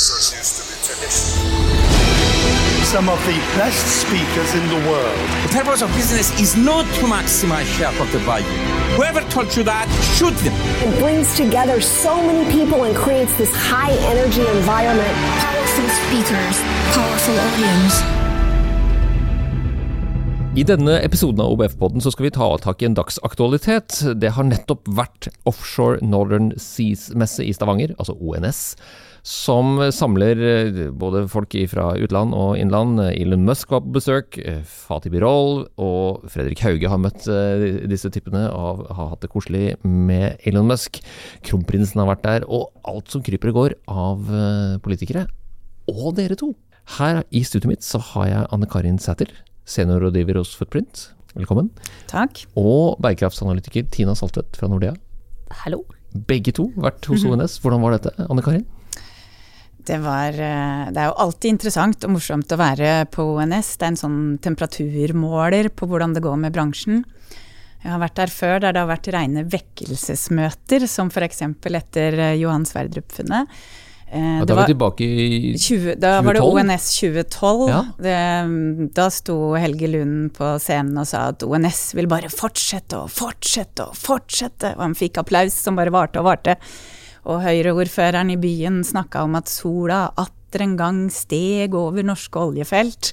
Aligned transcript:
Renaissance 0.00 0.32
used 0.32 0.56
to 0.56 0.62
be 0.64 0.76
tradition. 0.80 1.36
Some 2.88 3.10
of 3.10 3.20
the 3.26 3.36
best 3.60 3.84
speakers 4.00 4.54
in 4.54 4.66
the 4.72 4.80
world. 4.88 5.18
The 5.44 5.52
purpose 5.52 5.82
of 5.82 5.92
business 5.92 6.32
is 6.40 6.56
not 6.56 6.86
to 6.96 7.02
maximize 7.04 7.66
shareholder 7.76 8.18
value. 8.24 8.48
Whoever 8.96 9.20
told 9.28 9.54
you 9.54 9.62
that, 9.64 9.86
shoot 10.16 10.32
them. 10.40 10.56
It 10.80 10.98
brings 10.98 11.36
together 11.36 11.82
so 11.82 12.16
many 12.16 12.50
people 12.50 12.84
and 12.84 12.96
creates 12.96 13.36
this 13.36 13.52
high 13.54 13.92
energy 14.08 14.40
environment. 14.56 15.12
Powerful 15.44 15.88
speakers, 16.08 16.56
powerful 16.96 17.36
audience. 17.36 18.00
I 20.56 20.64
denne 20.64 20.96
episoden 21.04 21.44
av 21.44 21.52
OBF-podden 21.52 22.00
så 22.00 22.10
skal 22.10 22.24
vi 22.24 22.32
ta 22.34 22.48
tak 22.58 22.80
i 22.80 22.88
en 22.88 22.96
dagsaktualitet. 22.96 24.00
Det 24.16 24.32
har 24.32 24.48
nettopp 24.48 24.88
vært 24.88 25.28
Offshore 25.44 26.00
Northern 26.00 26.54
Seas-messe 26.56 27.44
i 27.44 27.52
Stavanger, 27.52 27.92
altså 28.00 28.16
ONS, 28.16 28.74
som 29.26 29.78
samler 29.92 30.40
eh, 30.40 30.78
både 30.96 31.26
folk 31.28 31.54
fra 31.70 31.90
utland 32.00 32.34
og 32.36 32.56
innland. 32.60 33.00
Elon 33.12 33.44
Musk 33.44 33.72
var 33.74 33.82
på 33.84 33.94
besøk, 33.98 34.38
eh, 34.38 34.62
Fatih 34.64 35.12
Birol 35.12 35.66
og 35.80 36.24
Fredrik 36.30 36.62
Hauge 36.64 36.88
har 36.88 37.00
møtt 37.00 37.28
eh, 37.28 37.84
disse 37.90 38.10
typene 38.12 38.46
og 38.48 38.86
har 38.88 39.12
hatt 39.12 39.24
det 39.24 39.32
koselig 39.32 39.76
med 39.84 40.40
Elon 40.48 40.70
Musk. 40.70 41.02
Kronprinsen 41.46 42.00
har 42.00 42.10
vært 42.14 42.24
der, 42.24 42.48
og 42.48 42.72
alt 42.88 43.12
som 43.12 43.24
kryper 43.24 43.52
og 43.52 43.60
går 43.60 43.76
av 43.90 44.34
politikere. 44.84 45.26
Og 45.90 46.14
dere 46.16 46.38
to. 46.38 46.54
Her 46.96 47.22
i 47.30 47.44
studioet 47.46 47.74
mitt 47.74 47.86
så 47.86 48.00
har 48.12 48.28
jeg 48.30 48.50
Anne 48.54 48.68
Karin 48.70 48.98
Sæther 48.98 49.30
seniorrådgiver 49.68 50.40
hos 50.40 50.56
Footprint. 50.58 51.10
Velkommen. 51.36 51.70
Takk. 52.10 52.42
Og 52.58 52.98
bærekraftsanalytiker 53.04 53.86
Tina 53.92 54.16
Saltvedt 54.18 54.58
fra 54.58 54.70
Nordea. 54.70 54.96
Hallo. 55.62 55.84
Begge 56.26 56.50
to 56.56 56.72
vært 56.74 57.06
hos 57.06 57.22
ONS. 57.26 57.60
Hvordan 57.62 57.84
var 57.84 57.94
dette, 57.94 58.14
Anne 58.26 58.42
Karin? 58.42 58.66
Det, 59.86 59.98
var, 60.04 60.36
det 60.36 61.00
er 61.00 61.08
jo 61.10 61.16
alltid 61.24 61.54
interessant 61.54 62.04
og 62.06 62.14
morsomt 62.16 62.52
å 62.52 62.60
være 62.60 62.92
på 63.12 63.24
ONS. 63.36 63.74
Det 63.76 63.86
er 63.86 63.92
en 63.94 64.00
sånn 64.00 64.20
temperaturmåler 64.42 65.70
på 65.74 65.88
hvordan 65.90 66.14
det 66.16 66.24
går 66.24 66.38
med 66.44 66.54
bransjen. 66.56 67.04
Jeg 67.80 67.94
har 67.94 68.00
vært 68.02 68.18
der 68.18 68.32
før 68.32 68.58
der 68.60 68.74
det 68.76 68.82
har 68.82 68.90
vært 68.90 69.08
rene 69.14 69.46
vekkelsesmøter, 69.48 70.84
som 70.90 71.08
f.eks. 71.08 71.46
etter 71.72 72.18
Johan 72.36 72.66
Sverdrup-funnet. 72.68 73.48
Eh, 74.10 74.42
da 74.44 74.54
var 74.58 74.66
vi 74.66 74.72
tilbake 74.72 75.06
i 75.06 75.54
20, 75.54 75.94
Da 76.02 76.16
2012. 76.18 76.26
var 76.26 76.34
det 76.34 76.42
ONS 76.42 76.86
2012. 76.98 77.68
Ja. 77.70 77.80
Det, 78.02 78.92
da 78.98 79.06
sto 79.14 79.36
Helge 79.54 79.90
Lund 79.92 80.32
på 80.34 80.56
scenen 80.58 80.98
og 80.98 81.06
sa 81.06 81.28
at 81.30 81.44
ONS 81.46 81.82
vil 81.94 82.10
bare 82.10 82.32
fortsette 82.32 82.98
og 82.98 83.12
fortsette 83.14 83.86
og 83.86 83.94
fortsette, 83.94 84.74
og 84.74 84.82
han 84.88 84.98
fikk 84.98 85.22
applaus 85.22 85.54
som 85.54 85.78
bare 85.78 85.94
varte 85.94 86.18
og 86.18 86.26
varte. 86.26 86.58
Og 87.28 87.42
Høyre-ordføreren 87.44 88.32
i 88.32 88.38
byen 88.40 88.80
snakka 88.86 89.24
om 89.26 89.36
at 89.38 89.50
sola 89.50 90.06
atter 90.20 90.64
en 90.64 90.76
gang 90.78 91.00
steg 91.12 91.74
over 91.78 92.06
norske 92.06 92.40
oljefelt. 92.40 93.12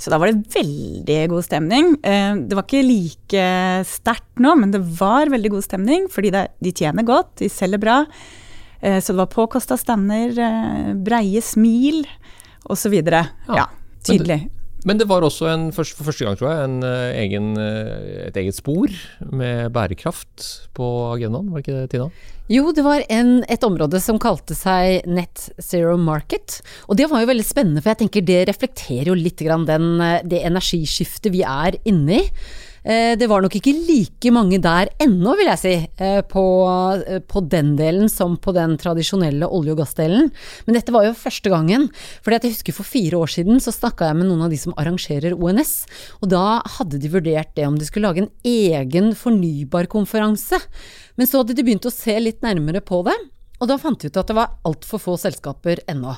Så 0.00 0.12
da 0.12 0.16
var 0.20 0.30
det 0.30 0.54
veldig 0.54 1.18
god 1.32 1.44
stemning. 1.44 1.90
Eh, 2.00 2.36
det 2.48 2.56
var 2.56 2.64
ikke 2.64 2.84
like 2.86 3.48
sterkt 3.88 4.40
nå, 4.40 4.54
men 4.56 4.72
det 4.72 4.80
var 5.00 5.32
veldig 5.32 5.50
god 5.56 5.66
stemning, 5.66 6.06
fordi 6.12 6.32
de 6.32 6.72
tjener 6.72 7.04
godt, 7.04 7.34
de 7.42 7.50
selger 7.52 7.82
bra. 7.82 7.98
Eh, 8.80 8.96
så 9.00 9.12
det 9.12 9.20
var 9.20 9.34
påkosta 9.34 9.76
stander, 9.76 10.32
eh, 10.40 10.94
breie 10.96 11.42
smil 11.44 12.06
osv. 12.64 12.96
Ja, 13.02 13.26
ja, 13.48 13.66
tydelig. 14.06 14.46
Men 14.88 15.00
det 15.00 15.08
var 15.10 15.24
også 15.26 15.48
en, 15.50 15.68
for 15.76 15.84
første 15.84 16.24
gang, 16.24 16.38
tror 16.40 16.50
jeg, 16.50 16.68
en, 16.68 16.76
eh, 16.86 17.18
egen, 17.20 17.52
et 17.58 18.36
eget 18.40 18.56
spor 18.56 18.92
med 19.28 19.72
bærekraft 19.74 20.46
på 20.76 20.86
agendaen, 21.14 21.50
var 21.52 21.60
det 21.60 21.66
ikke 21.66 21.80
det, 21.80 21.90
Tina? 21.92 22.08
Jo, 22.50 22.72
det 22.74 22.82
var 22.82 23.04
en, 23.12 23.44
et 23.46 23.62
område 23.62 24.00
som 24.02 24.18
kalte 24.18 24.56
seg 24.58 25.04
Net 25.06 25.44
Zero 25.62 25.94
Market. 26.00 26.58
Og 26.90 26.98
det 26.98 27.06
var 27.10 27.22
jo 27.22 27.28
veldig 27.30 27.46
spennende, 27.46 27.84
for 27.84 27.92
jeg 27.92 28.00
tenker 28.00 28.26
det 28.26 28.40
reflekterer 28.48 29.12
jo 29.12 29.14
litt 29.18 29.38
den, 29.38 29.86
det 30.26 30.42
energiskiftet 30.48 31.30
vi 31.30 31.44
er 31.46 31.78
inne 31.86 32.18
i. 32.18 32.26
Eh, 32.84 33.12
det 33.20 33.28
var 33.28 33.42
nok 33.44 33.54
ikke 33.58 33.74
like 33.74 34.32
mange 34.32 34.60
der 34.62 34.88
ennå, 35.02 35.34
vil 35.36 35.50
jeg 35.50 35.60
si, 35.60 35.74
eh, 35.98 36.20
på, 36.22 36.44
eh, 37.06 37.20
på, 37.20 37.42
den 37.48 37.76
delen 37.76 38.08
som 38.08 38.36
på 38.36 38.54
den 38.56 38.76
tradisjonelle 38.78 39.46
olje- 39.46 39.72
og 39.72 39.82
gassdelen. 39.82 40.30
Men 40.66 40.74
dette 40.74 40.92
var 40.92 41.04
jo 41.04 41.12
første 41.12 41.50
gangen. 41.50 41.90
For 42.22 42.32
jeg 42.32 42.54
husker 42.54 42.72
for 42.72 42.84
fire 42.84 43.18
år 43.20 43.28
siden 43.28 43.60
så 43.60 43.72
snakka 43.72 44.08
jeg 44.08 44.16
med 44.16 44.28
noen 44.28 44.44
av 44.44 44.50
de 44.50 44.56
som 44.56 44.72
arrangerer 44.76 45.36
ONS. 45.36 45.86
Og 46.22 46.30
da 46.30 46.62
hadde 46.64 47.00
de 47.00 47.08
vurdert 47.08 47.54
det 47.54 47.66
om 47.66 47.76
de 47.76 47.84
skulle 47.84 48.08
lage 48.08 48.24
en 48.24 48.32
egen 48.44 49.12
fornybarkonferanse. 49.14 50.60
Men 51.16 51.26
så 51.26 51.42
hadde 51.42 51.54
de 51.54 51.62
begynt 51.62 51.84
å 51.84 51.92
se 51.92 52.18
litt 52.18 52.40
nærmere 52.40 52.80
på 52.80 53.04
det. 53.04 53.16
Og 53.60 53.68
da 53.68 53.76
fant 53.80 54.00
vi 54.00 54.08
ut 54.08 54.16
at 54.16 54.30
det 54.30 54.36
var 54.38 54.54
altfor 54.64 55.02
få 55.02 55.16
selskaper 55.20 55.82
ennå. 55.90 56.14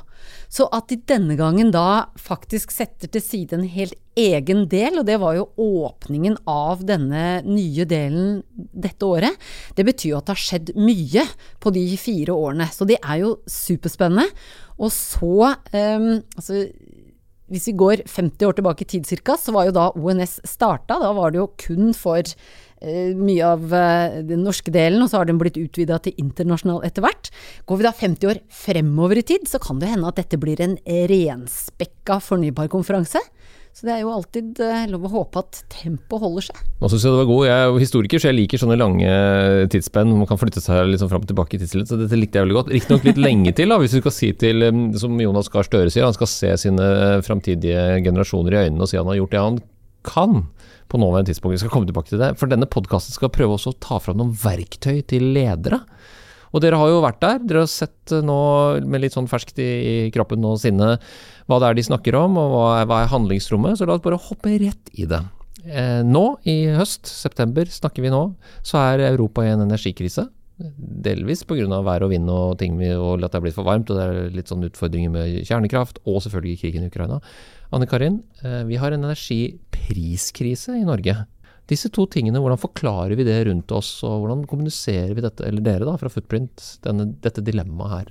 Så 0.46 0.68
at 0.70 0.86
de 0.92 1.00
denne 1.10 1.34
gangen 1.38 1.72
da 1.74 2.06
faktisk 2.20 2.70
setter 2.74 3.10
til 3.10 3.24
side 3.24 3.58
en 3.58 3.66
helt 3.66 3.96
egen 4.18 4.66
del, 4.70 5.00
og 5.00 5.08
det 5.08 5.18
var 5.18 5.34
jo 5.38 5.48
åpningen 5.58 6.36
av 6.46 6.84
denne 6.86 7.40
nye 7.46 7.86
delen 7.88 8.42
dette 8.54 9.08
året, 9.08 9.38
det 9.74 9.86
betyr 9.88 10.12
jo 10.12 10.20
at 10.20 10.28
det 10.28 10.36
har 10.36 10.44
skjedd 10.46 10.74
mye 10.78 11.26
på 11.62 11.74
de 11.74 11.86
fire 11.98 12.36
årene. 12.36 12.70
Så 12.70 12.86
det 12.86 13.00
er 13.00 13.24
jo 13.24 13.36
superspennende. 13.50 14.28
Og 14.78 14.92
så 14.94 15.52
um, 15.74 16.10
altså 16.36 16.66
hvis 17.52 17.68
vi 17.68 17.76
går 17.76 18.02
50 18.08 18.48
år 18.48 18.56
tilbake 18.56 18.84
i 18.84 18.90
tid 18.94 19.08
ca., 19.08 19.36
så 19.36 19.52
var 19.52 19.68
jo 19.68 19.76
da 19.76 19.90
ONS 19.92 20.38
starta. 20.48 20.96
Da 21.02 21.12
var 21.16 21.32
det 21.32 21.42
jo 21.42 21.50
kun 21.60 21.92
for 21.96 22.24
mye 22.82 23.46
av 23.46 23.74
eh, 23.76 24.18
den 24.26 24.44
norske 24.46 24.72
delen, 24.74 25.02
og 25.04 25.10
så 25.10 25.20
har 25.20 25.28
den 25.28 25.40
blitt 25.40 25.60
utvida 25.60 26.00
til 26.02 26.16
internasjonal 26.20 26.82
etter 26.86 27.04
hvert. 27.04 27.30
Går 27.68 27.80
vi 27.80 27.86
da 27.86 27.94
50 27.94 28.30
år 28.32 28.42
fremover 28.62 29.20
i 29.20 29.26
tid, 29.26 29.48
så 29.50 29.62
kan 29.62 29.82
det 29.82 29.92
hende 29.92 30.10
at 30.10 30.18
dette 30.20 30.40
blir 30.40 30.62
en 30.64 30.78
renspekka 30.86 32.18
fornybarkonferanse. 32.22 33.22
Så 33.72 33.86
det 33.88 33.94
er 33.94 34.02
jo 34.02 34.10
alltid 34.12 34.58
eh, 34.60 34.82
lov 34.92 35.06
å 35.08 35.10
håpe 35.14 35.40
at 35.40 35.62
tempoet 35.72 36.20
holder 36.20 36.44
seg. 36.50 36.58
Nå 36.82 36.90
syns 36.92 37.06
jeg 37.06 37.14
det 37.14 37.20
var 37.22 37.28
god. 37.30 37.46
Jeg 37.48 37.56
er 37.56 37.70
jo 37.70 37.80
historiker, 37.80 38.20
så 38.20 38.28
jeg 38.28 38.36
liker 38.36 38.60
sånne 38.60 38.76
lange 38.76 39.14
tidsspenn. 39.72 40.12
Man 40.12 40.28
kan 40.28 40.40
flytte 40.40 40.60
seg 40.60 40.90
liksom 40.90 41.08
fram 41.08 41.24
og 41.24 41.30
tilbake 41.30 41.56
i 41.56 41.62
tidslinjen, 41.62 41.88
så 41.88 41.96
dette 41.96 42.18
likte 42.18 42.36
jeg 42.36 42.44
veldig 42.44 42.58
godt. 42.58 42.72
Riktignok 42.76 43.08
litt 43.08 43.22
lenge 43.22 43.54
til, 43.56 43.72
da, 43.72 43.80
hvis 43.80 43.96
du 43.96 44.02
skal 44.02 44.16
si 44.18 44.34
til, 44.36 44.68
som 45.00 45.16
Jonas 45.24 45.48
Gahr 45.54 45.64
Støre 45.64 45.88
sier, 45.88 46.04
han 46.04 46.18
skal 46.18 46.28
se 46.28 46.52
sine 46.66 46.88
framtidige 47.24 48.02
generasjoner 48.04 48.58
i 48.58 48.64
øynene 48.66 48.84
og 48.84 48.92
si 48.92 49.00
han 49.00 49.08
har 49.08 49.22
gjort 49.22 49.32
det 49.32 49.46
han 49.46 49.62
kan 50.06 50.46
på 50.92 51.00
nåværende 51.00 51.32
tidspunkt. 51.32 51.56
Vi 51.56 51.62
skal 51.62 51.72
komme 51.72 51.88
tilbake 51.88 52.12
til 52.12 52.20
det. 52.20 52.34
For 52.40 52.50
denne 52.50 52.68
podkasten 52.68 53.14
skal 53.16 53.32
prøve 53.32 53.56
også 53.56 53.72
å 53.72 53.80
ta 53.80 54.00
fram 54.02 54.20
noen 54.20 54.34
verktøy 54.36 55.00
til 55.08 55.30
ledere. 55.34 55.82
Og 56.52 56.60
dere 56.60 56.78
har 56.80 56.90
jo 56.90 57.02
vært 57.04 57.22
der. 57.24 57.38
Dere 57.48 57.62
har 57.64 57.70
sett 57.72 58.12
nå 58.24 58.40
med 58.84 59.04
litt 59.04 59.16
sånn 59.16 59.30
ferskt 59.30 59.60
i 59.62 60.10
kroppen 60.12 60.44
og 60.44 60.60
sinnet 60.60 61.00
hva 61.48 61.58
det 61.58 61.70
er 61.70 61.78
de 61.78 61.86
snakker 61.86 62.16
om, 62.18 62.36
og 62.38 62.52
hva 62.52 62.66
er, 62.80 62.90
hva 62.90 63.00
er 63.02 63.12
handlingsrommet. 63.12 63.78
Så 63.80 63.88
la 63.88 63.96
oss 63.96 64.04
bare 64.04 64.20
hoppe 64.20 64.52
rett 64.60 64.92
i 64.92 65.08
det. 65.08 65.22
Eh, 65.62 66.02
nå 66.04 66.26
i 66.48 66.56
høst, 66.74 67.08
september 67.08 67.68
snakker 67.70 68.04
vi 68.04 68.12
nå, 68.12 68.22
så 68.66 68.80
er 68.82 69.06
Europa 69.12 69.46
i 69.46 69.52
en 69.54 69.64
energikrise. 69.64 70.26
Delvis 71.02 71.42
pga. 71.48 71.80
vær 71.82 72.04
og 72.04 72.12
vind 72.12 72.28
og 72.30 72.58
ting 72.60 72.76
og 72.94 73.24
at 73.24 73.32
det 73.32 73.38
er 73.38 73.44
blitt 73.46 73.56
for 73.56 73.66
varmt 73.66 73.88
og 73.90 73.96
det 73.98 74.04
er 74.04 74.34
litt 74.36 74.50
sånn 74.50 74.62
utfordringer 74.62 75.10
med 75.10 75.40
kjernekraft, 75.48 75.98
og 76.06 76.22
selvfølgelig 76.22 76.60
krigen 76.60 76.84
i 76.84 76.90
Ukraina. 76.92 77.20
Anne 77.72 77.88
Karin, 77.88 78.22
eh, 78.44 78.64
vi 78.68 78.76
har 78.76 78.92
en 78.92 79.04
energipriskrise 79.04 80.76
i 80.76 80.84
Norge. 80.84 81.14
Disse 81.70 81.88
to 81.88 82.04
tingene, 82.10 82.40
hvordan 82.42 82.60
forklarer 82.60 83.16
vi 83.16 83.24
det 83.24 83.38
rundt 83.48 83.72
oss, 83.72 83.94
og 84.04 84.24
hvordan 84.24 84.42
kommuniserer 84.50 85.14
vi 85.16 85.24
dette, 85.24 85.46
eller 85.48 85.64
dere 85.64 85.88
da, 85.88 85.94
fra 85.96 86.10
Footprint, 86.12 86.60
denne, 86.84 87.08
dette 87.24 87.44
dilemmaet 87.44 87.94
her? 87.94 88.10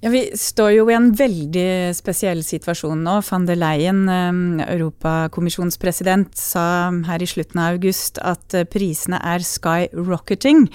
Ja, 0.00 0.08
Vi 0.08 0.30
står 0.32 0.70
jo 0.72 0.86
i 0.88 0.94
en 0.96 1.10
veldig 1.12 1.92
spesiell 1.92 2.38
situasjon 2.40 3.02
nå. 3.04 3.18
Van 3.26 3.44
der 3.44 3.58
Leyen, 3.60 4.08
eh, 4.08 4.64
europakommisjonspresident, 4.72 6.32
sa 6.40 6.88
her 7.04 7.20
i 7.20 7.28
slutten 7.28 7.60
av 7.60 7.74
august 7.74 8.16
at 8.24 8.54
eh, 8.54 8.64
prisene 8.64 9.20
er 9.20 9.44
skyrocketing. 9.44 10.70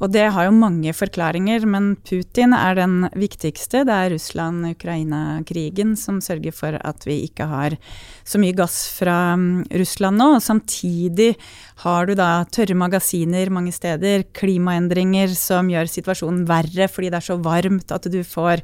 Og 0.00 0.10
det 0.10 0.24
har 0.32 0.48
jo 0.48 0.56
mange 0.56 0.88
forklaringer, 0.96 1.66
men 1.68 1.96
Putin 2.00 2.56
er 2.56 2.74
den 2.80 3.10
viktigste. 3.12 3.84
Det 3.84 3.92
er 3.92 4.14
Russland-Ukraina-krigen 4.14 5.92
som 5.94 6.22
sørger 6.24 6.56
for 6.56 6.80
at 6.80 7.04
vi 7.04 7.26
ikke 7.28 7.50
har 7.52 7.76
så 8.24 8.40
mye 8.40 8.56
gass 8.56 8.88
fra 8.96 9.36
mm, 9.36 9.68
Russland 9.82 10.16
nå. 10.16 10.30
Og 10.38 10.42
samtidig 10.42 11.36
har 11.84 12.08
du 12.08 12.14
da 12.16 12.46
tørre 12.48 12.74
magasiner 12.78 13.52
mange 13.52 13.74
steder, 13.74 14.24
klimaendringer 14.32 15.36
som 15.36 15.68
gjør 15.68 15.92
situasjonen 15.92 16.46
verre 16.48 16.88
fordi 16.88 17.12
det 17.12 17.20
er 17.20 17.28
så 17.28 17.38
varmt 17.42 17.92
at 17.94 18.08
du 18.10 18.22
får 18.26 18.61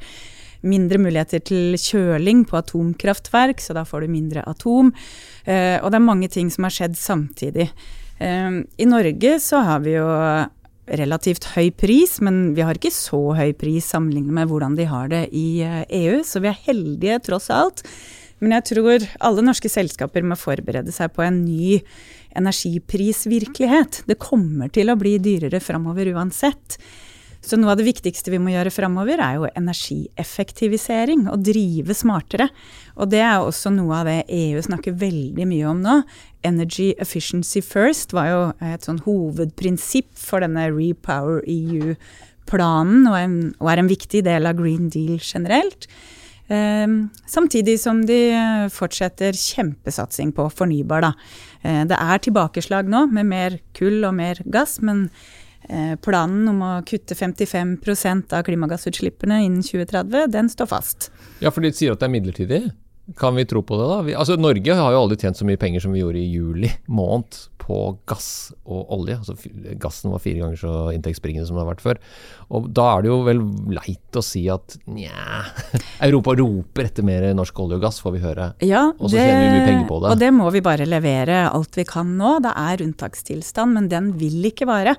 mindre 0.66 0.98
muligheter 0.98 1.42
til 1.46 1.76
kjøling 1.78 2.44
på 2.48 2.58
atomkraftverk, 2.58 3.62
så 3.62 3.76
da 3.76 3.84
får 3.86 4.04
du 4.04 4.12
mindre 4.12 4.44
atom. 4.50 4.92
Eh, 5.44 5.78
og 5.78 5.90
det 5.92 6.00
er 6.00 6.08
mange 6.08 6.30
ting 6.32 6.50
som 6.50 6.66
har 6.66 6.74
skjedd 6.74 6.98
samtidig. 6.98 7.68
Eh, 8.18 8.62
I 8.66 8.88
Norge 8.88 9.38
så 9.44 9.62
har 9.66 9.84
vi 9.86 9.94
jo 9.96 10.06
relativt 10.88 11.50
høy 11.54 11.70
pris, 11.76 12.16
men 12.24 12.54
vi 12.56 12.64
har 12.64 12.78
ikke 12.78 12.92
så 12.94 13.20
høy 13.36 13.52
pris 13.58 13.88
sammenlignet 13.92 14.34
med 14.34 14.48
hvordan 14.50 14.76
de 14.78 14.88
har 14.88 15.10
det 15.12 15.26
i 15.36 15.60
EU, 15.62 15.82
eh, 15.84 16.22
e 16.22 16.24
så 16.24 16.42
vi 16.42 16.50
er 16.50 16.62
heldige 16.66 17.20
tross 17.28 17.50
alt. 17.52 17.84
Men 18.40 18.54
jeg 18.54 18.68
tror 18.70 19.04
alle 19.26 19.42
norske 19.42 19.70
selskaper 19.70 20.22
må 20.22 20.38
forberede 20.38 20.94
seg 20.94 21.10
på 21.14 21.24
en 21.26 21.42
ny 21.42 21.80
energiprisvirkelighet. 22.38 24.04
Det 24.06 24.18
kommer 24.22 24.70
til 24.70 24.92
å 24.92 24.98
bli 24.98 25.16
dyrere 25.22 25.60
framover 25.62 26.12
uansett. 26.14 26.78
Så 27.44 27.56
noe 27.56 27.70
av 27.72 27.78
det 27.78 27.86
viktigste 27.86 28.32
vi 28.32 28.40
må 28.42 28.50
gjøre 28.50 28.72
framover, 28.74 29.20
er 29.22 29.38
jo 29.38 29.50
energieffektivisering. 29.56 31.28
Å 31.30 31.38
drive 31.38 31.94
smartere. 31.96 32.48
Og 32.98 33.12
det 33.12 33.22
er 33.22 33.38
også 33.38 33.70
noe 33.74 34.00
av 34.00 34.10
det 34.10 34.18
EU 34.34 34.60
snakker 34.66 34.96
veldig 34.98 35.46
mye 35.48 35.70
om 35.70 35.80
nå. 35.84 35.96
Energy 36.46 36.90
efficiency 36.98 37.62
first 37.62 38.14
var 38.16 38.30
jo 38.32 38.42
et 38.74 38.86
sånn 38.86 39.00
hovedprinsipp 39.06 40.10
for 40.18 40.42
denne 40.42 40.66
Repower 40.74 41.44
EU-planen, 41.46 43.06
og, 43.06 43.40
og, 43.62 43.70
er 43.70 43.84
en 43.84 43.90
viktig 43.90 44.24
del 44.26 44.50
av 44.50 44.58
Green 44.58 44.90
Deal 44.92 45.18
generelt. 45.22 45.86
Um, 46.48 47.10
samtidig 47.28 47.74
som 47.76 48.00
de 48.08 48.32
fortsetter 48.72 49.36
kjempesatsing 49.36 50.32
på 50.34 50.46
fornybar. 50.56 51.04
Da. 51.04 51.10
Uh, 51.62 51.82
det 51.86 51.98
er 51.98 52.22
tilbakeslag 52.24 52.88
nå 52.90 53.06
med 53.12 53.28
mer 53.30 53.60
kull 53.78 54.00
og 54.08 54.16
mer 54.16 54.40
gass, 54.48 54.80
men 54.82 55.10
planen 56.04 56.48
om 56.48 56.62
å 56.64 56.72
kutte 56.88 57.16
55% 57.18 58.32
av 58.36 58.44
klimagassutslippene 58.46 59.42
innen 59.44 59.64
2030, 59.66 60.30
den 60.32 60.48
står 60.52 60.70
fast. 60.70 61.10
Ja, 61.44 61.52
for 61.52 61.64
de 61.64 61.72
sier 61.76 61.92
at 61.92 62.00
det 62.00 62.08
er 62.08 62.14
midlertidig? 62.14 62.62
Kan 63.16 63.38
vi 63.38 63.46
tro 63.48 63.62
på 63.64 63.78
det, 63.80 63.86
da? 63.88 64.00
Vi, 64.04 64.14
altså, 64.18 64.36
Norge 64.36 64.74
har 64.76 64.92
jo 64.92 65.04
aldri 65.04 65.16
tjent 65.20 65.38
så 65.38 65.46
mye 65.48 65.60
penger 65.60 65.80
som 65.80 65.94
vi 65.94 66.02
gjorde 66.02 66.20
i 66.20 66.28
juli 66.28 66.68
måned 66.92 67.38
på 67.68 67.78
gass 68.08 68.50
og 68.64 68.92
olje. 68.96 69.18
Altså, 69.18 69.34
gassen 69.80 70.12
var 70.12 70.22
fire 70.24 70.40
ganger 70.42 70.60
så 70.60 70.74
inntektsbringende 70.96 71.48
som 71.48 71.58
det 71.58 71.64
har 71.64 71.70
vært 71.70 71.84
før. 71.84 72.00
Og 72.56 72.70
da 72.76 72.86
er 72.94 73.04
det 73.04 73.10
jo 73.10 73.18
vel 73.26 73.42
leit 73.76 74.18
å 74.18 74.24
si 74.24 74.46
at 74.52 74.78
nja 74.88 75.42
Europa 76.06 76.36
roper 76.38 76.88
etter 76.88 77.06
mer 77.06 77.28
norsk 77.36 77.60
olje 77.64 77.78
og 77.80 77.84
gass, 77.84 78.00
får 78.04 78.16
vi 78.16 78.24
høre. 78.24 78.50
Ja, 78.64 78.86
og 78.96 79.08
så 79.08 79.16
tjener 79.20 79.44
vi 79.44 79.52
mye 79.56 79.68
penger 79.68 79.86
på 79.90 80.00
det. 80.04 80.14
Og 80.14 80.24
det 80.24 80.32
må 80.36 80.48
vi 80.54 80.64
bare 80.64 80.88
levere 80.88 81.44
alt 81.48 81.80
vi 81.80 81.88
kan 81.88 82.16
nå. 82.20 82.38
Det 82.44 82.56
er 82.56 82.84
unntakstilstand, 82.84 83.76
men 83.76 83.92
den 83.92 84.12
vil 84.20 84.52
ikke 84.52 84.68
vare. 84.68 84.96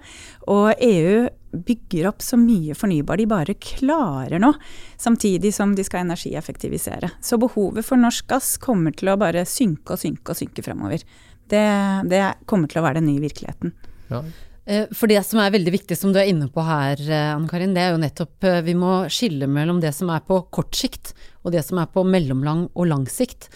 Og 0.49 0.73
EU 0.77 1.27
bygger 1.51 2.09
opp 2.09 2.21
så 2.23 2.37
mye 2.39 2.75
fornybar 2.77 3.19
de 3.19 3.27
bare 3.29 3.55
klarer 3.61 4.41
nå, 4.41 4.51
samtidig 4.97 5.53
som 5.55 5.73
de 5.75 5.85
skal 5.87 6.05
energieffektivisere. 6.05 7.11
Så 7.21 7.39
behovet 7.41 7.87
for 7.87 8.01
norsk 8.01 8.27
gass 8.29 8.55
kommer 8.61 8.95
til 8.95 9.11
å 9.11 9.17
bare 9.19 9.45
synke 9.49 9.95
og 9.95 10.03
synke 10.03 10.35
og 10.35 10.41
synke 10.41 10.65
fremover. 10.65 11.05
Det, 11.49 11.65
det 12.11 12.21
kommer 12.49 12.69
til 12.69 12.81
å 12.81 12.85
være 12.85 13.01
den 13.01 13.09
nye 13.09 13.23
virkeligheten. 13.25 13.73
Ja. 14.11 14.23
Eh, 14.69 14.85
for 14.93 15.09
det 15.09 15.23
som 15.25 15.41
er 15.41 15.53
veldig 15.55 15.71
viktig, 15.73 15.97
som 15.97 16.13
du 16.13 16.19
er 16.21 16.29
inne 16.29 16.45
på 16.53 16.61
her, 16.61 16.99
eh, 17.01 17.33
Anne 17.33 17.49
Karin, 17.49 17.73
det 17.73 17.81
er 17.81 17.95
jo 17.95 18.01
nettopp 18.03 18.45
eh, 18.45 18.61
vi 18.67 18.75
må 18.77 19.01
skille 19.09 19.49
mellom 19.49 19.79
det 19.81 19.95
som 19.97 20.11
er 20.13 20.21
på 20.21 20.43
kort 20.53 20.77
sikt, 20.77 21.15
og 21.41 21.55
det 21.55 21.63
som 21.65 21.81
er 21.81 21.89
på 21.89 22.03
mellomlang 22.05 22.67
og 22.75 22.89
lang 22.91 23.07
sikt. 23.09 23.49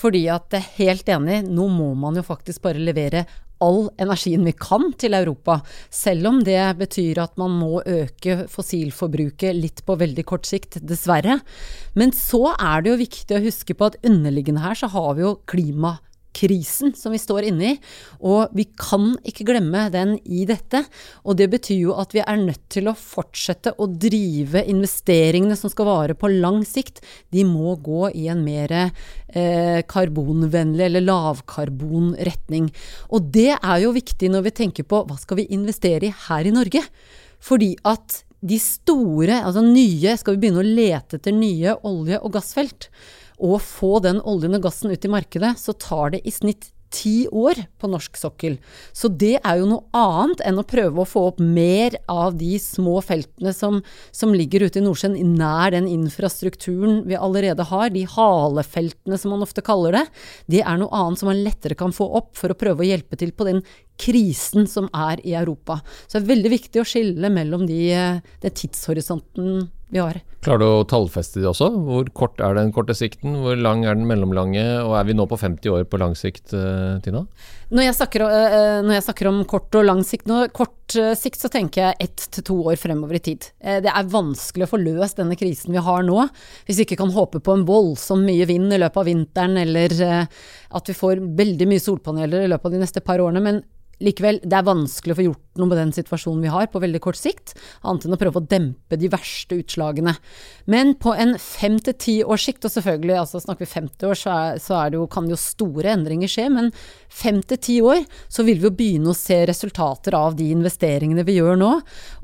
Fordi 0.00 0.28
at 0.30 0.54
jeg 0.54 0.62
er 0.62 0.76
helt 0.78 1.10
enig, 1.10 1.40
nå 1.50 1.66
må 1.74 1.90
man 1.98 2.20
jo 2.20 2.22
faktisk 2.22 2.62
bare 2.62 2.78
levere 2.78 3.24
all 3.64 3.88
energien 4.00 4.44
vi 4.46 4.54
kan 4.56 4.90
til 5.00 5.16
Europa, 5.16 5.60
selv 5.92 6.30
om 6.30 6.42
det 6.44 6.58
betyr 6.80 7.20
at 7.22 7.36
man 7.40 7.56
må 7.60 7.80
øke 7.84 8.44
fossilforbruket 8.50 9.56
litt 9.56 9.84
på 9.86 9.98
veldig 10.00 10.26
kort 10.28 10.48
sikt, 10.48 10.80
dessverre. 10.80 11.40
Men 11.94 12.14
så 12.16 12.54
er 12.56 12.82
det 12.82 12.92
jo 12.92 13.00
viktig 13.02 13.36
å 13.36 13.44
huske 13.44 13.76
på 13.76 13.90
at 13.90 14.00
underliggende 14.06 14.64
her 14.64 14.78
så 14.78 14.90
har 14.92 15.12
vi 15.18 15.26
jo 15.26 15.36
klima 15.50 15.98
krisen 16.36 16.94
som 16.96 17.14
vi 17.14 17.20
står 17.20 17.48
inne 17.50 17.72
i. 17.72 17.78
Og 18.26 18.52
vi 18.56 18.66
kan 18.78 19.12
ikke 19.26 19.46
glemme 19.48 19.86
den 19.92 20.16
i 20.24 20.44
dette. 20.48 20.82
Og 21.24 21.38
det 21.40 21.50
betyr 21.52 21.80
jo 21.88 21.96
at 22.00 22.14
vi 22.16 22.22
er 22.24 22.40
nødt 22.40 22.62
til 22.72 22.90
å 22.90 22.96
fortsette 22.96 23.74
å 23.78 23.88
drive 23.90 24.64
investeringene 24.70 25.58
som 25.58 25.72
skal 25.72 25.88
vare 25.90 26.16
på 26.18 26.30
lang 26.32 26.62
sikt. 26.68 27.02
De 27.34 27.44
må 27.48 27.76
gå 27.82 28.10
i 28.14 28.28
en 28.32 28.42
mer 28.46 28.74
eh, 28.76 29.82
karbonvennlig 29.90 30.86
eller 30.88 31.06
lavkarbonretning. 31.06 32.70
Og 33.10 33.30
det 33.34 33.52
er 33.58 33.84
jo 33.84 33.94
viktig 33.96 34.32
når 34.32 34.48
vi 34.48 34.56
tenker 34.64 34.88
på 34.88 35.04
hva 35.08 35.18
skal 35.20 35.42
vi 35.42 35.50
investere 35.54 36.10
i 36.10 36.16
her 36.28 36.48
i 36.48 36.54
Norge. 36.54 36.84
Fordi 37.40 37.74
at 37.88 38.22
de 38.40 38.56
store, 38.60 39.42
altså 39.44 39.62
nye, 39.64 40.14
skal 40.16 40.36
vi 40.36 40.46
begynne 40.46 40.62
å 40.62 40.68
lete 40.68 41.18
etter 41.18 41.34
nye 41.36 41.76
olje- 41.84 42.20
og 42.24 42.32
gassfelt 42.38 42.88
å 43.40 43.56
få 43.62 43.98
den 44.04 44.20
oljen 44.20 44.58
og 44.58 44.68
gassen 44.68 44.92
ut 44.92 45.04
i 45.04 45.12
markedet, 45.12 45.56
så 45.60 45.74
tar 45.76 46.14
det 46.14 46.22
i 46.28 46.34
snitt 46.34 46.70
ti 46.90 47.28
år 47.30 47.58
på 47.78 47.88
norsk 47.90 48.18
sokkel. 48.18 48.56
Så 48.92 49.08
det 49.14 49.36
er 49.38 49.60
jo 49.60 49.68
noe 49.70 49.86
annet 49.96 50.42
enn 50.46 50.58
å 50.60 50.66
prøve 50.66 51.02
å 51.02 51.08
få 51.08 51.22
opp 51.30 51.40
mer 51.42 51.96
av 52.10 52.34
de 52.38 52.56
små 52.62 52.98
feltene 53.04 53.54
som, 53.56 53.80
som 54.10 54.34
ligger 54.34 54.66
ute 54.66 54.80
i 54.80 54.84
Nordsjøen, 54.84 55.16
nær 55.38 55.70
den 55.74 55.88
infrastrukturen 55.90 57.04
vi 57.08 57.18
allerede 57.18 57.66
har. 57.70 57.94
De 57.94 58.04
halefeltene 58.10 59.18
som 59.20 59.34
man 59.34 59.46
ofte 59.46 59.64
kaller 59.66 60.00
det. 60.00 60.04
Det 60.50 60.64
er 60.64 60.80
noe 60.82 61.02
annet 61.02 61.22
som 61.22 61.30
man 61.30 61.42
lettere 61.46 61.78
kan 61.78 61.94
få 61.94 62.10
opp 62.20 62.34
for 62.38 62.52
å 62.52 62.58
prøve 62.58 62.84
å 62.84 62.90
hjelpe 62.90 63.18
til 63.20 63.32
på 63.32 63.46
den 63.48 63.62
krisen 64.00 64.66
som 64.70 64.88
er 64.96 65.22
i 65.26 65.36
Europa. 65.38 65.80
Så 66.06 66.18
det 66.18 66.24
er 66.24 66.32
veldig 66.34 66.54
viktig 66.56 66.82
å 66.82 66.88
skille 66.88 67.30
mellom 67.32 67.66
de, 67.68 67.82
den 68.42 68.56
tidshorisonten 68.56 69.68
vi 69.90 69.98
har. 70.02 70.20
Klarer 70.40 70.62
du 70.62 70.66
å 70.70 70.84
tallfeste 70.88 71.42
det 71.42 71.48
også? 71.50 71.66
Hvor 71.84 72.06
kort 72.16 72.40
er 72.40 72.54
den 72.56 72.70
korte 72.72 72.94
sikten? 72.96 73.34
Hvor 73.42 73.58
lang 73.60 73.82
er 73.84 73.98
den 73.98 74.06
mellomlange? 74.08 74.62
Og 74.86 74.94
er 74.96 75.08
vi 75.08 75.16
nå 75.16 75.26
på 75.28 75.36
50 75.36 75.74
år 75.74 75.82
på 75.90 75.98
lang 76.00 76.14
sikt, 76.16 76.54
eh, 76.56 76.96
Tina? 77.04 77.26
Når 77.68 77.84
jeg 77.84 77.96
snakker, 77.98 78.24
eh, 78.24 78.80
når 78.86 78.94
jeg 78.96 79.04
snakker 79.04 79.28
om 79.28 79.42
kort 79.44 79.74
og 79.76 79.84
lang 79.84 80.00
sikt, 80.06 80.24
nå, 80.30 80.46
kort 80.56 80.96
eh, 80.96 81.12
sikt 81.18 81.42
så 81.42 81.50
tenker 81.52 81.82
jeg 81.82 82.06
ett 82.06 82.24
til 82.32 82.46
to 82.46 82.56
år 82.72 82.78
fremover 82.80 83.18
i 83.18 83.24
tid. 83.30 83.50
Det 83.60 83.92
er 83.92 84.08
vanskelig 84.14 84.64
å 84.64 84.72
få 84.72 84.80
løst 84.80 85.20
denne 85.20 85.36
krisen 85.36 85.76
vi 85.76 85.84
har 85.84 86.02
nå, 86.06 86.24
hvis 86.64 86.80
vi 86.80 86.86
ikke 86.88 87.02
kan 87.02 87.12
håpe 87.12 87.42
på 87.44 87.58
en 87.58 87.66
voldsomt 87.68 88.24
mye 88.24 88.46
vind 88.48 88.72
i 88.72 88.80
løpet 88.80 88.96
av 88.96 89.10
vinteren, 89.10 89.58
eller 89.60 89.92
at 90.00 90.88
vi 90.88 90.96
får 90.96 91.20
veldig 91.36 91.68
mye 91.68 91.84
solpaneler 91.84 92.46
i 92.46 92.48
løpet 92.48 92.70
av 92.70 92.72
de 92.72 92.80
neste 92.80 93.04
par 93.04 93.20
årene. 93.20 93.44
Men 93.44 93.62
Likevel, 94.00 94.40
det 94.40 94.56
er 94.56 94.64
vanskelig 94.64 95.14
å 95.14 95.18
få 95.18 95.24
gjort 95.26 95.60
noe 95.60 95.68
med 95.68 95.78
den 95.80 95.92
situasjonen 95.92 96.44
vi 96.44 96.52
har 96.52 96.68
på 96.72 96.80
veldig 96.80 97.00
kort 97.04 97.18
sikt, 97.18 97.52
annet 97.84 98.06
enn 98.06 98.16
å 98.16 98.18
prøve 98.20 98.40
å 98.40 98.46
dempe 98.48 98.96
de 98.96 99.10
verste 99.12 99.58
utslagene. 99.60 100.14
Men 100.70 100.94
på 101.00 101.12
en 101.12 101.34
fem 101.42 101.76
til 101.84 101.96
ti 102.00 102.14
års 102.24 102.46
sikt, 102.48 102.64
og 102.64 102.72
selvfølgelig, 102.72 103.18
altså 103.20 103.42
snakker 103.42 103.66
vi 103.66 103.72
50 103.74 104.08
år, 104.08 104.20
så, 104.20 104.36
er, 104.36 104.62
så 104.62 104.78
er 104.78 104.96
jo, 104.96 105.04
kan 105.10 105.28
jo 105.28 105.38
store 105.40 105.92
endringer 105.92 106.30
skje, 106.30 106.46
men 106.54 106.70
fem 107.12 107.42
til 107.44 107.60
ti 107.60 107.76
år 107.84 108.04
så 108.30 108.46
vil 108.46 108.62
vi 108.62 108.70
jo 108.70 108.74
begynne 108.78 109.12
å 109.12 109.18
se 109.18 109.42
resultater 109.50 110.16
av 110.16 110.38
de 110.38 110.48
investeringene 110.54 111.26
vi 111.28 111.36
gjør 111.40 111.60
nå. 111.60 111.72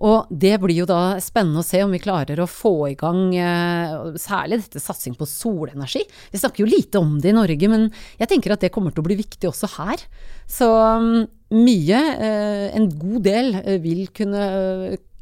Og 0.05 0.29
det 0.31 0.55
blir 0.61 0.83
jo 0.83 0.89
da 0.89 1.17
spennende 1.23 1.63
å 1.63 1.67
se 1.67 1.81
om 1.85 1.95
vi 1.95 2.03
klarer 2.03 2.41
å 2.43 2.49
få 2.51 2.75
i 2.91 2.97
gang 2.99 3.31
eh, 3.33 3.95
særlig 4.21 4.61
dette 4.65 4.83
satsing 4.83 5.17
på 5.17 5.29
solenergi. 5.29 6.03
Vi 6.33 6.41
snakker 6.41 6.65
jo 6.65 6.71
lite 6.71 7.01
om 7.01 7.17
det 7.23 7.33
i 7.33 7.37
Norge, 7.37 7.71
men 7.73 7.89
jeg 8.21 8.31
tenker 8.33 8.55
at 8.55 8.65
det 8.65 8.73
kommer 8.75 8.93
til 8.93 9.05
å 9.05 9.09
bli 9.09 9.19
viktig 9.23 9.49
også 9.49 9.71
her. 9.79 10.05
Så 10.51 10.69
mm, 10.69 11.25
mye, 11.57 12.03
eh, 12.29 12.69
en 12.77 12.91
god 12.93 13.27
del, 13.27 13.53
eh, 13.63 13.81
vil 13.83 14.07
kunne, 14.17 14.47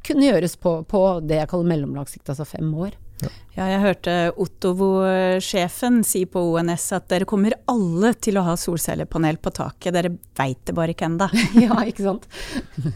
kunne 0.04 0.28
gjøres 0.30 0.58
på, 0.60 0.80
på, 0.90 1.06
det 1.24 1.42
jeg 1.42 1.52
kaller 1.52 1.70
mellomlagssikt, 1.74 2.34
altså 2.34 2.48
fem 2.48 2.70
år. 2.74 2.98
Ja, 3.22 3.30
jeg 3.54 3.82
hørte 3.84 4.14
Ottovo-sjefen 4.42 6.00
si 6.06 6.24
på 6.26 6.40
ONS 6.56 6.88
at 6.96 7.06
dere 7.12 7.26
kommer 7.28 7.54
alle 7.70 8.10
til 8.18 8.40
å 8.40 8.42
ha 8.48 8.56
solcellepanel 8.58 9.38
på 9.38 9.52
taket, 9.54 9.94
dere 9.94 10.10
veit 10.34 10.64
det 10.66 10.74
bare 10.74 10.94
ikke 10.94 11.06
ennå. 11.06 11.28
ja, 11.64 11.76
ikke 11.86 12.06
sant. 12.08 12.26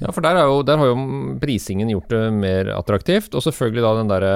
ja, 0.00 0.11
for 0.11 0.25
der, 0.25 0.40
jo, 0.42 0.61
der, 0.66 0.80
har 0.80 0.90
jo 0.90 0.97
prisingen 1.38 1.92
gjort 1.92 2.11
det 2.11 2.23
mer 2.35 2.73
attraktivt. 2.75 3.37
Og 3.38 3.44
selvfølgelig 3.47 3.85
da 3.85 3.92
den 4.00 4.11
derre 4.11 4.32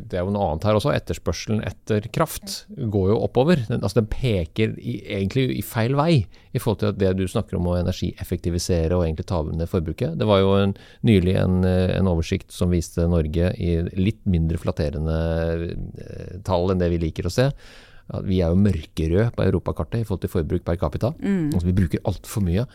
Det 0.00 0.16
er 0.16 0.24
jo 0.24 0.32
noe 0.32 0.48
annet 0.48 0.64
her 0.68 0.78
også. 0.78 0.94
Etterspørselen 0.96 1.60
etter 1.68 2.08
kraft 2.14 2.62
går 2.72 3.12
jo 3.12 3.20
oppover. 3.26 3.60
Den, 3.68 3.82
altså 3.82 4.00
den 4.00 4.08
peker 4.12 4.72
i, 4.80 5.02
egentlig 5.18 5.50
i 5.58 5.66
feil 5.66 5.98
vei 5.98 6.24
i 6.52 6.60
forhold 6.60 6.80
til 6.82 6.96
det 7.00 7.12
du 7.16 7.24
snakker 7.28 7.56
om 7.56 7.68
å 7.70 7.78
energieffektivisere 7.78 8.96
og 8.96 9.06
egentlig 9.06 9.28
ta 9.28 9.40
ned 9.44 9.68
forbruket. 9.68 10.16
Det 10.20 10.28
var 10.28 10.42
jo 10.42 10.56
en, 10.60 10.74
nylig 11.04 11.36
en, 11.40 11.60
en 11.64 12.10
oversikt 12.10 12.52
som 12.52 12.72
viste 12.72 13.04
Norge 13.08 13.52
i 13.56 13.78
litt 13.96 14.20
mindre 14.28 14.60
flatterende 14.60 15.20
tall 16.46 16.72
enn 16.72 16.82
det 16.82 16.90
vi 16.92 17.00
liker 17.02 17.28
å 17.28 17.32
se. 17.32 17.48
Vi 18.26 18.42
er 18.42 18.52
jo 18.52 18.58
mørkerøde 18.60 19.30
på 19.36 19.46
europakartet 19.46 20.02
i 20.02 20.06
forhold 20.08 20.24
til 20.24 20.32
forbruk 20.32 20.66
per 20.66 20.80
capita. 20.80 21.12
Mm. 21.22 21.52
Altså, 21.52 21.66
vi 21.68 21.76
bruker 21.76 22.04
altfor 22.08 22.44
mye. 22.44 22.66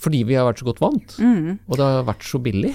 Fordi 0.00 0.22
vi 0.28 0.36
har 0.38 0.46
vært 0.48 0.62
så 0.62 0.68
godt 0.70 0.80
vant, 0.80 1.18
mm. 1.20 1.66
og 1.68 1.76
det 1.76 1.86
har 1.86 2.06
vært 2.08 2.24
så 2.24 2.40
billig. 2.40 2.72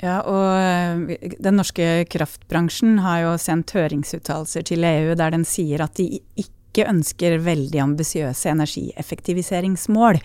Ja, 0.00 0.20
og 0.24 0.46
eh, 0.56 1.34
den 1.42 1.58
norske 1.60 2.06
kraftbransjen 2.08 3.02
har 3.04 3.24
jo 3.24 3.34
sendt 3.40 3.74
høringsuttalelser 3.76 4.64
til 4.70 4.86
EU 4.86 5.12
der 5.18 5.34
den 5.34 5.44
sier 5.48 5.84
at 5.84 5.98
de 6.00 6.22
ikke 6.40 6.86
ønsker 6.88 7.40
veldig 7.44 7.82
ambisiøse 7.82 8.52
energieffektiviseringsmål 8.54 10.20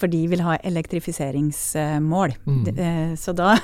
for 0.00 0.10
de 0.10 0.22
vil 0.30 0.42
ha 0.44 0.56
elektrifiseringsmål. 0.56 2.34
Mm. 2.46 2.68
Eh, 2.72 3.12
så 3.20 3.34
da 3.36 3.54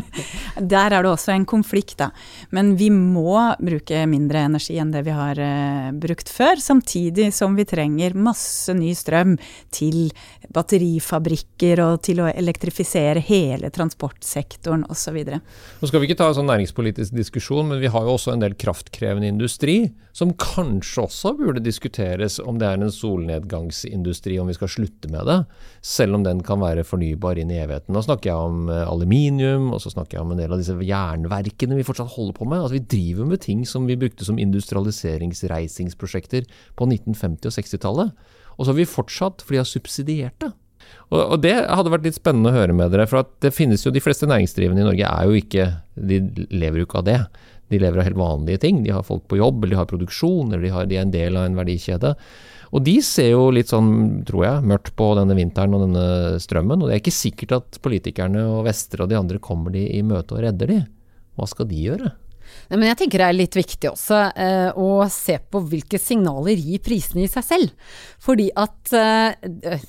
Der 0.72 0.90
er 0.90 1.02
det 1.02 1.10
også 1.10 1.32
en 1.34 1.46
konflikt, 1.48 1.98
da. 2.00 2.10
Men 2.54 2.74
vi 2.80 2.88
må 2.90 3.38
bruke 3.60 4.02
mindre 4.08 4.46
energi 4.48 4.78
enn 4.80 4.92
det 4.94 5.02
vi 5.06 5.14
har 5.14 5.38
uh, 5.40 5.90
brukt 5.96 6.30
før, 6.32 6.60
samtidig 6.62 7.28
som 7.34 7.56
vi 7.58 7.66
trenger 7.68 8.16
masse 8.16 8.72
ny 8.76 8.92
strøm 8.96 9.36
til 9.74 10.10
batterifabrikker 10.54 11.82
og 11.84 12.00
til 12.06 12.22
å 12.24 12.30
elektrifisere 12.30 13.22
hele 13.26 13.70
transportsektoren 13.74 14.86
osv. 14.92 15.18
Nå 15.36 15.90
skal 15.90 16.02
vi 16.02 16.08
ikke 16.08 16.18
ta 16.22 16.30
en 16.30 16.38
sånn 16.40 16.50
næringspolitisk 16.50 17.16
diskusjon, 17.16 17.70
men 17.70 17.82
vi 17.82 17.92
har 17.92 18.06
jo 18.06 18.16
også 18.16 18.34
en 18.34 18.44
del 18.44 18.56
kraftkrevende 18.58 19.30
industri 19.30 19.78
som 20.16 20.32
kanskje 20.40 21.02
også 21.04 21.34
burde 21.36 21.60
diskuteres 21.60 22.38
om 22.40 22.56
det 22.60 22.70
er 22.70 22.80
en 22.80 22.92
solnedgangsindustri, 22.92 24.38
om 24.40 24.48
vi 24.48 24.56
skal 24.56 24.70
slutte 24.72 25.10
med 25.12 25.28
det. 25.28 25.38
Selv 25.84 26.16
om 26.18 26.22
den 26.26 26.40
kan 26.46 26.60
være 26.62 26.84
fornybar 26.86 27.38
inn 27.40 27.52
i 27.52 27.60
evigheten. 27.62 27.94
Nå 27.94 28.00
snakker 28.04 28.26
jeg 28.30 28.38
om 28.50 28.56
eh, 28.72 28.88
aluminium, 28.88 29.64
og 29.74 29.80
så 29.82 29.88
snakker 29.92 30.14
jeg 30.18 30.24
om 30.24 30.32
en 30.34 30.42
del 30.42 30.52
av 30.52 30.60
disse 30.62 30.76
jernverkene 30.76 31.78
vi 31.78 31.86
fortsatt 31.86 32.14
holder 32.16 32.34
på 32.38 32.44
med. 32.48 32.62
Altså 32.62 32.78
Vi 32.78 32.90
driver 32.96 33.24
med 33.32 33.38
ting 33.44 33.60
som 33.68 33.82
vi 33.88 34.00
brukte 34.00 34.26
som 34.26 34.42
industrialiseringsreisingsprosjekter 34.42 36.42
på 36.76 36.82
1950- 36.88 37.50
og 37.50 37.54
60-tallet. 37.58 38.08
Og 38.56 38.62
så 38.64 38.70
har 38.72 38.78
vi 38.78 38.88
fortsatt, 38.88 39.36
for 39.42 39.50
de 39.52 39.62
har 39.62 39.68
subsidiert 39.68 40.36
det. 40.42 40.52
Og, 41.14 41.36
det 41.42 41.54
hadde 41.54 41.92
vært 41.92 42.06
litt 42.06 42.18
spennende 42.18 42.50
å 42.50 42.56
høre 42.56 42.74
med 42.76 42.90
dere. 42.92 43.06
For 43.10 43.26
det 43.42 43.54
finnes 43.54 43.84
jo 43.84 43.92
de 43.94 44.02
fleste 44.02 44.28
næringsdrivende 44.28 44.82
i 44.82 44.88
Norge 44.88 45.10
er 45.10 45.28
jo 45.28 45.38
ikke 45.38 45.68
De 45.96 46.20
lever 46.50 46.80
jo 46.80 46.88
ikke 46.88 47.02
av 47.02 47.06
det. 47.06 47.20
De 47.72 47.80
lever 47.82 48.00
av 48.00 48.08
helt 48.08 48.18
vanlige 48.18 48.62
ting. 48.62 48.82
De 48.84 48.94
har 48.94 49.06
folk 49.06 49.26
på 49.30 49.38
jobb, 49.40 49.62
eller 49.62 49.74
de 49.74 49.80
har 49.80 49.90
produksjon, 49.90 50.52
eller 50.52 50.66
de, 50.66 50.74
har, 50.74 50.90
de 50.90 50.98
er 50.98 51.06
en 51.06 51.14
del 51.14 51.38
av 51.38 51.48
en 51.48 51.58
verdikjede. 51.58 52.14
Og 52.74 52.82
de 52.86 52.96
ser 53.04 53.30
jo 53.32 53.48
litt 53.54 53.70
sånn, 53.70 54.24
tror 54.26 54.44
jeg, 54.46 54.66
mørkt 54.72 54.92
på 54.98 55.12
denne 55.18 55.36
vinteren 55.38 55.76
og 55.76 55.84
denne 55.86 56.06
strømmen. 56.42 56.82
Og 56.82 56.88
det 56.88 56.96
er 56.96 57.02
ikke 57.04 57.14
sikkert 57.14 57.56
at 57.60 57.80
politikerne 57.84 58.42
og 58.56 58.64
Vestre 58.66 59.04
og 59.04 59.12
de 59.12 59.18
andre 59.18 59.42
kommer 59.42 59.74
de 59.74 59.84
i 59.96 60.02
møte 60.06 60.36
og 60.36 60.42
redder 60.46 60.72
de. 60.72 60.80
Hva 61.36 61.48
skal 61.50 61.68
de 61.70 61.82
gjøre? 61.88 62.12
Men 62.72 62.88
jeg 62.90 62.98
tenker 63.02 63.22
det 63.22 63.28
er 63.30 63.36
litt 63.36 63.56
viktig 63.56 63.90
også 63.92 64.20
eh, 64.34 64.70
å 64.74 65.06
se 65.12 65.38
på 65.38 65.62
hvilke 65.70 66.00
signaler 66.02 66.58
gir 66.58 66.82
prisene 66.84 67.24
i 67.24 67.30
seg 67.30 67.46
selv. 67.46 67.90
Fordi 68.22 68.48
at 68.58 68.94
eh, 68.96 69.36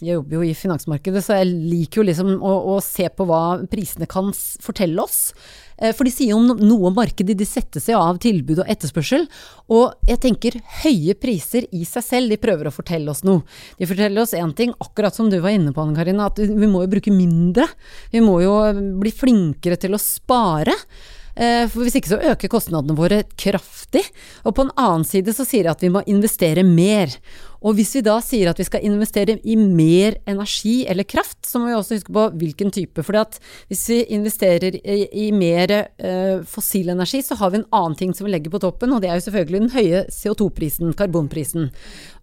Jeg 0.01 0.17
jobber 0.17 0.39
jo 0.39 0.43
i 0.45 0.55
finansmarkedet, 0.57 1.23
så 1.25 1.39
jeg 1.39 1.53
liker 1.53 2.01
jo 2.01 2.09
liksom 2.09 2.35
å, 2.37 2.57
å 2.75 2.81
se 2.83 3.07
på 3.09 3.27
hva 3.27 3.43
prisene 3.71 4.09
kan 4.09 4.29
fortelle 4.63 5.01
oss. 5.01 5.31
Eh, 5.77 5.93
for 5.93 6.07
de 6.07 6.13
sier 6.13 6.33
jo 6.33 6.39
noe 6.41 6.89
om 6.89 6.95
markedet, 6.97 7.37
de 7.37 7.47
setter 7.47 7.83
seg 7.83 7.97
av 7.99 8.17
tilbud 8.23 8.63
og 8.63 8.71
etterspørsel. 8.71 9.27
Og 9.73 10.09
jeg 10.09 10.21
tenker 10.23 10.59
høye 10.83 11.17
priser 11.19 11.67
i 11.75 11.83
seg 11.87 12.05
selv, 12.05 12.33
de 12.33 12.41
prøver 12.41 12.69
å 12.69 12.73
fortelle 12.73 13.13
oss 13.13 13.23
noe. 13.27 13.45
De 13.77 13.89
forteller 13.89 14.23
oss 14.23 14.35
én 14.37 14.55
ting, 14.57 14.73
akkurat 14.83 15.15
som 15.15 15.29
du 15.31 15.39
var 15.43 15.55
inne 15.55 15.73
på 15.75 15.83
Anne 15.83 15.97
Karina, 15.97 16.31
at 16.31 16.41
vi 16.41 16.69
må 16.69 16.83
jo 16.85 16.93
bruke 16.97 17.13
mindre. 17.13 17.67
Vi 18.13 18.23
må 18.25 18.39
jo 18.43 18.57
bli 19.01 19.13
flinkere 19.13 19.77
til 19.81 19.97
å 19.97 20.01
spare. 20.01 20.75
Eh, 21.37 21.65
for 21.69 21.85
hvis 21.85 21.99
ikke 21.99 22.09
så 22.09 22.21
øker 22.33 22.51
kostnadene 22.51 22.97
våre 22.97 23.21
kraftig. 23.37 24.03
Og 24.43 24.55
på 24.57 24.65
en 24.65 24.73
annen 24.73 25.05
side 25.07 25.35
så 25.37 25.45
sier 25.45 25.67
de 25.67 25.73
at 25.75 25.85
vi 25.85 25.93
må 25.93 26.01
investere 26.09 26.65
mer. 26.65 27.13
Og 27.65 27.77
hvis 27.77 27.95
vi 27.97 28.03
da 28.05 28.17
sier 28.23 28.51
at 28.51 28.59
vi 28.59 28.67
skal 28.67 28.85
investere 28.85 29.37
i 29.43 29.55
mer 29.59 30.19
energi 30.29 30.79
eller 30.89 31.07
kraft, 31.07 31.39
så 31.47 31.59
må 31.59 31.69
vi 31.69 31.77
også 31.77 31.97
huske 31.97 32.13
på 32.13 32.25
hvilken 32.37 32.73
type. 32.73 33.03
For 33.05 33.17
hvis 33.69 33.83
vi 33.91 33.99
investerer 34.17 34.77
i, 34.77 34.99
i 35.27 35.31
mer 35.35 35.73
eh, 35.73 36.43
fossil 36.47 36.91
energi, 36.93 37.23
så 37.25 37.37
har 37.39 37.53
vi 37.53 37.61
en 37.61 37.69
annen 37.75 37.97
ting 37.97 38.13
som 38.15 38.27
vi 38.27 38.33
legger 38.35 38.53
på 38.53 38.61
toppen, 38.63 38.93
og 38.93 39.01
det 39.01 39.11
er 39.11 39.19
jo 39.19 39.27
selvfølgelig 39.27 39.63
den 39.63 39.73
høye 39.73 40.03
CO2-prisen, 40.13 40.93
karbonprisen. 40.97 41.69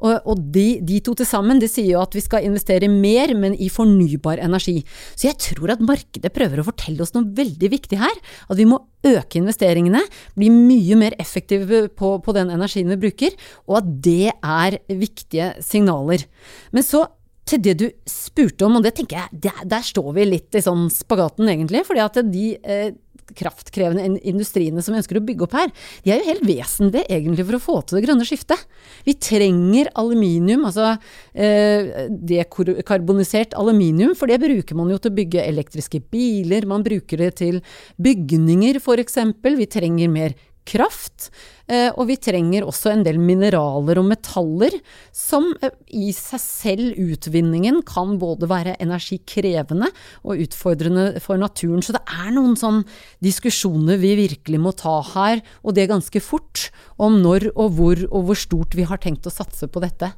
Og, 0.05 0.19
og 0.23 0.43
de, 0.55 0.81
de, 0.85 1.01
to 1.05 1.17
til 1.19 1.29
sammen 1.29 1.63
de 1.63 1.71
sier 1.71 1.95
jo 1.95 2.03
at 2.05 2.15
vi 2.15 2.23
skal 2.25 2.47
investere 2.47 2.91
mer, 2.93 3.35
men 3.39 3.57
i 3.59 3.71
fornybar 3.73 4.43
energi. 4.45 4.81
Så 5.15 5.31
jeg 5.31 5.41
tror 5.51 5.75
at 5.75 5.85
markedet 5.85 6.33
prøver 6.35 6.61
å 6.61 6.69
fortelle 6.69 7.03
oss 7.05 7.15
noe 7.17 7.29
veldig 7.35 7.71
viktig 7.73 8.01
her. 8.01 8.21
At 8.49 8.61
vi 8.61 8.69
må 8.69 8.81
øke 9.05 9.39
investeringene, 9.41 10.01
bli 10.39 10.49
mye 10.53 10.97
mer 10.97 11.17
effektive 11.21 11.85
på, 11.93 12.15
på 12.25 12.35
den 12.37 12.53
energien 12.53 12.89
vi 12.93 13.01
bruker, 13.03 13.35
og 13.69 13.83
at 13.83 13.91
det 14.07 14.33
er 14.33 14.79
viktig 14.89 15.24
viktige 15.25 15.53
signaler. 15.65 16.25
Men 16.73 16.87
så 16.87 17.07
til 17.45 17.61
det 17.61 17.75
du 17.77 17.89
spurte 18.09 18.65
om, 18.65 18.79
og 18.79 18.85
det 18.85 18.95
tenker 18.97 19.19
jeg, 19.19 19.41
der, 19.49 19.65
der 19.69 19.83
står 19.85 20.15
vi 20.17 20.25
litt 20.25 20.55
i 20.57 20.65
sånn 20.65 20.89
spagaten 20.93 21.49
egentlig. 21.49 21.85
fordi 21.85 22.01
at 22.01 22.23
de 22.25 22.45
eh, 22.57 22.95
kraftkrevende 23.37 24.21
industriene 24.29 24.83
som 24.85 24.95
vi 24.95 25.01
ønsker 25.01 25.19
å 25.19 25.25
bygge 25.25 25.45
opp 25.47 25.57
her, 25.57 25.71
de 26.05 26.13
er 26.13 26.21
jo 26.21 26.31
helt 26.31 26.47
vesentlige 26.49 27.09
egentlig 27.13 27.45
for 27.45 27.57
å 27.57 27.63
få 27.63 27.77
til 27.83 27.99
det 27.99 28.05
grønne 28.07 28.27
skiftet. 28.29 28.65
Vi 29.05 29.17
trenger 29.21 29.91
aluminium, 30.01 30.65
altså 30.69 30.95
eh, 31.33 32.09
dekarbonisert 32.09 33.57
aluminium, 33.61 34.17
for 34.17 34.33
det 34.33 34.41
bruker 34.41 34.81
man 34.81 34.93
jo 34.93 35.01
til 35.01 35.13
å 35.13 35.19
bygge 35.21 35.45
elektriske 35.45 36.01
biler, 36.13 36.69
man 36.69 36.85
bruker 36.87 37.27
det 37.27 37.35
til 37.43 37.61
bygninger 38.01 38.81
f.eks. 38.81 39.21
Vi 39.45 39.71
trenger 39.73 40.13
mer 40.13 40.37
kraft. 40.69 41.31
Eh, 41.65 41.89
og 41.97 42.11
vi 42.11 42.19
trenger 42.21 42.67
også 42.69 42.91
en 42.93 43.05
del 43.07 43.17
mineraler 43.17 43.97
og 43.97 44.05
metaller 44.11 44.75
som 45.17 45.47
eh, 45.65 45.73
i 45.97 46.11
seg 46.13 46.43
selv, 46.43 46.99
utvinningen, 47.01 47.81
kan 47.89 48.19
både 48.21 48.49
være 48.51 48.77
energikrevende 48.85 49.89
og 50.25 50.43
utfordrende 50.45 51.23
for 51.25 51.41
naturen. 51.41 51.81
Så 51.85 51.97
det 51.97 52.03
er 52.05 52.35
noen 52.37 52.57
sånn 52.61 52.83
diskusjoner 53.25 54.01
vi 54.03 54.13
virkelig 54.21 54.61
må 54.61 54.75
ta 54.77 54.99
her, 55.15 55.41
og 55.65 55.77
det 55.79 55.89
ganske 55.93 56.21
fort, 56.25 56.69
om 57.01 57.17
når 57.23 57.49
og 57.55 57.73
hvor 57.79 58.05
og 58.11 58.29
hvor 58.29 58.39
stort 58.39 58.77
vi 58.77 58.85
har 58.89 59.01
tenkt 59.01 59.27
å 59.27 59.33
satse 59.33 59.69
på 59.71 59.81
dette. 59.83 60.13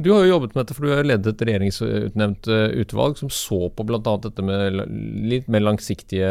Du 0.00 0.08
har 0.14 0.22
jo 0.24 0.30
jobbet 0.30 0.54
med 0.54 0.62
dette, 0.62 0.74
for 0.76 0.86
du 0.86 0.92
har 0.94 1.04
ledet 1.04 1.34
et 1.34 1.42
regjeringsutnevnt 1.44 2.48
eh, 2.48 2.76
utvalg 2.80 3.18
som 3.20 3.30
så 3.32 3.66
på 3.74 3.84
bl.a. 3.84 4.14
dette 4.24 4.44
med 4.44 4.78
litt 5.28 5.48
mer 5.52 5.64
langsiktige 5.64 6.30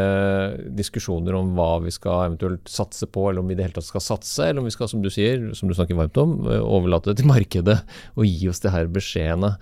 diskusjoner 0.74 1.36
om 1.38 1.52
hva 1.54 1.76
vi 1.84 1.92
skal 1.94 2.30
eventuelt 2.30 2.66
satse 2.70 3.06
på, 3.06 3.28
eller 3.28 3.44
om 3.44 3.50
vi 3.50 3.54
i 3.54 3.60
det 3.60 3.68
hele 3.68 3.76
tatt 3.76 3.86
skal 3.86 4.02
satse, 4.02 4.48
eller 4.48 4.62
om 4.62 4.66
vi 4.66 4.74
skal, 4.74 4.90
som 4.90 5.04
du 5.04 5.10
sier, 5.12 5.52
som 5.54 5.70
du 5.70 5.76
snakker 5.76 5.98
varmt 5.98 6.18
om, 6.18 6.34
eh, 6.50 6.58
overlate 6.58 7.12
det 7.12 7.20
til 7.20 7.30
markedet 7.30 7.78
og 8.16 8.26
gi 8.26 8.50
oss 8.50 8.62
det 8.64 8.74
her 8.74 8.90
beskjedene. 8.90 9.54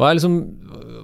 Hva 0.00 0.08
er, 0.08 0.16
liksom, 0.16 0.38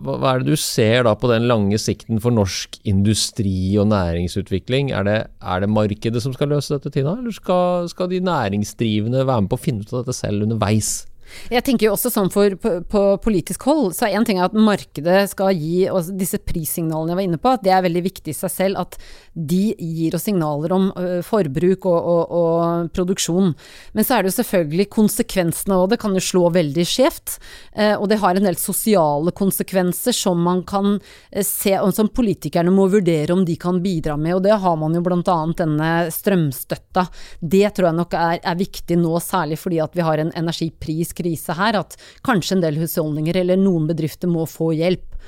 hva 0.06 0.30
er 0.32 0.40
det 0.40 0.54
du 0.54 0.58
ser 0.58 1.04
da 1.04 1.12
på 1.18 1.28
den 1.30 1.44
lange 1.46 1.76
sikten 1.78 2.18
for 2.24 2.32
norsk 2.34 2.78
industri 2.88 3.76
og 3.78 3.90
næringsutvikling? 3.92 4.94
Er 4.96 5.04
det, 5.04 5.18
er 5.44 5.60
det 5.62 5.68
markedet 5.70 6.24
som 6.24 6.32
skal 6.34 6.54
løse 6.54 6.72
dette, 6.72 6.94
Tina, 6.96 7.18
eller 7.20 7.36
skal, 7.36 7.90
skal 7.92 8.08
de 8.10 8.22
næringsdrivende 8.24 9.26
være 9.28 9.44
med 9.44 9.52
på 9.52 9.60
å 9.60 9.64
finne 9.68 9.84
ut 9.84 9.92
av 9.92 10.02
dette 10.02 10.16
selv 10.16 10.48
underveis? 10.48 11.02
Jeg 11.52 11.64
tenker 11.66 11.88
jo 11.88 11.94
også 11.94 12.12
sånn 12.12 12.30
for, 12.32 12.54
på, 12.60 12.74
på 12.88 13.04
politisk 13.24 13.66
hold, 13.68 13.92
så 13.96 14.06
er 14.08 14.18
én 14.18 14.26
ting 14.28 14.40
at 14.42 14.56
markedet 14.56 15.26
skal 15.32 15.56
gi 15.56 15.88
oss 15.92 16.12
disse 16.14 16.40
prissignalene 16.42 17.14
jeg 17.14 17.20
var 17.20 17.26
inne 17.28 17.40
på, 17.42 17.54
at 17.54 17.64
det 17.64 17.74
er 17.74 17.84
veldig 17.86 18.04
viktig 18.06 18.34
i 18.34 18.36
seg 18.36 18.52
selv 18.52 18.82
at 18.82 18.98
de 19.38 19.74
gir 19.78 20.16
oss 20.16 20.26
signaler 20.28 20.72
om 20.74 20.88
uh, 20.96 21.20
forbruk 21.24 21.86
og, 21.88 21.98
og, 21.98 22.32
og, 22.38 22.90
produksjon. 22.94 23.52
Men 23.94 24.06
så 24.06 24.16
er 24.16 24.24
det 24.24 24.32
jo 24.32 24.38
selvfølgelig 24.40 24.88
konsekvensene 24.94 25.78
av 25.78 25.90
det 25.92 26.00
kan 26.02 26.16
jo 26.16 26.22
slå 26.24 26.48
veldig 26.54 26.86
skjevt. 26.88 27.38
Uh, 27.76 27.94
og 27.96 28.08
det 28.10 28.20
har 28.22 28.38
en 28.38 28.48
del 28.48 28.58
sosiale 28.60 29.32
konsekvenser 29.36 30.16
som 30.16 30.42
man 30.42 30.64
kan 30.68 30.96
uh, 30.98 31.42
se, 31.44 31.76
og 31.78 31.94
som 31.96 32.10
politikerne 32.10 32.72
må 32.74 32.88
vurdere 32.92 33.34
om 33.34 33.44
de 33.46 33.56
kan 33.60 33.80
bidra 33.84 34.18
med. 34.18 34.38
Og 34.38 34.44
det 34.46 34.58
har 34.58 34.78
man 34.80 34.96
jo 34.96 35.04
bl.a. 35.06 35.38
denne 35.58 35.92
strømstøtta. 36.14 37.06
Det 37.40 37.66
tror 37.76 37.90
jeg 37.90 37.98
nok 38.00 38.18
er, 38.18 38.42
er 38.42 38.58
viktig 38.58 38.98
nå, 39.00 39.14
særlig 39.22 39.60
fordi 39.62 39.80
at 39.84 39.94
vi 39.96 40.06
har 40.06 40.22
en 40.22 40.34
energipris 40.38 41.14
krise 41.18 41.56
her, 41.58 41.80
at 41.82 41.98
kanskje 42.26 42.58
en 42.58 42.64
del 42.64 42.80
husholdninger 42.80 43.42
eller 43.42 43.60
noen 43.60 43.88
bedrifter 43.90 44.30
må 44.30 44.46
få 44.48 44.72
hjelp. 44.78 45.18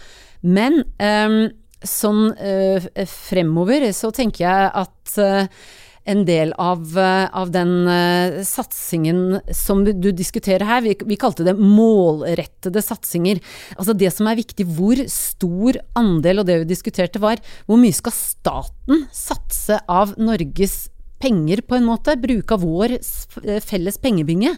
Men 0.41 0.83
um, 1.03 1.43
sånn 1.85 2.31
uh, 2.37 2.91
fremover 3.09 3.91
så 3.97 4.13
tenker 4.15 4.47
jeg 4.47 4.73
at 4.85 5.15
uh, 5.21 5.63
en 6.11 6.23
del 6.27 6.53
av, 6.61 6.83
uh, 6.97 7.29
av 7.37 7.51
den 7.55 7.73
uh, 7.89 8.41
satsingen 8.47 9.41
som 9.55 9.85
du, 9.85 9.93
du 9.93 10.11
diskuterer 10.17 10.65
her, 10.67 10.85
vi, 10.85 10.95
vi, 11.07 11.19
kalte 11.21 11.45
det 11.47 11.57
målrettede 11.59 12.83
satsinger. 12.85 13.43
Altså 13.77 13.97
det 13.97 14.13
som 14.15 14.31
er 14.31 14.41
viktig, 14.41 14.67
hvor 14.79 15.01
stor 15.13 15.81
andel, 15.99 16.43
og 16.43 16.49
det 16.49 16.63
vi 16.63 16.71
diskuterte 16.73 17.23
var, 17.23 17.43
hvor 17.69 17.81
mye 17.81 17.97
skal 17.97 18.17
staten 18.17 19.05
satse 19.15 19.81
av 19.91 20.17
Norges 20.21 20.89
penger, 21.21 21.62
på 21.67 21.77
en 21.79 21.87
måte. 21.89 22.17
Bruk 22.21 22.55
av 22.57 22.65
vår 22.65 22.97
eh, 22.97 23.61
felles 23.65 24.00
pengebinge. 24.03 24.55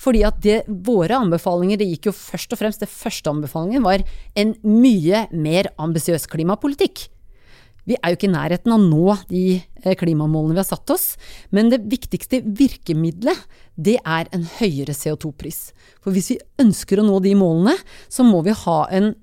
Fordi 0.00 0.22
at 0.28 0.42
det, 0.44 0.60
våre 0.68 1.18
anbefalinger, 1.18 1.80
det 1.80 1.88
gikk 1.94 2.10
jo 2.10 2.16
først 2.16 2.54
og 2.54 2.62
fremst 2.62 2.84
Det 2.84 2.90
første 2.90 3.32
anbefalingen 3.32 3.84
var 3.86 4.04
en 4.38 4.54
mye 4.66 5.26
mer 5.32 5.72
ambisiøs 5.82 6.28
klimapolitikk. 6.30 7.08
Vi 7.88 7.96
er 7.98 8.12
jo 8.12 8.18
ikke 8.18 8.28
i 8.28 8.36
nærheten 8.36 8.70
av 8.70 8.78
å 8.78 8.86
nå 8.86 9.16
de 9.30 9.44
eh, 9.58 9.96
klimamålene 9.98 10.54
vi 10.54 10.62
har 10.62 10.68
satt 10.68 10.92
oss, 10.94 11.06
men 11.50 11.72
det 11.72 11.82
viktigste 11.90 12.42
virkemidlet, 12.46 13.38
det 13.74 13.96
er 14.04 14.30
en 14.30 14.46
høyere 14.60 14.94
CO2-pris. 14.94 15.72
For 16.04 16.14
hvis 16.14 16.30
vi 16.34 16.38
ønsker 16.62 17.02
å 17.02 17.06
nå 17.08 17.18
de 17.24 17.34
målene, 17.38 17.74
så 18.06 18.26
må 18.26 18.44
vi 18.46 18.54
ha 18.62 18.78
en 18.94 19.14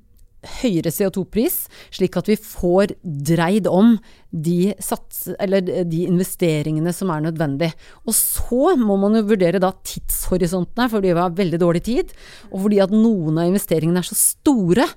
høyere 0.59 0.91
CO2-pris, 0.93 1.65
slik 1.95 2.15
at 2.19 2.29
vi 2.29 2.37
får 2.39 2.93
dreid 3.03 3.67
om 3.67 3.97
de, 4.29 4.75
sats, 4.83 5.25
de, 5.35 6.03
investeringene 6.05 6.93
som 6.95 7.11
er 7.13 7.25
nødvendig. 7.25 7.71
Og 8.05 8.15
så 8.15 8.75
må 8.79 8.95
man 9.01 9.17
jo 9.19 9.25
vurdere 9.31 9.61
da 9.61 9.73
tidshorisontene, 9.73 10.87
fordi 10.91 11.11
vi 11.11 11.19
har 11.19 11.35
veldig 11.35 11.59
dårlig 11.61 11.83
tid, 11.89 12.13
og 12.53 12.67
fordi 12.67 12.79
at 12.85 12.93
noen 12.95 13.41
av 13.41 13.49
investeringene 13.49 14.03
er 14.03 14.09
så 14.09 14.19
store 14.19 14.87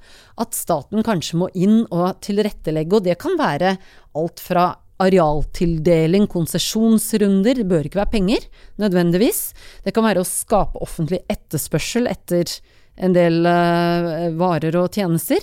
at 0.42 0.56
staten 0.56 1.02
kanskje 1.06 1.40
må 1.42 1.50
inn 1.54 1.82
og 1.88 2.22
tilrettelegge, 2.24 2.98
og 2.98 3.08
det 3.08 3.18
kan 3.20 3.36
være 3.40 3.76
alt 4.18 4.42
fra 4.44 4.70
arealtildeling, 5.02 6.28
konsesjonsrunder, 6.30 7.58
det 7.58 7.66
bør 7.66 7.88
ikke 7.88 7.98
være 8.02 8.12
penger 8.12 8.46
nødvendigvis. 8.78 9.40
Det 9.82 9.94
kan 9.96 10.06
være 10.06 10.22
å 10.22 10.28
skape 10.28 10.82
offentlig 10.84 11.22
etterspørsel 11.32 12.06
etter 12.10 12.52
en 12.96 13.14
del 13.16 13.46
uh, 13.46 14.28
varer 14.38 14.76
og 14.80 14.92
tjenester. 14.92 15.40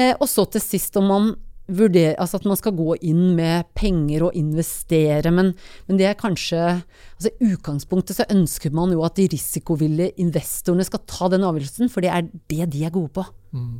Eh, 0.00 0.14
og 0.18 0.28
så 0.30 0.46
til 0.48 0.64
sist 0.64 0.96
om 1.00 1.10
man 1.10 1.32
vurderer 1.72 2.16
Altså 2.20 2.40
at 2.40 2.46
man 2.48 2.58
skal 2.58 2.74
gå 2.76 2.96
inn 3.06 3.36
med 3.38 3.68
penger 3.78 4.26
og 4.26 4.36
investere, 4.36 5.30
men, 5.32 5.52
men 5.86 6.00
det 6.00 6.08
er 6.08 6.18
kanskje 6.18 6.58
altså 6.58 7.30
I 7.30 7.52
utgangspunktet 7.52 8.18
så 8.18 8.26
ønsker 8.34 8.74
man 8.74 8.92
jo 8.92 9.04
at 9.06 9.16
de 9.16 9.28
risikovillige 9.32 10.16
investorene 10.24 10.84
skal 10.88 11.04
ta 11.08 11.30
den 11.32 11.46
avgjørelsen, 11.46 11.92
for 11.92 12.04
det 12.04 12.10
er 12.12 12.26
det 12.50 12.68
de 12.74 12.84
er 12.84 12.92
gode 12.92 13.12
på. 13.14 13.24
Mm. 13.54 13.78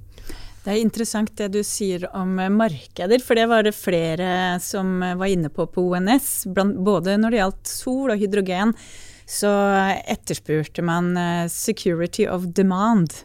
Det 0.63 0.71
er 0.71 0.79
interessant 0.79 1.33
det 1.39 1.49
du 1.57 1.61
sier 1.67 2.05
om 2.15 2.37
eh, 2.39 2.53
markeder, 2.53 3.23
for 3.25 3.39
det 3.39 3.49
var 3.51 3.67
det 3.67 3.75
flere 3.75 4.61
som 4.63 5.01
eh, 5.03 5.17
var 5.19 5.33
inne 5.35 5.51
på 5.51 5.67
på 5.67 5.89
ONS. 5.91 6.29
Blant, 6.55 6.79
både 6.87 7.17
når 7.19 7.35
det 7.35 7.41
gjaldt 7.41 7.73
sol 7.73 8.15
og 8.15 8.23
hydrogen, 8.23 8.77
så 9.29 9.51
etterspurte 10.11 10.83
man 10.85 11.13
eh, 11.17 11.47
security 11.53 12.27
of 12.29 12.49
demand. 12.57 13.23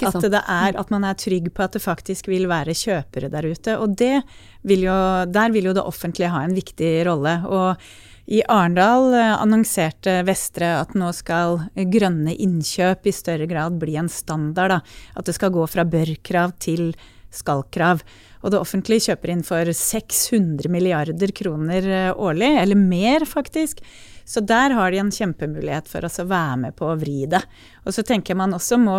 At, 0.00 0.18
det 0.22 0.42
er, 0.42 0.76
at 0.76 0.90
man 0.90 1.06
er 1.06 1.18
trygg 1.18 1.52
på 1.54 1.64
at 1.66 1.76
det 1.76 1.84
faktisk 1.84 2.28
vil 2.28 2.48
være 2.50 2.74
kjøpere 2.76 3.30
der 3.32 3.46
ute. 3.46 3.78
Og 3.78 3.96
det 3.98 4.20
vil 4.66 4.86
jo, 4.88 4.98
der 5.30 5.54
vil 5.54 5.70
jo 5.70 5.76
det 5.76 5.86
offentlige 5.86 6.32
ha 6.34 6.42
en 6.44 6.56
viktig 6.56 6.92
rolle. 7.08 7.38
Og 7.46 7.86
i 8.26 8.42
Arendal 8.50 9.12
eh, 9.14 9.34
annonserte 9.38 10.18
Vestre 10.26 10.72
at 10.80 10.96
nå 10.98 11.12
skal 11.14 11.60
grønne 11.94 12.34
innkjøp 12.34 13.06
i 13.06 13.14
større 13.14 13.46
grad 13.50 13.78
bli 13.78 13.94
en 14.00 14.10
standard. 14.10 14.74
Da. 14.74 14.80
At 15.14 15.28
det 15.28 15.36
skal 15.38 15.54
gå 15.54 15.66
fra 15.70 15.86
bør-krav 15.86 16.56
til 16.62 16.90
skal-krav. 17.34 18.02
Og 18.42 18.52
det 18.52 18.58
offentlige 18.60 19.08
kjøper 19.08 19.32
inn 19.32 19.46
for 19.46 19.70
600 19.70 20.70
milliarder 20.72 21.32
kroner 21.36 21.86
eh, 21.86 22.10
årlig, 22.12 22.50
eller 22.62 22.78
mer 22.78 23.26
faktisk. 23.28 23.82
Så 24.26 24.42
der 24.42 24.74
har 24.74 24.90
de 24.90 25.00
en 25.00 25.12
kjempemulighet 25.14 25.88
for 25.90 26.06
oss 26.06 26.18
å 26.18 26.26
være 26.26 26.56
med 26.66 26.76
på 26.78 26.88
å 26.90 26.96
vri 26.98 27.24
det. 27.30 27.42
Og 27.86 27.94
så 27.94 28.02
tenker 28.06 28.34
jeg 28.34 28.40
man 28.42 28.56
også 28.56 28.78
må 28.82 28.98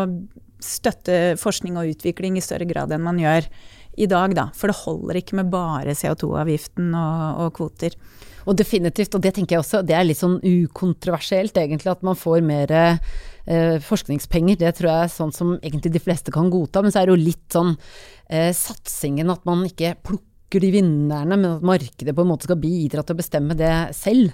støtte 0.63 1.35
forskning 1.37 1.75
og 1.77 1.91
utvikling 1.91 2.39
i 2.39 2.43
større 2.43 2.65
grad 2.69 2.93
enn 2.95 3.03
man 3.05 3.19
gjør 3.21 3.49
i 3.97 4.07
dag, 4.09 4.33
da. 4.37 4.47
For 4.55 4.69
det 4.69 4.79
holder 4.83 5.19
ikke 5.19 5.39
med 5.39 5.51
bare 5.51 5.95
CO2-avgiften 5.97 6.93
og, 6.93 7.43
og 7.43 7.53
kvoter. 7.57 7.97
Og 8.47 8.55
definitivt, 8.55 9.15
og 9.17 9.23
det 9.25 9.33
tenker 9.35 9.57
jeg 9.57 9.63
også, 9.63 9.81
det 9.83 9.95
er 9.97 10.05
litt 10.05 10.21
sånn 10.21 10.37
ukontroversielt 10.39 11.57
egentlig, 11.59 11.91
at 11.91 12.05
man 12.05 12.15
får 12.15 12.45
mer 12.45 12.71
eh, 12.77 13.79
forskningspenger. 13.83 14.59
Det 14.61 14.71
tror 14.77 14.91
jeg 14.91 15.07
er 15.07 15.11
sånn 15.11 15.33
som 15.35 15.55
egentlig 15.57 15.91
de 15.97 16.03
fleste 16.03 16.33
kan 16.35 16.51
godta. 16.53 16.85
Men 16.85 16.93
så 16.93 17.01
er 17.01 17.09
det 17.09 17.17
jo 17.17 17.25
litt 17.25 17.57
sånn 17.57 17.73
eh, 18.29 18.53
satsingen 18.55 19.33
at 19.33 19.43
man 19.49 19.65
ikke 19.67 19.97
plukker 19.99 20.26
de 20.63 20.71
vinnerne, 20.71 21.35
men 21.35 21.45
at 21.57 21.61
markedet 21.67 22.15
på 22.15 22.23
en 22.23 22.31
måte 22.31 22.47
skal 22.47 22.55
bidra 22.61 23.03
til 23.03 23.15
å 23.15 23.19
bestemme 23.19 23.57
det 23.59 23.73
selv. 23.95 24.31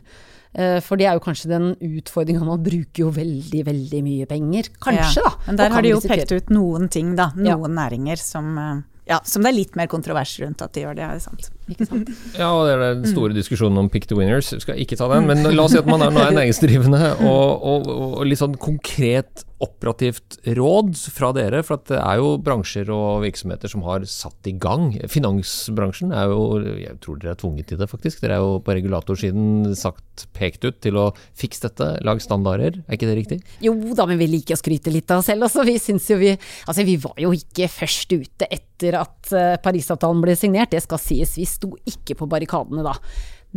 Eh, 0.53 0.79
For 0.85 0.95
det 1.01 1.07
er 1.09 1.17
jo 1.17 1.23
kanskje 1.25 1.49
den 1.49 1.71
utfordringa, 1.81 2.45
man 2.45 2.61
bruker 2.61 3.07
jo 3.07 3.11
veldig, 3.11 3.63
veldig 3.65 4.01
mye 4.05 4.25
penger. 4.29 4.69
Kanskje, 4.79 5.23
Ja, 5.23 5.29
da. 5.31 5.35
Men 5.47 5.55
der 5.57 5.69
har 5.73 5.81
de 5.81 5.89
jo 5.95 6.01
pekt 6.05 6.31
ut 6.31 6.49
noen 6.53 6.89
ting, 6.93 7.15
da. 7.17 7.31
Ja. 7.37 7.55
Noen 7.57 7.73
næringer 7.73 8.17
som, 8.21 8.57
eh, 8.61 8.81
ja, 9.09 9.17
som 9.25 9.41
det 9.41 9.49
er 9.49 9.57
litt 9.57 9.75
mer 9.75 9.87
kontrovers 9.87 10.39
rundt 10.39 10.61
at 10.61 10.71
de 10.73 10.81
gjør 10.85 10.95
det. 10.95 11.03
er 11.09 11.19
sant. 11.19 11.49
Ikke 11.73 11.87
sant? 11.89 12.09
Ja, 12.37 12.51
og 12.53 12.67
det 12.69 12.75
er 12.77 12.95
den 13.01 13.09
store 13.09 13.33
diskusjonen 13.33 13.77
om 13.81 13.89
pick 13.89 14.05
the 14.07 14.15
winners. 14.15 14.51
Vi 14.53 14.59
skal 14.61 14.77
ikke 14.77 14.95
ta 14.99 15.07
den, 15.15 15.25
men 15.25 15.41
la 15.55 15.63
oss 15.65 15.71
si 15.73 15.79
at 15.81 15.87
man 15.89 16.01
er, 16.05 16.11
nå 16.13 16.21
er 16.21 16.31
næringsdrivende, 16.39 17.01
og, 17.25 17.65
og, 17.73 17.89
og 18.19 18.25
litt 18.29 18.37
sånn 18.39 18.53
konkret 18.61 19.43
operativt 19.63 20.37
råd 20.57 20.93
fra 21.15 21.31
dere. 21.35 21.61
For 21.65 21.81
det 21.89 21.99
er 21.99 22.19
jo 22.19 22.35
bransjer 22.43 22.89
og 22.93 23.23
virksomheter 23.23 23.71
som 23.71 23.85
har 23.87 24.05
satt 24.09 24.49
i 24.49 24.55
gang. 24.59 24.91
Finansbransjen 25.11 26.13
er 26.15 26.31
jo 26.31 26.41
Jeg 26.63 26.97
tror 27.03 27.19
dere 27.21 27.33
er 27.35 27.39
tvunget 27.39 27.71
til 27.71 27.79
det, 27.79 27.89
faktisk. 27.91 28.21
Dere 28.23 28.37
er 28.37 28.43
jo 28.43 28.59
på 28.63 28.75
regulatorsiden 28.75 29.73
sagt 29.79 30.25
pekt 30.35 30.65
ut 30.67 30.79
til 30.83 30.99
å 30.99 31.09
fikse 31.39 31.67
dette, 31.67 31.89
lag 32.05 32.21
standarder. 32.23 32.81
Er 32.85 32.97
ikke 32.97 33.09
det 33.09 33.19
riktig? 33.21 33.39
Jo 33.63 33.75
da, 33.97 34.07
men 34.09 34.19
vi 34.21 34.29
liker 34.31 34.57
å 34.57 34.61
skryte 34.61 34.93
litt 34.93 35.11
av 35.11 35.23
oss 35.23 35.31
selv 35.31 35.47
også. 35.47 35.65
Vi 35.67 35.77
syns 35.81 36.09
jo 36.11 36.19
vi 36.21 36.33
Altså, 36.33 36.83
vi 36.87 36.95
var 37.01 37.17
jo 37.19 37.31
ikke 37.35 37.67
først 37.71 38.13
ute 38.13 38.47
etter 38.51 38.97
at 38.99 39.31
eh, 39.35 39.55
Parisavtalen 39.63 40.21
ble 40.23 40.35
signert, 40.39 40.71
det 40.73 40.83
skal 40.83 41.01
sies. 41.01 41.37
Vi 41.39 41.47
sto 41.49 41.73
ikke 41.89 42.17
på 42.19 42.27
barrikadene 42.29 42.85
da. 42.85 42.95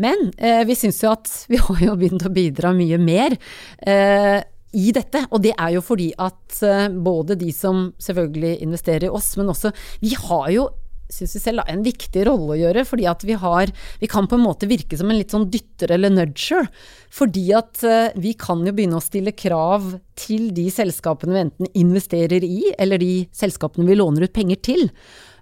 Men 0.01 0.31
eh, 0.37 0.63
vi 0.69 0.77
syns 0.77 1.01
jo 1.03 1.13
at 1.15 1.31
vi 1.51 1.61
har 1.61 1.81
jo 1.89 1.97
begynt 1.99 2.27
å 2.29 2.33
bidra 2.33 2.73
mye 2.77 2.99
mer. 3.01 3.37
Eh, 3.81 4.39
i 4.77 4.91
dette, 4.95 5.25
og 5.33 5.43
det 5.45 5.55
er 5.57 5.75
jo 5.77 5.83
fordi 5.85 6.11
at 6.21 6.59
eh, 6.67 6.89
både 6.91 7.39
de 7.41 7.53
som 7.55 7.89
selvfølgelig 8.03 8.59
investerer 8.67 9.09
i 9.09 9.13
oss, 9.13 9.35
men 9.41 9.49
også 9.53 9.73
Vi 10.03 10.13
har 10.21 10.51
jo 10.53 10.69
synes 11.13 11.37
vi 11.37 11.43
selv, 11.43 11.63
en 11.67 11.85
viktig 11.87 12.25
rolle 12.29 12.55
å 12.55 12.59
gjøre, 12.61 12.85
fordi 12.89 13.07
at 13.11 13.25
vi 13.27 13.37
har 13.39 13.73
Vi 14.01 14.09
kan 14.11 14.27
på 14.29 14.37
en 14.37 14.45
måte 14.45 14.69
virke 14.69 14.99
som 14.99 15.11
en 15.11 15.19
litt 15.19 15.33
sånn 15.35 15.49
dytter 15.51 15.93
eller 15.97 16.13
nudger. 16.13 16.69
Fordi 17.13 17.47
at 17.57 17.85
eh, 17.87 18.17
vi 18.21 18.35
kan 18.39 18.65
jo 18.67 18.75
begynne 18.75 18.99
å 18.99 19.05
stille 19.05 19.35
krav 19.37 19.95
til 20.19 20.51
de 20.57 20.67
selskapene 20.73 21.35
vi 21.35 21.45
enten 21.45 21.73
investerer 21.79 22.45
i, 22.45 22.73
eller 22.79 23.01
de 23.01 23.27
selskapene 23.37 23.87
vi 23.89 23.99
låner 23.99 24.27
ut 24.27 24.37
penger 24.37 24.61
til. 24.65 24.87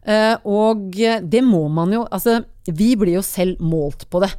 Eh, 0.05 0.37
og 0.45 0.99
det 1.25 1.41
må 1.41 1.63
man 1.73 1.95
jo 1.95 2.03
Altså, 2.13 2.43
vi 2.69 2.91
blir 2.97 3.17
jo 3.17 3.25
selv 3.25 3.61
målt 3.65 4.07
på 4.13 4.21
det. 4.25 4.31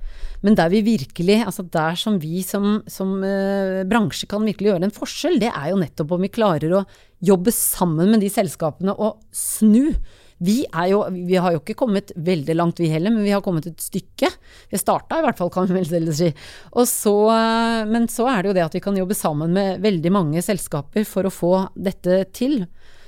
Men 0.45 0.57
der 0.57 0.69
vi 0.69 0.83
virkelig, 0.85 1.39
altså 1.45 1.65
der 1.73 1.97
som 1.97 2.19
vi 2.21 2.43
som, 2.45 2.83
som 2.89 3.17
eh, 3.25 3.81
bransje 3.89 4.29
kan 4.29 4.45
virkelig 4.45 4.71
gjøre 4.71 4.87
en 4.89 4.93
forskjell, 4.93 5.39
det 5.41 5.49
er 5.49 5.71
jo 5.71 5.81
nettopp 5.81 6.13
om 6.15 6.25
vi 6.25 6.33
klarer 6.33 6.77
å 6.77 6.83
jobbe 7.25 7.53
sammen 7.53 8.13
med 8.13 8.21
de 8.21 8.29
selskapene 8.29 8.93
og 8.93 9.23
snu. 9.33 9.95
Vi, 10.37 10.65
jo, 10.89 10.99
vi 11.13 11.37
har 11.39 11.53
jo 11.55 11.61
ikke 11.61 11.77
kommet 11.79 12.11
veldig 12.15 12.55
langt 12.57 12.79
vi 12.83 12.89
heller, 12.91 13.13
men 13.13 13.23
vi 13.23 13.31
har 13.31 13.43
kommet 13.43 13.69
et 13.69 13.79
stykke. 13.79 14.27
Vi 14.71 14.79
starta 14.79 15.21
i 15.21 15.23
hvert 15.23 15.39
fall, 15.39 15.51
kan 15.53 15.69
vi 15.69 15.77
vel 15.77 16.09
si. 16.15 16.31
Så, 16.91 17.15
eh, 17.31 17.85
men 17.87 18.09
så 18.11 18.27
er 18.31 18.43
det 18.43 18.51
jo 18.51 18.57
det 18.57 18.65
at 18.65 18.75
vi 18.75 18.83
kan 18.83 18.99
jobbe 18.99 19.15
sammen 19.15 19.55
med 19.55 19.79
veldig 19.85 20.11
mange 20.11 20.43
selskaper 20.43 21.07
for 21.07 21.27
å 21.27 21.33
få 21.33 21.53
dette 21.75 22.25
til. 22.35 22.65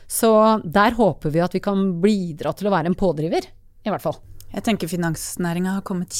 Så 0.07 0.31
der 0.63 0.95
håper 0.95 1.35
vi 1.35 1.43
at 1.43 1.55
vi 1.57 1.63
kan 1.63 1.97
bidra 2.03 2.55
til 2.55 2.69
å 2.69 2.75
være 2.77 2.93
en 2.93 2.99
pådriver, 2.99 3.51
i 3.83 3.91
hvert 3.91 4.05
fall. 4.05 4.21
Jeg 4.53 4.63
tenker 4.63 4.87
finansnæringa 4.87 5.81
har 5.81 5.87
kommet 5.87 6.15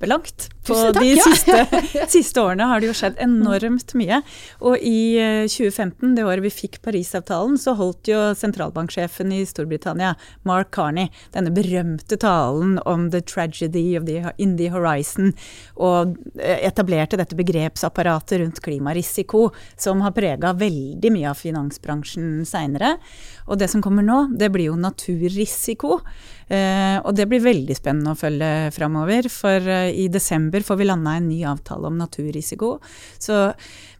kjempelangt. 0.00 0.48
På 0.66 0.74
takk, 0.74 1.00
de 1.00 1.14
ja. 1.14 1.24
siste, 1.24 1.66
siste 2.08 2.40
årene 2.40 2.66
har 2.68 2.80
det 2.80 2.90
jo 2.90 2.94
skjedd 2.94 3.16
enormt 3.20 3.94
mye. 3.94 4.20
Og 4.60 4.78
i 4.78 5.16
eh, 5.18 5.48
2015, 5.48 6.14
det 6.16 6.24
året 6.24 6.44
vi 6.44 6.50
fikk 6.50 6.80
Parisavtalen, 6.82 7.58
så 7.58 7.74
holdt 7.74 8.08
jo 8.08 8.34
sentralbanksjefen 8.36 9.32
i 9.32 9.42
Storbritannia, 9.48 10.14
Mark 10.44 10.70
Carney, 10.74 11.10
denne 11.32 11.50
berømte 11.50 12.16
talen 12.20 12.78
om 12.86 13.10
the 13.10 13.20
tragedy 13.20 13.96
of 13.98 14.06
the, 14.06 14.32
in 14.38 14.56
the 14.56 14.70
horizon, 14.70 15.32
og 15.76 16.16
eh, 16.38 16.60
etablerte 16.68 17.18
dette 17.20 17.36
begrepsapparatet 17.38 18.40
rundt 18.40 18.60
klimarisiko, 18.64 19.48
som 19.76 20.04
har 20.04 20.14
prega 20.16 20.54
veldig 20.56 21.12
mye 21.12 21.32
av 21.32 21.40
finansbransjen 21.40 22.44
seinere. 22.48 22.98
Og 23.50 23.58
det 23.58 23.70
som 23.72 23.82
kommer 23.82 24.04
nå, 24.06 24.28
det 24.38 24.52
blir 24.52 24.70
jo 24.70 24.78
naturrisiko. 24.78 25.98
Eh, 26.50 26.98
og 27.06 27.14
det 27.14 27.28
blir 27.30 27.42
veldig 27.44 27.74
spennende 27.78 28.14
å 28.14 28.18
følge 28.18 28.70
framover, 28.74 29.28
for 29.30 29.66
eh, 29.70 29.89
i 29.92 30.08
desember 30.08 30.64
får 30.64 30.76
vi 30.76 30.88
landa 30.88 31.16
en 31.16 31.28
ny 31.28 31.44
avtale 31.44 31.86
om 31.86 31.98
naturrisiko. 31.98 32.78
Så 33.18 33.52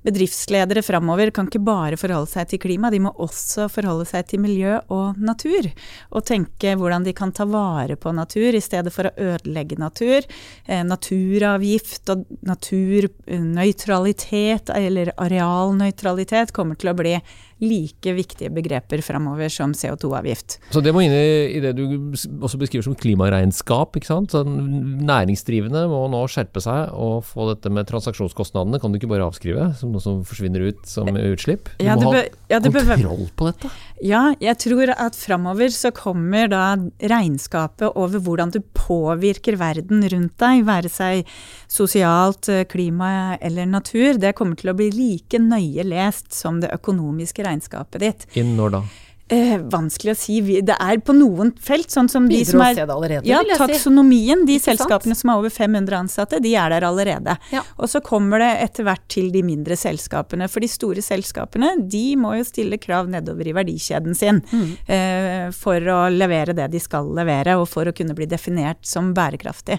bedriftsledere 0.03 0.83
framover 0.83 1.31
kan 1.35 1.47
ikke 1.51 1.61
bare 1.65 1.97
forholde 2.01 2.31
seg 2.31 2.49
til 2.51 2.59
klima, 2.63 2.91
de 2.93 3.01
må 3.05 3.11
også 3.21 3.69
forholde 3.73 4.07
seg 4.09 4.27
til 4.31 4.41
miljø 4.41 4.79
og 4.93 5.19
natur. 5.21 5.69
Og 6.17 6.25
tenke 6.29 6.77
hvordan 6.81 7.05
de 7.05 7.13
kan 7.17 7.33
ta 7.37 7.45
vare 7.49 7.97
på 8.01 8.13
natur 8.17 8.55
i 8.57 8.63
stedet 8.65 8.93
for 8.95 9.05
å 9.09 9.17
ødelegge 9.17 9.77
natur. 9.81 10.21
Eh, 10.65 10.85
naturavgift 10.87 12.09
og 12.15 12.19
naturnøytralitet, 12.49 14.71
eller 14.77 15.13
arealnøytralitet, 15.21 16.53
kommer 16.57 16.75
til 16.81 16.89
å 16.93 16.97
bli 16.97 17.15
like 17.61 18.15
viktige 18.17 18.51
begreper 18.55 19.03
framover 19.05 19.53
som 19.53 19.73
CO2-avgift. 19.77 20.59
Så 20.73 20.83
det 20.85 20.95
må 20.97 21.03
inn 21.05 21.15
i, 21.15 21.57
i 21.57 21.61
det 21.63 21.75
du 21.79 21.85
også 22.17 22.61
beskriver 22.61 22.87
som 22.87 22.97
klimaregnskap. 22.99 23.97
ikke 24.01 24.11
sant? 24.11 24.33
Så 24.35 24.43
næringsdrivende 24.45 25.87
må 25.91 26.05
nå 26.13 26.23
skjerpe 26.31 26.63
seg 26.65 26.95
og 26.97 27.25
få 27.29 27.51
dette 27.53 27.73
med 27.73 27.89
transaksjonskostnadene. 27.91 28.81
Kan 28.81 28.93
du 28.93 29.01
ikke 29.01 29.11
bare 29.13 29.29
avskrive 29.29 29.71
som 29.79 29.93
noe 29.95 30.05
som 30.05 30.23
forsvinner 30.27 30.71
ut 30.71 30.85
som 30.89 31.09
utslipp? 31.15 31.73
Du 31.79 31.87
Ja, 31.87 31.97
må 31.97 32.15
ha 32.15 32.25
ja, 32.51 32.59
det 32.61 32.73
kontroll 32.75 33.29
på 33.37 33.47
dette. 33.47 33.71
Ja, 34.03 34.23
jeg 34.43 34.57
tror 34.63 34.91
at 34.95 35.17
framover 35.19 35.71
så 35.75 35.93
kommer 35.95 36.49
da 36.51 36.65
regnskapet 36.99 37.95
over 37.95 38.23
hvordan 38.25 38.51
du 38.55 38.59
påvirker 38.75 39.59
verden 39.61 40.03
rundt 40.11 40.35
deg, 40.41 40.65
være 40.67 40.91
seg 40.91 41.29
sosialt, 41.71 42.49
eh, 42.51 42.65
klima 42.71 43.37
eller 43.41 43.69
natur, 43.71 44.19
det 44.19 44.35
kommer 44.39 44.59
til 44.59 44.73
å 44.73 44.77
bli 44.79 44.91
like 44.95 45.39
nøye 45.39 45.85
lest 45.87 46.33
som 46.35 46.59
det 46.65 46.73
økonomiske 46.75 47.47
regnskapet 47.47 48.03
ditt. 48.03 48.27
Inn 48.41 48.57
når 48.59 48.77
da? 48.79 48.83
Eh, 49.31 49.59
vanskelig 49.71 50.11
å 50.13 50.17
si. 50.19 50.41
Det 50.67 50.75
er 50.75 50.99
på 51.07 51.15
noen 51.15 51.53
felt, 51.63 51.87
sånn 51.93 52.09
som 52.11 52.25
de 52.29 52.35
Begynner 52.41 52.51
som 52.51 52.61
er 52.65 52.91
allerede, 52.91 53.27
Ja, 53.29 53.43
taksonomien. 53.57 54.45
De 54.47 54.59
sant? 54.59 54.79
selskapene 54.81 55.15
som 55.15 55.31
har 55.31 55.39
over 55.39 55.51
500 55.55 56.01
ansatte, 56.01 56.41
de 56.43 56.55
er 56.59 56.69
der 56.75 56.81
allerede. 56.89 57.37
Ja. 57.53 57.63
Og 57.79 57.87
så 57.89 58.01
kommer 58.03 58.39
det 58.43 58.51
etter 58.65 58.85
hvert 58.89 59.07
til 59.09 59.31
de 59.31 59.43
mindre 59.47 59.77
selskapene. 59.79 60.49
For 60.51 60.59
de 60.61 60.67
store 60.69 61.01
selskapene, 61.01 61.89
de 61.89 62.17
må 62.17 62.35
jo 62.39 62.45
stille 62.49 62.77
krav 62.83 63.09
nedover 63.09 63.47
i 63.47 63.53
verdikjeden 63.55 64.17
sin 64.17 64.41
Mm. 64.51 64.77
eh, 64.89 65.51
for 65.53 65.79
å 65.81 66.11
levere 66.11 66.53
det 66.55 66.71
de 66.73 66.81
skal 66.81 67.05
levere, 67.15 67.55
og 67.61 67.69
for 67.69 67.85
å 67.85 67.95
kunne 67.95 68.15
bli 68.17 68.27
definert 68.27 68.83
som 68.83 69.15
bærekraftig. 69.15 69.79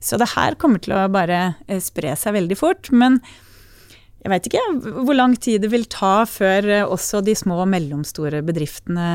Så 0.00 0.16
det 0.16 0.30
her 0.30 0.54
kommer 0.54 0.80
til 0.80 0.94
å 0.94 1.10
bare 1.12 1.56
eh, 1.68 1.78
spre 1.80 2.16
seg 2.16 2.32
veldig 2.32 2.56
fort. 2.56 2.90
Men 2.90 3.20
jeg 4.20 4.30
veit 4.34 4.46
ikke 4.50 4.62
hvor 5.06 5.16
lang 5.16 5.34
tid 5.40 5.62
det 5.64 5.70
vil 5.72 5.86
ta 5.88 6.26
før 6.28 6.66
eh, 6.68 6.84
også 6.84 7.22
de 7.24 7.32
små 7.38 7.62
og 7.62 7.68
mellomstore 7.72 8.42
bedriftene 8.44 9.06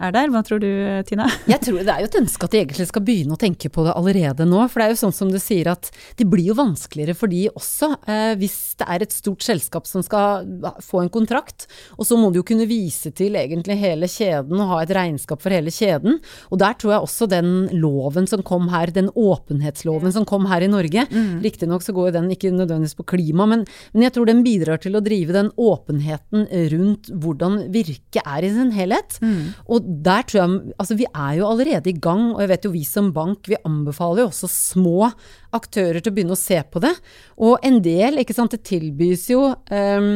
er 0.00 0.14
der. 0.14 0.30
Hva 0.32 0.40
tror 0.46 0.62
du 0.62 0.68
Tina? 1.08 1.26
Jeg 1.52 1.60
tror 1.66 1.82
Det 1.84 1.92
er 1.92 2.00
jo 2.00 2.08
et 2.08 2.16
ønske 2.22 2.46
at 2.46 2.54
de 2.54 2.60
egentlig 2.62 2.86
skal 2.88 3.04
begynne 3.04 3.36
å 3.36 3.40
tenke 3.40 3.68
på 3.72 3.84
det 3.84 3.92
allerede 3.92 4.46
nå. 4.48 4.62
For 4.72 4.80
det 4.80 4.86
er 4.86 4.94
jo 4.94 5.00
sånn 5.02 5.16
som 5.16 5.32
du 5.32 5.36
sier 5.42 5.68
at 5.74 5.90
det 6.16 6.26
blir 6.30 6.48
jo 6.48 6.56
vanskeligere 6.56 7.16
for 7.18 7.32
de 7.32 7.42
også. 7.52 7.90
Eh, 8.08 8.32
hvis 8.40 8.56
det 8.80 8.88
er 8.88 9.04
et 9.04 9.14
stort 9.14 9.44
selskap 9.44 9.88
som 9.88 10.04
skal 10.04 10.48
få 10.84 11.02
en 11.02 11.12
kontrakt, 11.12 11.68
og 11.98 12.08
så 12.08 12.16
må 12.20 12.32
du 12.32 12.40
jo 12.40 12.46
kunne 12.48 12.68
vise 12.70 13.12
til 13.16 13.36
egentlig 13.36 13.76
hele 13.82 14.08
kjeden 14.10 14.56
og 14.64 14.72
ha 14.72 14.80
et 14.84 14.94
regnskap 14.96 15.44
for 15.44 15.52
hele 15.52 15.72
kjeden. 15.74 16.18
Og 16.48 16.62
der 16.62 16.78
tror 16.80 16.96
jeg 16.96 17.08
også 17.08 17.28
den 17.30 17.52
loven 17.76 18.28
som 18.30 18.44
kom 18.46 18.70
her, 18.72 18.94
den 18.96 19.12
åpenhetsloven 19.12 20.16
som 20.16 20.24
kom 20.28 20.48
her 20.48 20.64
i 20.64 20.72
Norge, 20.72 21.04
mm. 21.10 21.44
riktignok 21.44 21.84
så 21.84 21.92
går 21.96 22.08
jo 22.10 22.16
den 22.18 22.32
ikke 22.32 22.54
nødvendigvis 22.54 22.96
på 22.96 23.08
klima, 23.14 23.48
men, 23.50 23.68
men 23.92 24.08
jeg 24.08 24.16
tror 24.16 24.32
den 24.32 24.40
bidrar 24.46 24.53
bidrar 24.54 24.80
til 24.82 24.96
å 24.96 25.02
drive 25.04 25.34
den 25.34 25.50
åpenheten 25.60 26.46
rundt 26.72 27.10
hvordan 27.10 27.66
virket 27.74 28.22
er 28.22 28.46
i 28.46 28.52
sin 28.54 28.72
helhet. 28.74 29.18
Mm. 29.22 29.54
Og 29.68 29.92
der 30.04 30.26
tror 30.28 30.42
jeg 30.42 30.42
Altså, 30.78 30.96
vi 30.98 31.06
er 31.08 31.38
jo 31.38 31.46
allerede 31.48 31.90
i 31.90 31.96
gang, 31.96 32.32
og 32.34 32.40
jeg 32.42 32.50
vet 32.50 32.66
jo 32.66 32.72
vi 32.74 32.82
som 32.86 33.10
bank, 33.14 33.48
vi 33.48 33.56
anbefaler 33.66 34.24
jo 34.24 34.30
også 34.30 34.48
små 34.50 35.10
aktører 35.54 36.02
til 36.02 36.12
å 36.12 36.14
begynne 36.16 36.36
å 36.36 36.40
se 36.40 36.58
på 36.70 36.82
det. 36.82 36.92
Og 37.46 37.62
en 37.66 37.78
del, 37.84 38.18
ikke 38.20 38.36
sant, 38.36 38.54
det 38.54 38.66
tilbys 38.66 39.26
jo 39.30 39.46
um, 39.54 40.08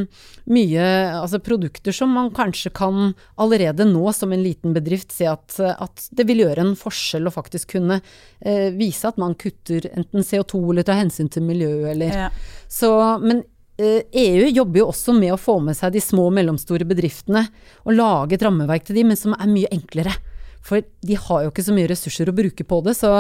mye 0.51 0.87
altså 1.14 1.40
produkter 1.44 1.94
som 1.94 2.12
man 2.14 2.31
kanskje 2.35 2.72
kan 2.77 3.12
allerede 3.40 3.87
nå 3.88 4.12
som 4.16 4.35
en 4.35 4.44
liten 4.44 4.74
bedrift 4.77 5.14
se 5.14 5.29
at, 5.31 5.59
at 5.59 6.09
det 6.11 6.27
vil 6.29 6.44
gjøre 6.44 6.66
en 6.66 6.74
forskjell 6.79 7.31
å 7.31 7.35
faktisk 7.35 7.77
kunne 7.77 8.01
uh, 8.03 8.68
vise 8.79 9.09
at 9.09 9.20
man 9.20 9.37
kutter 9.38 9.88
enten 9.94 10.27
CO2 10.27 10.62
eller 10.72 10.88
tar 10.88 11.01
hensyn 11.03 11.31
til 11.33 11.46
miljøet 11.46 11.92
eller 11.94 12.24
ja. 12.27 12.33
Så, 12.68 12.90
men 13.22 13.42
EU 13.78 14.02
eh, 14.10 14.48
e 14.48 14.50
jobber 14.50 14.82
jo 14.82 14.88
også 14.90 15.14
med 15.14 15.34
å 15.34 15.40
få 15.40 15.58
med 15.62 15.76
seg 15.78 15.94
de 15.94 16.02
små 16.02 16.28
og 16.28 16.34
mellomstore 16.34 16.86
bedriftene 16.88 17.44
og 17.84 17.94
lage 17.94 18.34
et 18.34 18.42
rammeverk 18.42 18.88
til 18.88 18.98
de, 18.98 19.04
men 19.06 19.18
som 19.18 19.36
er 19.36 19.50
mye 19.50 19.70
enklere. 19.74 20.16
For 20.66 20.82
de 20.82 21.18
har 21.18 21.44
jo 21.44 21.52
ikke 21.52 21.64
så 21.64 21.74
mye 21.76 21.90
ressurser 21.90 22.30
å 22.30 22.36
bruke 22.36 22.66
på 22.66 22.80
det, 22.84 22.96
så 22.98 23.12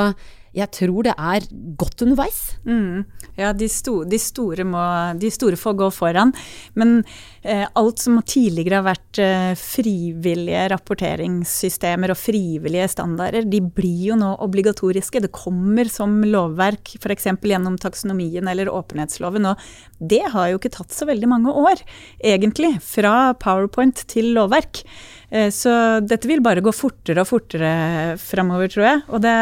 jeg 0.58 0.70
tror 0.74 1.06
det 1.06 1.14
er 1.14 1.46
godt 1.78 2.02
underveis. 2.04 2.40
Mm. 2.66 3.04
Ja, 3.38 3.52
de, 3.54 3.68
sto, 3.70 4.00
de, 4.08 4.18
store 4.18 4.64
må, 4.66 4.82
de, 5.20 5.30
store 5.30 5.58
får 5.58 5.76
gå 5.78 5.88
foran. 5.94 6.32
Men 6.78 7.02
eh, 7.42 7.64
alt 7.78 8.02
som 8.02 8.18
tidligere 8.26 8.80
har 8.80 8.86
vært 8.88 9.20
eh, 9.22 9.52
frivillige 9.58 10.64
rapporteringssystemer 10.74 12.14
og 12.14 12.18
frivillige 12.18 12.88
standarder, 12.90 13.46
de 13.46 13.62
blir 13.62 14.08
jo 14.10 14.18
nå 14.18 14.32
obligatoriske. 14.44 15.22
Det 15.24 15.32
kommer 15.34 15.90
som 15.92 16.18
lovverk, 16.26 16.96
f.eks. 16.98 17.30
gjennom 17.38 17.78
taksonomien 17.80 18.50
eller 18.50 18.72
åpenhetsloven. 18.72 19.52
Og 19.52 19.68
det 19.98 20.24
har 20.34 20.50
jo 20.50 20.60
ikke 20.60 20.74
tatt 20.80 20.94
så 20.94 21.08
veldig 21.08 21.30
mange 21.30 21.54
år, 21.54 21.82
egentlig. 22.18 22.74
Fra 22.84 23.34
powerpoint 23.38 24.06
til 24.10 24.32
lovverk. 24.36 24.82
Eh, 25.30 25.50
så 25.54 26.00
dette 26.02 26.30
vil 26.30 26.42
bare 26.44 26.64
gå 26.64 26.74
fortere 26.74 27.22
og 27.22 27.30
fortere 27.30 28.16
framover, 28.18 28.72
tror 28.72 28.90
jeg. 28.90 29.04
Og 29.12 29.22
det 29.22 29.36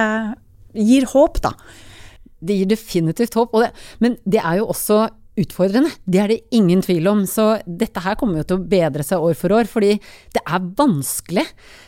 gir 0.76 1.06
håp, 1.12 1.40
da. 1.44 1.54
Det 2.40 2.58
gir 2.58 2.68
definitivt 2.70 3.36
håp, 3.38 3.54
det, 3.62 3.70
men 4.04 4.18
det 4.28 4.42
er 4.42 4.60
jo 4.60 4.68
også 4.74 5.06
utfordrende. 5.36 5.90
Det 6.08 6.20
er 6.20 6.30
det 6.32 6.38
ingen 6.56 6.80
tvil 6.84 7.06
om. 7.10 7.24
Så 7.28 7.58
dette 7.66 8.00
her 8.02 8.16
kommer 8.18 8.40
jo 8.40 8.46
til 8.48 8.58
å 8.58 8.68
bedre 8.70 9.04
seg 9.06 9.22
år 9.22 9.36
for 9.38 9.52
år, 9.56 9.68
fordi 9.68 9.96
det 10.34 10.42
er 10.42 10.70
vanskelig. 10.78 11.44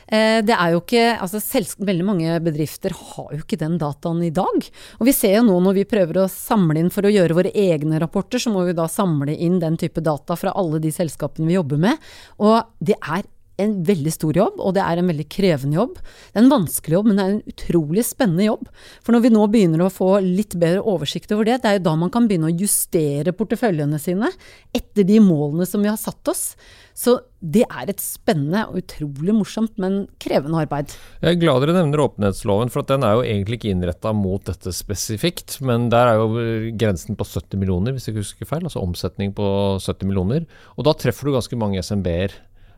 Eh, 0.07 0.41
det 0.45 0.55
er 0.55 0.75
jo 0.75 0.83
ikke 0.83 1.05
Altså 1.19 1.41
veldig 1.85 2.05
mange 2.07 2.37
bedrifter 2.45 2.95
har 2.97 3.33
jo 3.35 3.41
ikke 3.43 3.61
den 3.61 3.79
dataen 3.81 4.21
i 4.25 4.33
dag. 4.35 4.69
Og 4.99 5.09
vi 5.09 5.17
ser 5.17 5.39
jo 5.39 5.47
nå 5.49 5.57
når 5.65 5.81
vi 5.81 5.89
prøver 5.89 6.23
å 6.23 6.29
samle 6.33 6.81
inn 6.81 6.93
for 6.93 7.09
å 7.09 7.13
gjøre 7.13 7.37
våre 7.37 7.55
egne 7.57 8.01
rapporter, 8.03 8.41
så 8.41 8.53
må 8.53 8.67
vi 8.69 8.77
da 8.77 8.89
samle 8.91 9.35
inn 9.35 9.59
den 9.63 9.81
type 9.81 10.05
data 10.05 10.37
fra 10.37 10.55
alle 10.57 10.81
de 10.83 10.93
selskapene 10.95 11.49
vi 11.49 11.57
jobber 11.57 11.81
med. 11.89 12.09
Og 12.45 12.61
det 12.85 12.99
er 13.01 13.25
en 13.59 13.75
veldig 13.87 14.13
stor 14.15 14.39
jobb, 14.39 14.61
og 14.63 14.75
det 14.77 14.85
er 14.85 15.01
en 15.01 15.11
veldig 15.11 15.27
krevende 15.35 15.79
jobb. 15.79 15.99
Det 15.99 16.39
er 16.39 16.45
en 16.45 16.53
vanskelig 16.53 16.99
jobb, 16.99 17.09
men 17.11 17.19
det 17.19 17.25
er 17.25 17.33
en 17.35 17.55
utrolig 17.55 18.05
spennende 18.07 18.47
jobb. 18.47 18.69
For 19.03 19.15
når 19.15 19.25
vi 19.25 19.33
nå 19.35 19.47
begynner 19.53 19.85
å 19.85 19.93
få 19.93 20.11
litt 20.25 20.55
bedre 20.59 20.85
oversikt 20.87 21.35
over 21.35 21.49
det, 21.49 21.61
det 21.63 21.71
er 21.73 21.79
jo 21.81 21.87
da 21.89 21.97
man 21.99 22.13
kan 22.15 22.29
begynne 22.31 22.53
å 22.53 22.59
justere 22.59 23.35
porteføljene 23.37 23.99
sine 24.03 24.31
etter 24.77 25.07
de 25.09 25.19
målene 25.25 25.67
som 25.69 25.83
vi 25.83 25.91
har 25.91 25.99
satt 26.01 26.31
oss. 26.31 26.53
Så 26.99 27.21
det 27.39 27.63
er 27.71 27.91
et 27.93 28.01
spennende 28.03 28.65
og 28.67 28.81
utrolig 28.81 29.35
morsomt, 29.37 29.77
men 29.79 30.01
krevende 30.19 30.59
arbeid. 30.65 30.95
Jeg 31.23 31.37
er 31.37 31.39
glad 31.39 31.63
dere 31.63 31.77
nevner 31.77 32.03
åpenhetsloven, 32.03 32.73
for 32.75 32.87
den 32.89 33.07
er 33.07 33.15
jo 33.15 33.23
egentlig 33.23 33.61
ikke 33.61 33.71
innretta 33.71 34.11
mot 34.17 34.43
dette 34.49 34.73
spesifikt. 34.75 35.61
Men 35.63 35.87
der 35.93 36.11
er 36.11 36.19
jo 36.19 36.73
grensen 36.81 37.19
på 37.19 37.27
70 37.29 37.63
millioner, 37.63 37.95
hvis 37.95 38.09
jeg 38.09 38.17
ikke 38.17 38.25
husker 38.25 38.51
feil. 38.51 38.67
Altså 38.67 38.83
omsetning 38.83 39.31
på 39.37 39.47
70 39.79 40.11
millioner. 40.11 40.49
Og 40.75 40.89
da 40.89 40.97
treffer 40.99 41.31
du 41.31 41.37
ganske 41.37 41.61
mange 41.61 41.85
SMB-er. 41.87 42.35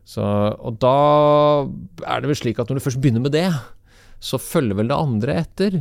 Så, 0.08 0.24
og 0.24 0.80
da 0.82 0.96
er 2.06 2.22
det 2.22 2.30
vel 2.32 2.38
slik 2.40 2.58
at 2.58 2.70
når 2.70 2.80
du 2.80 2.86
først 2.86 3.00
begynner 3.02 3.24
med 3.24 3.34
det, 3.36 3.48
så 4.20 4.40
følger 4.40 4.78
vel 4.80 4.90
det 4.90 4.98
andre 4.98 5.40
etter. 5.44 5.80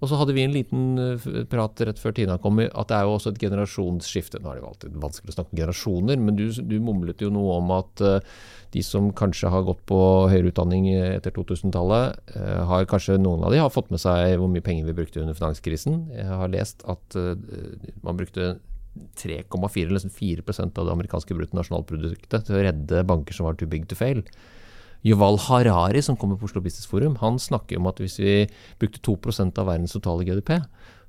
Og 0.00 0.08
så 0.08 0.16
hadde 0.16 0.32
vi 0.32 0.44
en 0.46 0.54
liten 0.54 0.84
eh, 1.00 1.26
prat 1.50 1.82
rett 1.84 1.98
før 2.00 2.14
Tina 2.16 2.38
kom, 2.40 2.60
at 2.62 2.88
det 2.88 2.96
er 2.96 3.04
jo 3.04 3.16
også 3.18 3.34
et 3.34 3.42
generasjonsskifte. 3.42 4.40
Nå 4.40 4.48
er 4.48 4.56
det 4.56 4.62
jo 4.62 4.70
alltid 4.70 4.96
vanskelig 5.02 5.32
å 5.32 5.36
snakke 5.36 5.52
om 5.52 5.60
generasjoner, 5.60 6.22
men 6.24 6.38
du, 6.38 6.46
du 6.56 6.78
mumlet 6.84 7.20
jo 7.20 7.28
noe 7.34 7.58
om 7.58 7.74
at 7.76 8.04
uh, 8.04 8.38
de 8.72 8.84
som 8.86 9.10
kanskje 9.16 9.52
har 9.52 9.66
gått 9.66 9.82
på 9.90 10.00
høyere 10.32 10.54
utdanning 10.54 10.88
etter 10.94 11.34
2000-tallet, 11.36 12.32
uh, 12.32 12.62
har 12.70 12.88
kanskje 12.88 13.18
noen 13.20 13.44
av 13.44 13.52
de 13.52 13.60
har 13.60 13.72
fått 13.74 13.92
med 13.92 14.00
seg 14.00 14.38
hvor 14.40 14.48
mye 14.48 14.64
penger 14.64 14.88
vi 14.88 14.96
brukte 15.02 15.20
under 15.20 15.36
finanskrisen. 15.36 16.06
Jeg 16.16 16.32
har 16.32 16.54
lest 16.54 16.86
at 16.88 17.20
man 18.00 18.16
brukte 18.16 18.54
3,4 19.18 19.86
eller 19.86 20.00
4% 20.16 20.80
av 20.80 20.88
det 20.88 20.94
amerikanske 20.96 21.36
bruttonasjonalproduktet 21.38 22.46
til 22.46 22.56
å 22.56 22.64
redde 22.64 23.04
banker 23.08 23.36
som 23.36 23.48
var 23.48 23.58
too 23.58 23.70
big 23.70 23.88
to 23.90 23.98
fail. 23.98 24.22
Yuval 25.06 25.38
Harari, 25.46 26.02
som 26.04 26.16
kommer 26.20 26.36
på 26.36 26.48
Oslo 26.48 26.60
Business 26.60 26.88
Forum, 26.88 27.16
han 27.22 27.38
snakker 27.40 27.80
om 27.80 27.88
at 27.88 28.02
hvis 28.02 28.18
vi 28.20 28.34
brukte 28.80 29.00
2% 29.06 29.60
av 29.60 29.70
verdens 29.70 29.96
totale 29.96 30.26
GDP, 30.28 30.58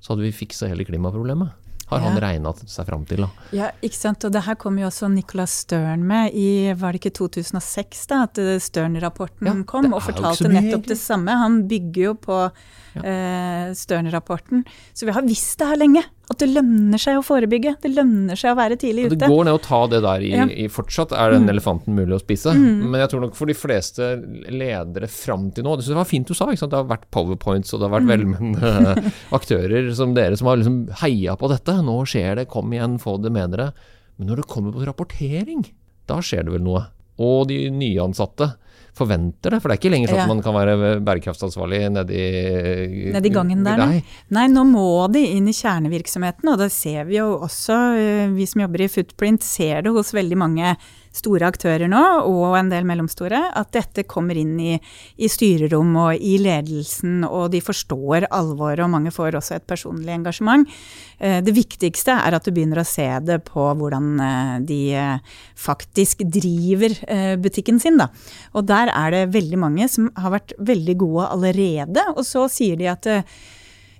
så 0.00 0.14
hadde 0.14 0.24
vi 0.24 0.32
fiksa 0.32 0.70
hele 0.70 0.86
klimaproblemet 0.88 1.52
har 1.92 2.02
han 2.06 2.18
regna 2.20 2.52
seg 2.56 2.88
fram 2.88 3.04
til. 3.08 3.24
Da. 3.24 3.46
Ja, 3.56 3.70
ikke 3.84 3.98
sant. 3.98 4.24
Og 4.26 4.32
det 4.34 4.44
her 4.46 4.56
kom 4.60 4.78
jo 4.80 4.88
også 4.88 5.10
Nicolas 5.12 5.54
Stern 5.64 6.04
med 6.08 6.36
i 6.38 6.72
var 6.78 6.94
det 6.94 7.02
ikke 7.02 7.14
2006 7.20 8.06
da, 8.10 8.22
at 8.28 8.40
Stern-rapporten 8.64 9.50
ja, 9.50 9.56
kom 9.68 9.90
og 9.92 10.02
fortalte 10.04 10.50
nettopp 10.52 10.88
det 10.92 10.98
samme. 11.00 11.36
Han 11.42 11.62
bygger 11.70 12.08
jo 12.10 12.14
på 12.28 12.38
ja. 12.48 13.02
eh, 13.02 13.68
Stern-rapporten. 13.78 14.64
Så 14.92 15.08
vi 15.08 15.16
har 15.16 15.26
visst 15.26 15.58
det 15.60 15.70
her 15.72 15.80
lenge. 15.80 16.04
At 16.30 16.38
det 16.38 16.46
lønner 16.52 17.00
seg 17.02 17.18
å 17.18 17.22
forebygge. 17.26 17.74
Det 17.82 17.90
lønner 17.92 18.38
seg 18.38 18.54
å 18.54 18.58
være 18.58 18.76
tidlig 18.80 19.08
ute. 19.08 19.16
Det 19.24 19.28
går 19.28 19.48
ned 19.48 19.56
å 19.58 19.62
ta 19.62 19.80
det 19.90 19.98
der 20.04 20.22
i, 20.22 20.30
ja. 20.30 20.46
i 20.46 20.68
fortsatt. 20.70 21.14
Er 21.18 21.34
den 21.34 21.48
mm. 21.48 21.50
elefanten 21.52 21.96
mulig 21.98 22.14
å 22.16 22.20
spise? 22.22 22.54
Mm. 22.54 22.84
Men 22.86 23.02
jeg 23.02 23.10
tror 23.12 23.24
nok 23.24 23.34
for 23.36 23.50
de 23.50 23.56
fleste 23.58 24.12
ledere 24.52 25.10
fram 25.10 25.50
til 25.52 25.66
nå 25.66 25.74
Det 25.80 25.98
var 25.98 26.08
fint 26.08 26.30
du 26.30 26.36
sa. 26.38 26.48
Det 26.54 26.70
har 26.70 26.88
vært 26.88 27.08
powerpoints 27.14 27.74
og 27.74 27.82
det 27.82 27.88
har 27.88 27.94
vært 27.96 28.06
mm. 28.06 28.14
velmenende 28.14 29.12
aktører 29.38 29.90
som 29.98 30.14
dere 30.16 30.38
som 30.38 30.48
har 30.52 30.62
liksom 30.62 30.78
heia 31.02 31.36
på 31.38 31.50
dette. 31.52 31.76
Nå 31.84 31.98
skjer 32.08 32.38
det, 32.38 32.48
kom 32.52 32.72
igjen, 32.72 33.00
få 33.02 33.18
det 33.22 33.34
med 33.34 33.56
dere. 33.56 33.72
Men 34.16 34.30
når 34.30 34.42
det 34.42 34.50
kommer 34.54 34.76
på 34.76 34.86
rapportering, 34.86 35.66
da 36.08 36.22
skjer 36.22 36.46
det 36.46 36.54
vel 36.54 36.64
noe. 36.64 36.86
Og 37.22 37.48
de 37.50 37.64
nyansatte 37.74 38.54
forventer 38.96 39.54
det. 39.54 39.60
For 39.62 39.70
det 39.70 39.76
er 39.76 39.80
ikke 39.80 39.92
lenger 39.92 40.12
sånn 40.12 40.20
ja. 40.20 40.26
at 40.26 40.32
man 40.32 40.42
kan 40.44 40.56
være 40.56 40.96
bærekraftsansvarlig 41.04 41.82
nedi 41.94 42.24
Nedi 43.14 43.32
gangen 43.32 43.64
der, 43.66 43.80
nei. 43.80 44.02
nei. 44.34 44.46
Nå 44.52 44.66
må 44.68 44.88
de 45.12 45.24
inn 45.38 45.48
i 45.48 45.56
kjernevirksomheten, 45.56 46.50
og 46.52 46.60
det 46.60 46.68
ser 46.74 47.06
vi 47.08 47.18
jo 47.18 47.30
også, 47.46 47.78
eh, 47.98 48.26
vi 48.34 48.48
som 48.48 48.64
jobber 48.66 48.84
i 48.84 48.90
Footprint, 48.92 49.46
ser 49.46 49.86
det 49.86 49.94
hos 49.96 50.12
veldig 50.16 50.38
mange 50.44 50.74
store 51.12 51.48
aktører 51.52 51.90
nå, 51.92 52.00
og 52.24 52.56
en 52.56 52.70
del 52.72 52.86
mellomstore, 52.88 53.40
at 53.58 53.72
dette 53.76 54.06
kommer 54.08 54.38
inn 54.38 54.54
i, 54.60 54.76
i 55.20 55.28
styrerom 55.30 55.92
og 56.06 56.16
i 56.16 56.38
ledelsen, 56.40 57.22
og 57.28 57.50
de 57.52 57.60
forstår 57.64 58.28
alvoret, 58.32 58.82
og 58.84 58.92
mange 58.94 59.12
får 59.14 59.36
også 59.38 59.58
et 59.58 59.68
personlig 59.68 60.14
engasjement. 60.16 60.66
Eh, 61.18 61.40
det 61.44 61.54
viktigste 61.56 62.16
er 62.16 62.36
at 62.36 62.48
du 62.48 62.52
begynner 62.54 62.82
å 62.82 62.88
se 62.88 63.06
det 63.26 63.42
på 63.48 63.68
hvordan 63.78 64.12
eh, 64.24 64.54
de 64.68 64.82
eh, 64.98 65.40
faktisk 65.58 66.24
driver 66.32 66.94
butikken 67.42 67.78
sin. 67.80 67.98
Da. 68.00 68.08
Og 68.56 68.66
der 68.66 68.90
er 68.92 69.12
det 69.14 69.32
veldig 69.34 69.58
mange 69.60 69.86
som 69.90 70.08
har 70.18 70.32
vært 70.34 70.54
veldig 70.58 70.96
gode 71.00 71.28
allerede, 71.34 72.04
og 72.16 72.24
så 72.26 72.46
sier 72.50 72.78
de 72.80 72.88
at 72.90 73.08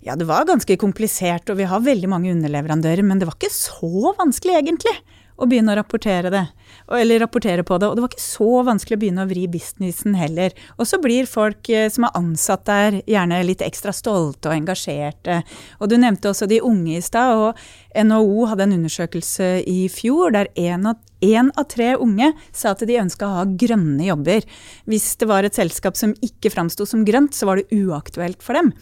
ja, 0.02 0.16
det 0.18 0.26
var 0.26 0.48
ganske 0.48 0.76
komplisert, 0.80 1.50
og 1.52 1.60
vi 1.60 1.68
har 1.70 1.84
veldig 1.84 2.10
mange 2.10 2.32
underleverandører, 2.34 3.04
men 3.06 3.20
det 3.20 3.28
var 3.28 3.36
ikke 3.38 3.52
så 3.54 4.14
vanskelig 4.18 4.58
egentlig 4.58 4.94
å 5.38 5.48
begynne 5.48 5.74
å 5.74 5.78
rapportere 5.78 6.32
det. 6.32 6.46
Eller 6.90 7.22
rapportere 7.22 7.64
på 7.66 7.78
det. 7.78 7.88
Og 7.88 7.96
det 7.96 8.04
var 8.04 8.12
ikke 8.12 8.24
så 8.24 8.50
vanskelig 8.66 8.98
å 8.98 9.02
begynne 9.02 9.26
å 9.26 9.30
vri 9.30 9.44
businessen 9.50 10.16
heller. 10.18 10.54
Og 10.78 10.88
så 10.88 10.98
blir 11.02 11.30
folk 11.30 11.70
eh, 11.72 11.88
som 11.92 12.08
er 12.08 12.18
ansatt 12.18 12.64
der, 12.68 12.98
gjerne 13.08 13.42
litt 13.46 13.64
ekstra 13.64 13.94
stolte 13.96 14.50
og 14.50 14.56
engasjerte. 14.56 15.40
Og 15.80 15.92
du 15.92 15.96
nevnte 16.00 16.32
også 16.32 16.48
de 16.50 16.62
unge 16.64 16.98
i 16.98 17.04
stad. 17.04 17.38
Og 17.38 18.02
NHO 18.08 18.48
hadde 18.50 18.66
en 18.68 18.76
undersøkelse 18.80 19.52
i 19.68 19.86
fjor 19.92 20.34
der 20.36 20.50
én 20.58 20.88
av, 20.88 20.98
av 21.22 21.64
tre 21.70 21.92
unge 22.00 22.32
sa 22.50 22.72
at 22.72 22.82
de 22.88 22.98
ønska 23.00 23.28
å 23.28 23.38
ha 23.40 23.46
grønne 23.46 24.08
jobber. 24.08 24.44
Hvis 24.90 25.14
det 25.20 25.30
var 25.30 25.46
et 25.46 25.58
selskap 25.58 25.98
som 25.98 26.16
ikke 26.24 26.52
framsto 26.52 26.88
som 26.88 27.06
grønt, 27.06 27.36
så 27.36 27.48
var 27.48 27.60
det 27.60 27.70
uaktuelt 27.72 28.42
for 28.42 28.58
dem. 28.58 28.74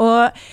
Og 0.00 0.44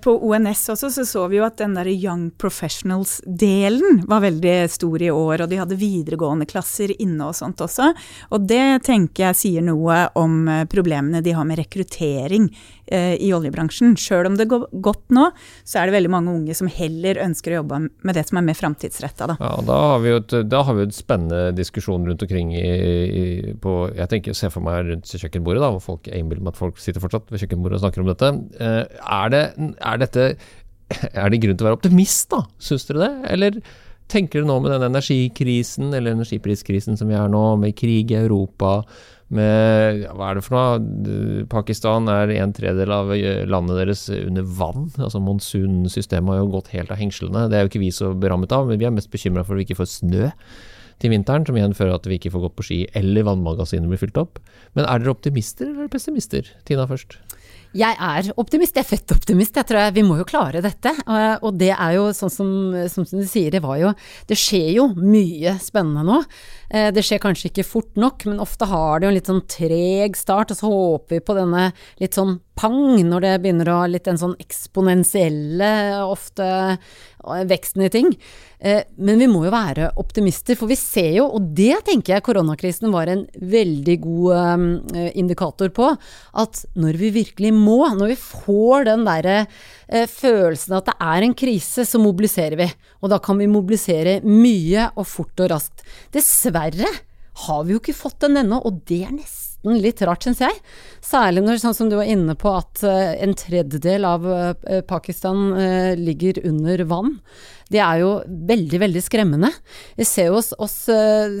på 0.00 0.14
ONS 0.28 0.62
også 0.74 0.88
så, 0.92 1.04
så 1.06 1.24
vi 1.30 1.38
jo 1.38 1.46
at 1.46 1.58
den 1.60 1.74
der 1.76 1.88
Young 1.92 2.28
Professionals-delen 2.40 4.02
var 4.08 4.22
veldig 4.24 4.56
stor 4.72 5.02
i 5.02 5.10
år, 5.12 5.44
og 5.44 5.50
de 5.50 5.60
hadde 5.60 5.78
videregående 5.78 6.48
klasser 6.48 6.92
inne 6.96 7.28
og 7.28 7.36
sånt 7.36 7.60
også. 7.64 7.90
Og 8.34 8.46
det 8.48 8.82
tenker 8.86 9.28
jeg 9.28 9.38
sier 9.42 9.64
noe 9.64 10.00
om 10.18 10.40
eh, 10.48 10.64
problemene 10.70 11.22
de 11.24 11.34
har 11.36 11.46
med 11.48 11.60
rekruttering 11.60 12.48
eh, 12.86 13.14
i 13.20 13.30
oljebransjen. 13.34 13.96
Sjøl 13.98 14.30
om 14.30 14.38
det 14.38 14.48
går 14.50 14.68
godt 14.84 15.12
nå, 15.14 15.28
så 15.64 15.80
er 15.80 15.88
det 15.88 15.96
veldig 15.98 16.12
mange 16.12 16.34
unge 16.34 16.56
som 16.56 16.70
heller 16.72 17.20
ønsker 17.24 17.54
å 17.54 17.60
jobbe 17.60 17.80
med 17.88 18.18
det 18.18 18.26
som 18.28 18.40
er 18.40 18.48
mer 18.48 18.58
framtidsretta. 18.58 19.30
Ja, 19.38 19.52
da 19.66 19.78
har 19.92 20.02
vi 20.04 20.12
jo 20.12 20.20
et, 20.22 20.36
da 20.48 20.62
har 20.66 20.78
vi 20.78 20.86
et 20.88 20.96
spennende 20.96 21.52
diskusjon 21.56 22.06
rundt 22.08 22.24
omkring 22.24 22.54
i, 22.56 22.64
i, 22.64 23.26
på 23.60 23.76
Jeg 23.96 24.10
tenker, 24.12 24.36
ser 24.36 24.52
for 24.54 24.64
meg 24.64 24.86
rundt 24.88 25.10
kjøkkenbordet, 25.18 25.62
da, 25.64 25.72
hvor 25.74 25.84
folk, 25.84 26.08
jeg 26.08 26.22
innbiller 26.22 26.44
meg 26.44 26.54
at 26.54 26.60
folk 26.60 26.80
sitter 26.82 27.02
fortsatt 27.02 27.30
ved 27.32 27.42
kjøkkenbordet 27.42 27.78
og 27.78 27.84
snakker 27.84 28.04
om 28.04 28.10
dette. 28.12 28.32
Eh, 28.58 28.82
er, 29.18 29.34
det, 29.34 29.42
er 29.58 30.00
dette 30.00 30.30
Er 30.88 31.28
det 31.28 31.42
grunn 31.42 31.58
til 31.58 31.66
å 31.66 31.68
være 31.68 31.78
optimist, 31.80 32.30
da? 32.32 32.44
Syns 32.62 32.88
dere 32.88 33.02
det? 33.04 33.12
Eller 33.34 33.60
tenker 34.08 34.40
dere 34.40 34.48
nå 34.48 34.56
med 34.64 34.72
den 34.72 34.86
energikrisen, 34.88 35.90
eller 35.92 36.14
energipriskrisen 36.16 36.96
som 36.96 37.10
vi 37.10 37.16
er 37.18 37.28
nå, 37.28 37.44
med 37.60 37.76
krig 37.76 38.14
i 38.14 38.16
Europa, 38.22 38.80
med 39.28 40.00
ja, 40.06 40.14
Hva 40.16 40.30
er 40.30 40.38
det 40.38 40.44
for 40.46 40.56
noe? 40.56 41.42
Pakistan 41.52 42.08
er 42.08 42.32
en 42.38 42.54
tredjedel 42.56 42.94
av 42.94 43.12
landet 43.52 43.82
deres 43.82 44.06
under 44.14 44.46
vann. 44.56 44.88
altså 44.96 45.20
Monsunsystemet 45.20 46.32
har 46.32 46.40
jo 46.40 46.50
gått 46.54 46.72
helt 46.72 46.92
av 46.94 47.00
hengslene. 47.00 47.44
Det 47.52 47.58
er 47.58 47.66
jo 47.66 47.72
ikke 47.74 47.84
vi 47.84 47.92
så 47.92 48.14
berammet 48.16 48.54
av, 48.56 48.70
men 48.70 48.80
vi 48.80 48.88
er 48.88 48.94
mest 48.94 49.12
bekymra 49.12 49.44
for 49.44 49.52
at 49.52 49.60
vi 49.60 49.68
ikke 49.68 49.82
får 49.82 49.92
snø 49.98 50.30
til 50.98 51.12
vinteren, 51.12 51.44
som 51.46 51.58
igjen 51.58 51.76
fører 51.76 51.98
at 51.98 52.08
vi 52.08 52.16
ikke 52.18 52.32
får 52.34 52.46
gått 52.46 52.56
på 52.58 52.66
ski 52.70 52.78
eller 52.98 53.26
vannmagasinene 53.28 53.90
blir 53.92 54.00
fylt 54.00 54.18
opp. 54.18 54.40
Men 54.74 54.88
er 54.88 55.02
dere 55.02 55.14
optimister 55.14 55.68
eller 55.68 55.92
pessimister? 55.92 56.48
Tina 56.66 56.88
først. 56.90 57.20
Jeg 57.76 57.96
er 58.00 58.30
optimist. 58.40 58.76
Jeg 58.76 58.86
er 58.86 58.88
født 58.88 59.12
optimist. 59.12 59.56
Jeg 59.56 59.68
tror 59.68 59.80
jeg, 59.82 59.94
Vi 59.98 60.04
må 60.06 60.16
jo 60.18 60.26
klare 60.28 60.62
dette. 60.64 60.94
Og 61.42 61.58
det 61.60 61.72
er 61.74 61.96
jo 61.98 62.08
sånn 62.16 62.32
som, 62.32 62.50
som 62.88 63.04
du 63.04 63.26
sier, 63.28 63.50
det 63.52 63.62
var 63.64 63.78
jo 63.80 63.92
Det 64.28 64.38
skjer 64.38 64.70
jo 64.78 64.88
mye 64.96 65.58
spennende 65.60 66.04
nå. 66.06 66.22
Eh, 66.70 66.90
det 66.92 67.04
skjer 67.04 67.20
kanskje 67.22 67.50
ikke 67.50 67.66
fort 67.66 67.96
nok, 67.96 68.26
men 68.28 68.42
ofte 68.44 68.68
har 68.68 68.98
det 69.00 69.06
jo 69.08 69.12
en 69.12 69.16
litt 69.16 69.30
sånn 69.30 69.46
treg 69.48 70.16
start, 70.18 70.52
og 70.52 70.58
så 70.58 70.72
håper 70.72 71.16
vi 71.16 71.24
på 71.24 71.36
denne 71.38 71.70
litt 72.00 72.16
sånn 72.16 72.38
pang 72.58 72.98
når 73.06 73.24
det 73.24 73.36
begynner 73.44 73.70
å 73.70 73.78
ha 73.82 73.86
litt 73.90 74.08
den 74.08 74.18
sånn 74.20 74.34
eksponentielle, 74.42 75.70
ofte 76.02 76.48
veksten 77.48 77.84
i 77.84 77.90
ting. 77.92 78.10
Eh, 78.58 78.82
men 78.98 79.20
vi 79.20 79.28
må 79.30 79.44
jo 79.44 79.52
være 79.54 79.92
optimister, 80.00 80.58
for 80.58 80.70
vi 80.70 80.78
ser 80.78 81.12
jo, 81.18 81.28
og 81.38 81.50
det 81.56 81.76
tenker 81.86 82.16
jeg 82.16 82.26
koronakrisen 82.26 82.90
var 82.94 83.10
en 83.10 83.24
veldig 83.38 83.96
god 84.02 84.38
eh, 84.98 85.10
indikator 85.20 85.70
på, 85.74 85.90
at 86.42 86.62
når 86.78 86.98
vi 87.00 87.12
virkelig 87.20 87.52
må, 87.54 87.80
når 87.94 88.14
vi 88.14 88.20
får 88.22 88.88
den 88.90 89.04
derre 89.08 89.40
følelsen 89.88 90.74
at 90.76 90.90
det 90.90 90.96
er 91.00 91.24
en 91.24 91.36
krise, 91.38 91.86
så 91.88 92.00
mobiliserer 92.02 92.58
vi. 92.60 92.66
Og 93.00 93.12
da 93.12 93.20
kan 93.24 93.38
vi 93.40 93.48
mobilisere 93.48 94.18
mye 94.26 94.90
og 94.98 95.06
fort 95.08 95.44
og 95.46 95.52
raskt. 95.54 95.86
Dessverre 96.12 96.90
har 97.46 97.62
vi 97.64 97.76
jo 97.76 97.80
ikke 97.80 97.96
fått 97.96 98.20
den 98.26 98.42
ennå, 98.42 98.60
og 98.60 98.82
det 98.90 99.04
er 99.06 99.14
nesten 99.14 99.47
litt 99.76 100.00
rart, 100.06 100.24
syns 100.24 100.40
jeg. 100.42 100.56
Særlig 101.04 101.44
når, 101.44 101.60
sånn 101.62 101.76
som 101.76 101.90
du 101.90 101.98
var 101.98 102.08
inne 102.08 102.34
på, 102.38 102.52
at 102.56 102.82
uh, 102.86 103.12
en 103.20 103.34
tredjedel 103.36 104.06
av 104.08 104.24
uh, 104.26 104.80
Pakistan 104.88 105.52
uh, 105.52 105.92
ligger 105.98 106.40
under 106.48 106.82
vann. 106.88 107.16
Det 107.68 107.82
er 107.84 108.00
jo 108.00 108.14
veldig, 108.48 108.78
veldig 108.80 109.02
skremmende. 109.04 109.50
Vi 109.98 110.06
ser 110.08 110.30
jo 110.30 110.38
oss, 110.38 110.54
oss 110.56 110.76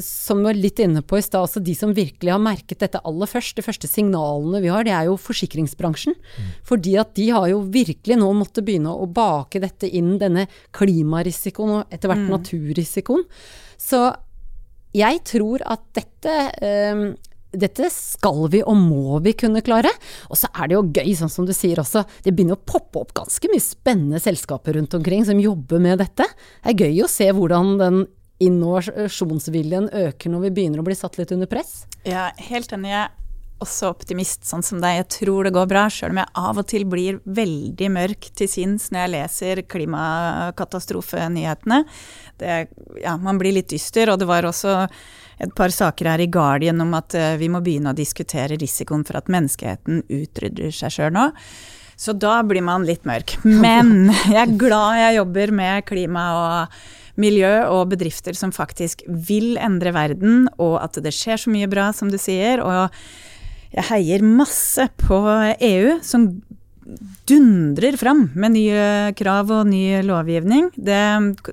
som 0.04 0.42
vi 0.42 0.44
var 0.50 0.58
litt 0.60 0.82
inne 0.84 1.00
på 1.00 1.16
i 1.16 1.22
stad, 1.24 1.46
altså 1.46 1.62
de 1.64 1.72
som 1.72 1.94
virkelig 1.96 2.34
har 2.34 2.42
merket 2.44 2.82
dette 2.84 3.00
aller 3.08 3.30
først, 3.30 3.56
de 3.56 3.64
første 3.64 3.88
signalene 3.88 4.60
vi 4.60 4.68
har, 4.68 4.84
det 4.84 4.92
er 4.92 5.08
jo 5.08 5.16
forsikringsbransjen. 5.24 6.18
Mm. 6.18 6.52
Fordi 6.68 6.98
at 7.00 7.14
de 7.16 7.30
har 7.32 7.48
jo 7.48 7.62
virkelig 7.72 8.20
nå 8.20 8.28
måttet 8.36 8.68
begynne 8.68 8.92
å 8.92 9.08
bake 9.08 9.64
dette 9.64 9.88
inn, 9.88 10.18
denne 10.20 10.44
klimarisikoen 10.76 11.78
og 11.78 11.96
etter 11.96 12.12
hvert 12.12 12.26
mm. 12.26 12.32
naturrisikoen. 12.36 13.24
Så 13.80 14.04
jeg 14.96 15.20
tror 15.28 15.62
at 15.68 15.82
dette 15.96 16.34
eh, 16.64 17.02
dette 17.52 17.88
skal 17.92 18.48
vi 18.52 18.60
og 18.62 18.76
må 18.76 19.18
vi 19.24 19.32
kunne 19.38 19.62
klare. 19.64 19.90
Og 20.28 20.38
så 20.40 20.50
er 20.52 20.68
det 20.68 20.76
jo 20.76 20.84
gøy, 20.98 21.12
sånn 21.16 21.32
som 21.32 21.48
du 21.48 21.54
sier 21.56 21.80
også, 21.80 22.04
det 22.24 22.34
begynner 22.36 22.58
å 22.58 22.68
poppe 22.68 23.00
opp 23.00 23.14
ganske 23.16 23.50
mye 23.52 23.64
spennende 23.64 24.20
selskaper 24.22 24.76
rundt 24.76 24.96
omkring 24.98 25.24
som 25.28 25.40
jobber 25.40 25.82
med 25.82 26.02
dette. 26.02 26.26
Det 26.62 26.74
er 26.74 26.86
gøy 26.86 27.04
å 27.04 27.12
se 27.12 27.30
hvordan 27.32 27.76
den 27.80 28.02
innovasjonsviljen 28.44 29.88
øker 30.06 30.30
når 30.30 30.46
vi 30.46 30.54
begynner 30.54 30.82
å 30.82 30.86
bli 30.86 30.98
satt 30.98 31.16
litt 31.18 31.32
under 31.34 31.48
press. 31.50 31.80
Ja, 32.06 32.28
helt 32.50 32.72
enig. 32.76 32.92
Jeg 32.92 33.08
også 33.62 33.86
optimist, 33.90 34.44
sånn 34.46 34.62
som 34.62 34.80
deg. 34.82 34.96
Jeg 35.00 35.08
tror 35.16 35.44
det 35.46 35.54
går 35.56 35.66
bra, 35.70 35.86
sjøl 35.90 36.12
om 36.14 36.20
jeg 36.22 36.34
av 36.38 36.58
og 36.60 36.66
til 36.70 36.84
blir 36.88 37.18
veldig 37.24 37.88
mørk 37.94 38.22
til 38.38 38.48
sinns 38.50 38.90
når 38.94 39.00
jeg 39.00 39.14
leser 39.16 39.62
klimakatastrofenyhetene. 39.74 41.78
Ja, 43.02 43.12
man 43.18 43.38
blir 43.40 43.52
litt 43.58 43.70
dyster, 43.72 44.06
og 44.12 44.18
det 44.22 44.28
var 44.30 44.42
også 44.46 44.72
et 45.38 45.54
par 45.56 45.72
saker 45.74 46.12
her 46.12 46.22
i 46.22 46.30
Guardian 46.32 46.80
om 46.84 46.94
at 46.98 47.16
uh, 47.18 47.34
vi 47.40 47.50
må 47.52 47.62
begynne 47.64 47.94
å 47.94 47.98
diskutere 47.98 48.58
risikoen 48.58 49.04
for 49.06 49.20
at 49.20 49.30
menneskeheten 49.32 50.04
utrydder 50.06 50.74
seg 50.74 50.94
sjøl 50.94 51.14
nå. 51.14 51.28
Så 51.98 52.14
da 52.14 52.36
blir 52.46 52.62
man 52.62 52.86
litt 52.86 53.06
mørk. 53.08 53.38
Men 53.42 54.10
jeg 54.32 54.40
er 54.44 54.58
glad 54.58 55.00
jeg 55.00 55.18
jobber 55.18 55.54
med 55.62 55.86
klima 55.88 56.26
og 56.38 56.80
miljø 57.18 57.54
og 57.74 57.88
bedrifter 57.90 58.36
som 58.38 58.54
faktisk 58.54 59.02
vil 59.08 59.56
endre 59.58 59.90
verden, 59.96 60.44
og 60.62 60.76
at 60.84 61.00
det 61.02 61.14
skjer 61.14 61.42
så 61.42 61.50
mye 61.50 61.70
bra, 61.70 61.90
som 61.90 62.12
du 62.12 62.18
sier. 62.22 62.62
og 62.62 62.94
jeg 63.68 63.84
heier 63.90 64.22
masse 64.24 64.86
på 65.02 65.18
EU, 65.60 65.98
som 66.00 66.30
dundrer 67.28 67.96
fram 68.00 68.24
med 68.34 68.54
nye 68.54 69.12
krav 69.18 69.50
og 69.52 69.68
ny 69.68 70.00
lovgivning. 70.06 70.70
Det, 70.74 71.00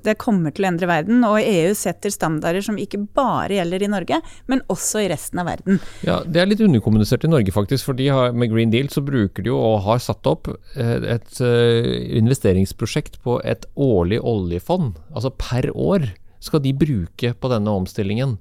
det, 0.06 0.16
kommer 0.20 0.54
til 0.54 0.66
å 0.66 0.70
endre 0.70 0.88
verden, 0.90 1.24
og 1.28 1.38
EU 1.42 1.74
setter 1.76 2.12
standarder 2.12 2.64
som 2.64 2.78
ikke 2.80 3.02
bare 3.16 3.58
gjelder 3.58 3.84
i 3.84 3.90
Norge, 3.92 4.20
men 4.50 4.64
også 4.72 5.04
i 5.04 5.10
resten 5.12 5.42
av 5.42 5.50
verden. 5.50 5.80
Ja, 6.06 6.22
Det 6.24 6.42
er 6.42 6.50
litt 6.50 6.64
underkommunisert 6.64 7.26
i 7.28 7.32
Norge, 7.32 7.54
faktisk. 7.54 7.84
for 7.90 8.00
har, 8.00 8.32
Med 8.32 8.52
Green 8.52 8.72
Deal 8.72 8.88
så 8.92 9.04
bruker 9.04 9.42
de 9.42 9.52
jo 9.52 9.60
og 9.60 9.82
har 9.86 10.00
satt 10.02 10.26
opp 10.26 10.48
eh, 10.76 10.96
et 11.16 11.40
eh, 11.40 12.18
investeringsprosjekt 12.18 13.20
på 13.24 13.40
et 13.44 13.66
årlig 13.76 14.20
oljefond, 14.22 14.96
altså 15.12 15.32
per 15.36 15.70
år 15.74 16.12
skal 16.46 16.62
de 16.64 16.74
bruke 16.76 17.32
på 17.36 17.50
denne 17.52 17.74
omstillingen? 17.82 18.36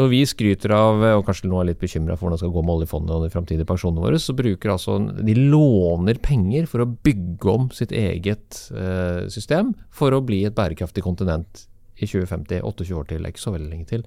Og 0.00 0.10
Vi 0.12 0.24
skryter 0.26 0.74
av, 0.74 1.02
og 1.20 1.24
kanskje 1.26 1.50
nå 1.50 1.60
er 1.60 1.70
litt 1.70 1.82
bekymra 1.82 2.16
for 2.16 2.26
hvordan 2.26 2.38
det 2.38 2.44
skal 2.44 2.54
gå 2.54 2.64
med 2.64 2.74
oljefondet 2.78 3.14
og 3.14 3.26
de 3.26 3.34
framtidige 3.34 3.68
pensjonene 3.68 4.04
våre, 4.04 4.18
så 4.20 4.34
bruker 4.36 4.74
altså 4.74 4.98
De 5.14 5.36
låner 5.38 6.18
penger 6.22 6.66
for 6.70 6.84
å 6.84 6.90
bygge 7.06 7.54
om 7.54 7.68
sitt 7.74 7.94
eget 7.94 8.64
eh, 8.74 9.24
system 9.32 9.74
for 9.94 10.14
å 10.14 10.24
bli 10.24 10.42
et 10.48 10.56
bærekraftig 10.56 11.04
kontinent 11.06 11.68
i 11.94 12.08
2050. 12.10 12.62
28 12.64 12.96
år 12.98 13.06
til, 13.10 13.28
ikke 13.28 13.42
så 13.42 13.52
veldig 13.54 13.70
lenge 13.70 13.86
til. 13.90 14.02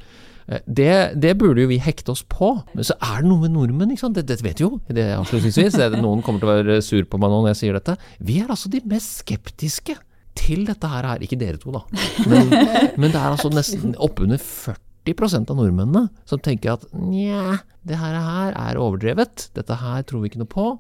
Eh, 0.47 0.63
det, 0.67 0.95
det, 1.21 1.35
burde 1.39 1.63
jo 1.63 1.71
vi 1.71 1.79
hekte 1.83 2.13
oss 2.13 2.23
på. 2.27 2.53
Men 2.73 2.87
så 2.87 2.97
er 2.99 3.21
det 3.21 3.31
noe 3.31 3.45
med 3.45 3.55
nordmenn, 3.55 3.93
ikke 3.93 4.05
sant? 4.05 4.19
Dette 4.19 4.43
vet 4.43 4.59
vi 4.59 4.67
jo, 4.67 4.81
det 4.91 5.07
avslutningsvis. 5.15 5.79
Noen 5.97 6.23
kommer 6.25 6.43
til 6.43 6.49
å 6.49 6.57
være 6.57 6.81
sur 6.85 7.07
på 7.07 7.21
meg 7.21 7.31
nå 7.31 7.41
når 7.43 7.53
jeg 7.53 7.61
sier 7.63 7.79
dette. 7.79 7.97
Vi 8.19 8.41
er 8.43 8.51
altså 8.51 8.71
de 8.73 8.83
mest 8.87 9.23
skeptiske 9.23 9.97
til 10.37 10.65
dette 10.67 10.89
her 10.91 11.07
er 11.07 11.23
Ikke 11.25 11.39
dere 11.39 11.59
to, 11.61 11.73
da. 11.75 11.83
Men, 12.29 12.51
men 13.01 13.11
det 13.11 13.19
er 13.19 13.31
altså 13.31 13.51
nesten 13.53 13.95
oppunder 14.03 14.41
40 14.41 15.17
prosent 15.17 15.51
av 15.51 15.59
nordmennene 15.59 16.07
som 16.27 16.41
tenker 16.43 16.75
at 16.75 16.87
nja, 16.91 17.61
det 17.87 17.99
her 17.99 18.17
er 18.17 18.79
overdrevet. 18.81 19.49
Dette 19.55 19.77
her 19.79 20.03
tror 20.07 20.23
vi 20.23 20.31
ikke 20.31 20.41
noe 20.43 20.51
på. 20.51 20.71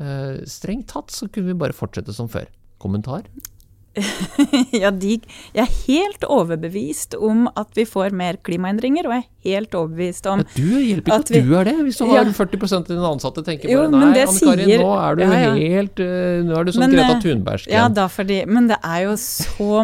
Uh, 0.00 0.40
strengt 0.48 0.90
tatt 0.92 1.12
så 1.12 1.28
kunne 1.28 1.52
vi 1.52 1.60
bare 1.60 1.76
fortsette 1.76 2.14
som 2.16 2.28
før. 2.32 2.48
Kommentar? 2.80 3.26
ja, 4.82 4.90
de, 4.94 5.16
jeg 5.50 5.64
er 5.64 5.70
helt 5.88 6.24
overbevist 6.30 7.16
om 7.18 7.48
at 7.58 7.72
vi 7.74 7.82
får 7.88 8.14
mer 8.14 8.36
klimaendringer, 8.46 9.08
og 9.08 9.16
jeg 9.16 9.24
er 9.24 9.48
helt 9.48 9.74
overbevist 9.74 10.28
om 10.30 10.44
ja, 10.44 10.46
Du 10.54 10.76
hjelper 10.78 11.10
ikke 11.10 11.16
at, 11.16 11.32
vi, 11.34 11.40
du 11.42 11.54
er 11.58 11.66
det, 11.66 11.74
hvis 11.88 11.98
du 11.98 12.04
har 12.06 12.20
ja. 12.20 12.34
40 12.36 12.76
av 12.76 12.84
dine 12.86 13.08
ansatte 13.08 13.42
tenker 13.46 13.72
jo, 13.72 13.80
bare 13.90 13.90
nei, 13.90 14.22
Anne 14.22 14.44
Karin, 14.44 14.70
nå 14.84 14.92
er 14.94 15.18
du 15.18 15.24
ja, 15.24 15.50
helt 15.74 16.02
uh, 16.04 16.36
Nå 16.46 16.60
er 16.60 16.68
du 16.68 16.72
sånn 16.76 16.84
men, 16.84 16.94
Greta 16.94 17.56
eh, 17.56 17.66
Ja 17.72 17.88
da, 17.90 18.06
fordi, 18.12 18.38
men 18.46 18.70
det 18.70 18.78
er 18.78 19.08
jo 19.08 19.16
så 19.18 19.82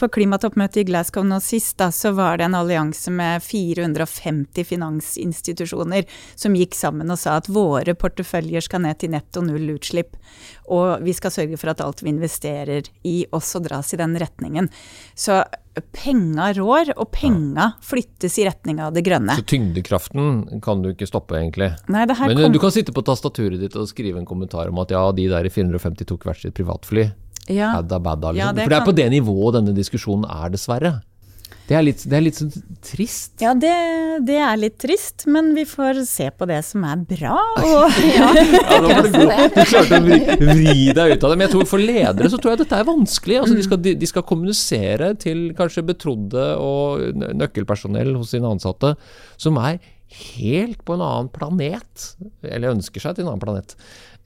På 0.00 0.10
klimatoppmøtet 0.16 0.80
i 0.80 0.86
Glasgow 0.88 1.26
nå 1.28 1.42
sist, 1.44 1.76
da, 1.82 1.90
så 1.92 2.14
var 2.16 2.40
det 2.40 2.48
en 2.48 2.56
allianse 2.56 3.12
med 3.12 3.44
450 3.44 4.64
finansinstitusjoner 4.72 6.08
som 6.32 6.56
gikk 6.56 6.78
sammen 6.78 7.12
og 7.12 7.20
sa 7.20 7.36
at 7.42 7.52
våre 7.52 7.92
porteføljer 7.98 8.64
skal 8.64 8.86
ned 8.86 9.02
til 9.02 9.12
netto 9.12 9.44
null 9.44 9.74
utslipp. 9.76 10.16
Og 10.72 11.04
vi 11.04 11.14
skal 11.16 11.34
sørge 11.34 11.58
for 11.60 11.72
at 11.72 11.82
alt 11.84 12.02
vi 12.02 12.10
investerer 12.12 12.88
i 13.06 13.20
også 13.34 13.62
dras 13.64 13.92
i 13.94 14.00
den 14.00 14.16
retningen. 14.18 14.70
Så 15.14 15.42
penga 15.96 16.48
rår, 16.56 16.92
og 16.96 17.10
penga 17.12 17.70
flyttes 17.84 18.38
i 18.40 18.46
retning 18.48 18.80
av 18.80 18.94
det 18.96 19.04
grønne. 19.06 19.36
Så 19.36 19.44
tyngdekraften 19.52 20.60
kan 20.64 20.82
du 20.82 20.90
ikke 20.92 21.08
stoppe, 21.08 21.36
egentlig. 21.38 21.74
Nei, 21.92 22.06
det 22.08 22.16
her 22.18 22.32
Men 22.32 22.46
kom... 22.46 22.56
du 22.56 22.60
kan 22.62 22.74
sitte 22.74 22.94
på 22.96 23.04
tastaturet 23.06 23.60
ditt 23.60 23.76
og 23.76 23.88
skrive 23.90 24.22
en 24.22 24.28
kommentar 24.28 24.72
om 24.72 24.80
at 24.82 24.94
ja, 24.94 25.04
de 25.16 25.28
der 25.32 25.48
i 25.48 25.52
450 25.52 26.08
tok 26.08 26.26
hvert 26.28 26.42
sitt 26.42 26.56
privatfly. 26.56 27.10
Ja. 27.46 27.76
Badda, 27.76 28.00
badda, 28.02 28.32
liksom. 28.34 28.56
ja, 28.58 28.64
For 28.64 28.72
det 28.72 28.80
er 28.80 28.88
på 28.88 28.96
det 28.96 29.10
nivået 29.12 29.60
denne 29.60 29.76
diskusjonen 29.76 30.26
er, 30.26 30.50
dessverre. 30.54 30.96
Det 31.66 31.74
er 31.74 31.82
litt, 31.82 32.02
det 32.06 32.14
er 32.14 32.22
litt 32.22 32.38
så 32.38 32.46
trist. 32.86 33.32
Ja, 33.42 33.50
det, 33.58 33.72
det 34.28 34.36
er 34.38 34.58
litt 34.60 34.76
trist, 34.78 35.24
men 35.30 35.48
vi 35.56 35.64
får 35.66 35.98
se 36.06 36.28
på 36.30 36.46
det 36.46 36.60
som 36.66 36.84
er 36.86 37.00
bra. 37.10 37.34
Og 37.66 37.96
Ja, 38.06 38.28
da 38.36 38.84
var 38.84 39.08
det 39.08 39.10
god. 39.16 39.34
Du 39.56 39.60
klarte 39.72 39.98
å 39.98 40.04
vri, 40.04 40.20
vri 40.44 40.76
deg 40.94 41.16
ut 41.16 41.26
av 41.26 41.32
det. 41.32 41.40
Men 41.40 41.46
jeg 41.48 41.54
tror 41.56 41.68
for 41.72 41.82
ledere 41.82 42.30
så 42.30 42.38
tror 42.38 42.54
jeg 42.54 42.62
dette 42.62 42.78
er 42.78 42.86
vanskelig. 42.86 43.40
Altså, 43.42 43.58
de, 43.58 43.66
skal, 43.66 43.82
de, 43.82 43.96
de 43.98 44.10
skal 44.12 44.26
kommunisere 44.30 45.10
til 45.22 45.42
kanskje 45.58 45.86
betrodde 45.90 46.46
og 46.62 47.26
nøkkelpersonell 47.42 48.14
hos 48.14 48.30
sine 48.36 48.50
ansatte 48.54 48.94
som 49.34 49.58
er 49.58 49.80
helt 50.36 50.84
på 50.86 50.94
en 50.94 51.02
annen 51.02 51.30
planet, 51.34 52.12
eller 52.46 52.76
ønsker 52.76 53.02
seg 53.02 53.16
til 53.16 53.26
en 53.26 53.32
annen 53.32 53.42
planet, 53.42 53.74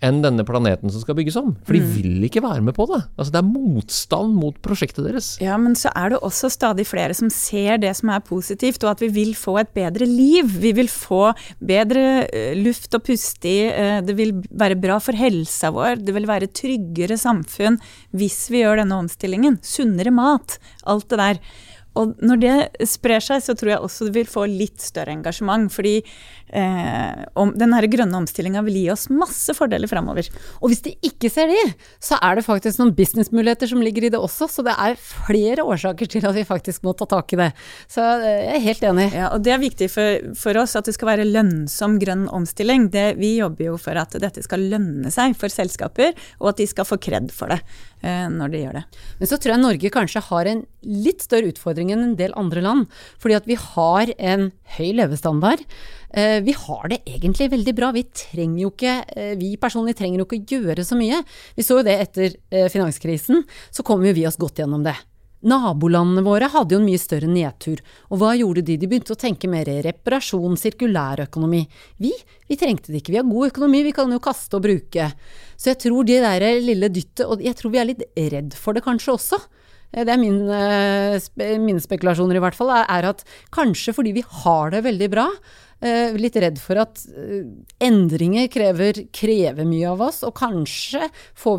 enn 0.05 0.23
denne 0.25 0.45
planeten 0.49 0.93
som 0.93 1.03
skal 1.03 1.17
bygges 1.19 1.37
om. 1.41 1.53
For 1.67 1.77
de 1.77 1.83
vil 1.95 2.25
ikke 2.27 2.43
være 2.45 2.65
med 2.65 2.75
på 2.77 2.87
det. 2.89 3.03
Altså, 3.17 3.35
det 3.35 3.41
er 3.43 3.49
motstand 3.49 4.37
mot 4.37 4.57
prosjektet 4.65 5.05
deres. 5.07 5.31
Ja, 5.43 5.59
men 5.61 5.77
så 5.79 5.93
er 5.97 6.15
det 6.15 6.23
også 6.25 6.51
stadig 6.53 6.87
flere 6.89 7.17
som 7.17 7.31
ser 7.33 7.81
det 7.83 7.93
som 7.99 8.13
er 8.15 8.25
positivt, 8.25 8.83
og 8.85 8.95
at 8.95 9.05
vi 9.05 9.11
vil 9.21 9.35
få 9.39 9.59
et 9.61 9.73
bedre 9.77 10.09
liv. 10.09 10.49
Vi 10.63 10.73
vil 10.77 10.89
få 10.93 11.31
bedre 11.59 12.25
eh, 12.27 12.57
luft 12.59 12.97
å 12.97 13.03
puste 13.05 13.51
i, 13.51 13.59
eh, 13.69 14.01
det 14.05 14.17
vil 14.19 14.37
være 14.51 14.79
bra 14.81 14.99
for 15.05 15.17
helsa 15.17 15.73
vår, 15.75 16.01
det 16.01 16.17
vil 16.17 16.29
være 16.29 16.51
tryggere 16.57 17.19
samfunn 17.21 17.79
hvis 18.17 18.47
vi 18.53 18.65
gjør 18.65 18.83
denne 18.83 19.03
omstillingen. 19.05 19.61
Sunnere 19.65 20.13
mat, 20.15 20.57
alt 20.89 21.11
det 21.13 21.21
der. 21.21 21.43
Og 22.01 22.15
når 22.25 22.41
det 22.43 22.89
sprer 22.89 23.23
seg, 23.25 23.43
så 23.45 23.55
tror 23.59 23.75
jeg 23.75 23.85
også 23.85 24.09
det 24.09 24.17
vil 24.17 24.31
få 24.31 24.47
litt 24.49 24.81
større 24.83 25.15
engasjement. 25.15 25.69
Fordi 25.73 25.99
eh, 26.01 27.23
om, 27.41 27.53
den 27.59 27.75
her 27.77 27.87
grønne 27.91 28.21
omstillinga 28.23 28.63
vil 28.67 28.79
gi 28.81 28.87
oss 28.95 29.09
masse 29.13 29.55
fordeler 29.57 29.91
framover. 29.91 30.29
Og 30.61 30.73
hvis 30.73 30.85
de 30.87 30.95
ikke 31.07 31.31
ser 31.33 31.51
de, 31.53 31.61
så 32.03 32.19
er 32.25 32.39
det 32.39 32.47
faktisk 32.47 32.81
noen 32.81 32.95
businessmuligheter 32.97 33.71
som 33.71 33.83
ligger 33.85 34.09
i 34.09 34.13
det 34.15 34.21
også. 34.21 34.49
Så 34.51 34.65
det 34.67 34.75
er 34.75 34.99
flere 35.01 35.67
årsaker 35.67 36.11
til 36.11 36.27
at 36.29 36.37
vi 36.37 36.47
faktisk 36.49 36.87
må 36.87 36.95
ta 36.99 37.09
tak 37.11 37.37
i 37.37 37.41
det. 37.43 37.51
Så 37.91 38.05
eh, 38.19 38.47
jeg 38.47 38.57
er 38.57 38.67
helt 38.69 38.89
enig. 38.93 39.09
Ja, 39.15 39.31
og 39.35 39.45
Det 39.45 39.55
er 39.55 39.63
viktig 39.63 39.91
for, 39.93 40.33
for 40.39 40.63
oss 40.63 40.77
at 40.79 40.89
det 40.89 40.97
skal 40.97 41.13
være 41.13 41.29
lønnsom 41.29 41.99
grønn 42.03 42.27
omstilling. 42.33 42.89
Det, 42.95 43.07
vi 43.21 43.37
jobber 43.39 43.73
jo 43.73 43.79
for 43.81 43.99
at 44.01 44.17
dette 44.23 44.45
skal 44.47 44.69
lønne 44.73 45.13
seg 45.13 45.37
for 45.39 45.53
selskaper, 45.53 46.15
og 46.41 46.53
at 46.55 46.63
de 46.63 46.69
skal 46.71 46.89
få 46.89 47.01
kred 47.01 47.31
for 47.35 47.53
det 47.53 47.61
når 48.03 48.53
de 48.53 48.61
gjør 48.63 48.77
det. 48.79 48.85
Men 49.21 49.29
så 49.29 49.37
tror 49.37 49.53
jeg 49.53 49.61
Norge 49.61 49.91
kanskje 49.93 50.23
har 50.31 50.49
en 50.49 50.63
litt 50.83 51.21
større 51.21 51.51
utfordring 51.53 51.91
enn 51.93 52.05
en 52.05 52.15
del 52.17 52.33
andre 52.39 52.63
land. 52.65 52.87
Fordi 53.21 53.37
at 53.37 53.49
vi 53.49 53.59
har 53.61 54.13
en 54.17 54.47
høy 54.79 54.93
levestandard. 54.97 55.65
Eh, 56.15 56.41
Vi 56.41 56.53
har 56.53 56.89
det 56.89 57.03
egentlig 57.07 57.51
veldig 57.51 57.75
bra. 57.77 57.93
Vi 57.93 58.05
trenger 58.05 58.63
jo 58.63 58.71
ikke, 58.71 59.05
eh, 59.17 59.35
vi 59.37 59.57
personlig 59.57 59.97
trenger 59.97 60.19
jo 60.19 60.27
ikke 60.27 60.47
gjøre 60.47 60.85
så 60.85 60.97
mye. 60.99 61.23
Vi 61.57 61.63
så 61.63 61.79
jo 61.79 61.87
det 61.87 61.99
etter 62.01 62.35
eh, 62.51 62.69
finanskrisen, 62.69 63.45
så 63.71 63.85
kom 63.85 64.05
jo 64.05 64.13
vi 64.13 64.27
oss 64.27 64.41
godt 64.41 64.59
gjennom 64.59 64.83
det. 64.83 64.97
Nabolandene 65.41 66.21
våre 66.27 66.51
hadde 66.53 66.75
jo 66.75 66.81
en 66.83 66.85
mye 66.85 67.01
større 67.01 67.29
nedtur, 67.31 67.81
og 68.13 68.21
hva 68.21 68.35
gjorde 68.37 68.65
de? 68.67 68.77
De 68.77 68.89
begynte 68.91 69.15
å 69.15 69.21
tenke 69.21 69.49
mer 69.49 69.69
reparasjon, 69.87 70.59
sirkulærøkonomi. 70.61 71.63
Vi, 72.05 72.11
vi 72.51 72.59
trengte 72.61 72.93
det 72.93 73.01
ikke, 73.01 73.15
vi 73.15 73.21
har 73.23 73.29
god 73.31 73.49
økonomi, 73.49 73.81
vi 73.87 73.95
kan 73.97 74.13
jo 74.13 74.21
kaste 74.21 74.59
og 74.59 74.67
bruke. 74.69 75.09
Så 75.57 75.73
jeg 75.73 75.81
tror 75.87 76.05
det 76.09 76.21
der 76.27 76.45
lille 76.61 76.93
dyttet, 76.93 77.25
og 77.25 77.41
jeg 77.45 77.57
tror 77.57 77.73
vi 77.73 77.81
er 77.81 77.89
litt 77.89 78.05
redd 78.35 78.53
for 78.59 78.77
det 78.77 78.85
kanskje 78.85 79.17
også. 79.17 79.41
Eh, 79.93 80.05
Det 80.05 80.13
er 80.13 80.21
min, 80.21 80.43
eh, 80.51 81.57
mine 81.59 81.81
spekulasjoner 81.81 82.37
i 82.37 82.45
hvert 82.45 82.55
fall, 82.55 82.71
er, 82.77 83.09
at 83.09 83.25
kanskje 83.51 83.95
fordi 83.97 84.13
vi 84.21 84.25
har 84.45 84.71
det 84.71 84.85
veldig 84.85 85.11
bra, 85.11 85.27
eh, 85.85 86.17
litt 86.19 86.37
redd 86.41 86.59
for 86.61 86.81
at 86.83 87.01
eh, 87.15 87.49
endringer 87.83 88.49
krever, 88.53 89.05
krever 89.15 89.69
mye 89.69 89.89
av 89.91 90.05
oss, 90.11 90.23
og 90.27 90.35
kanskje 90.39 91.09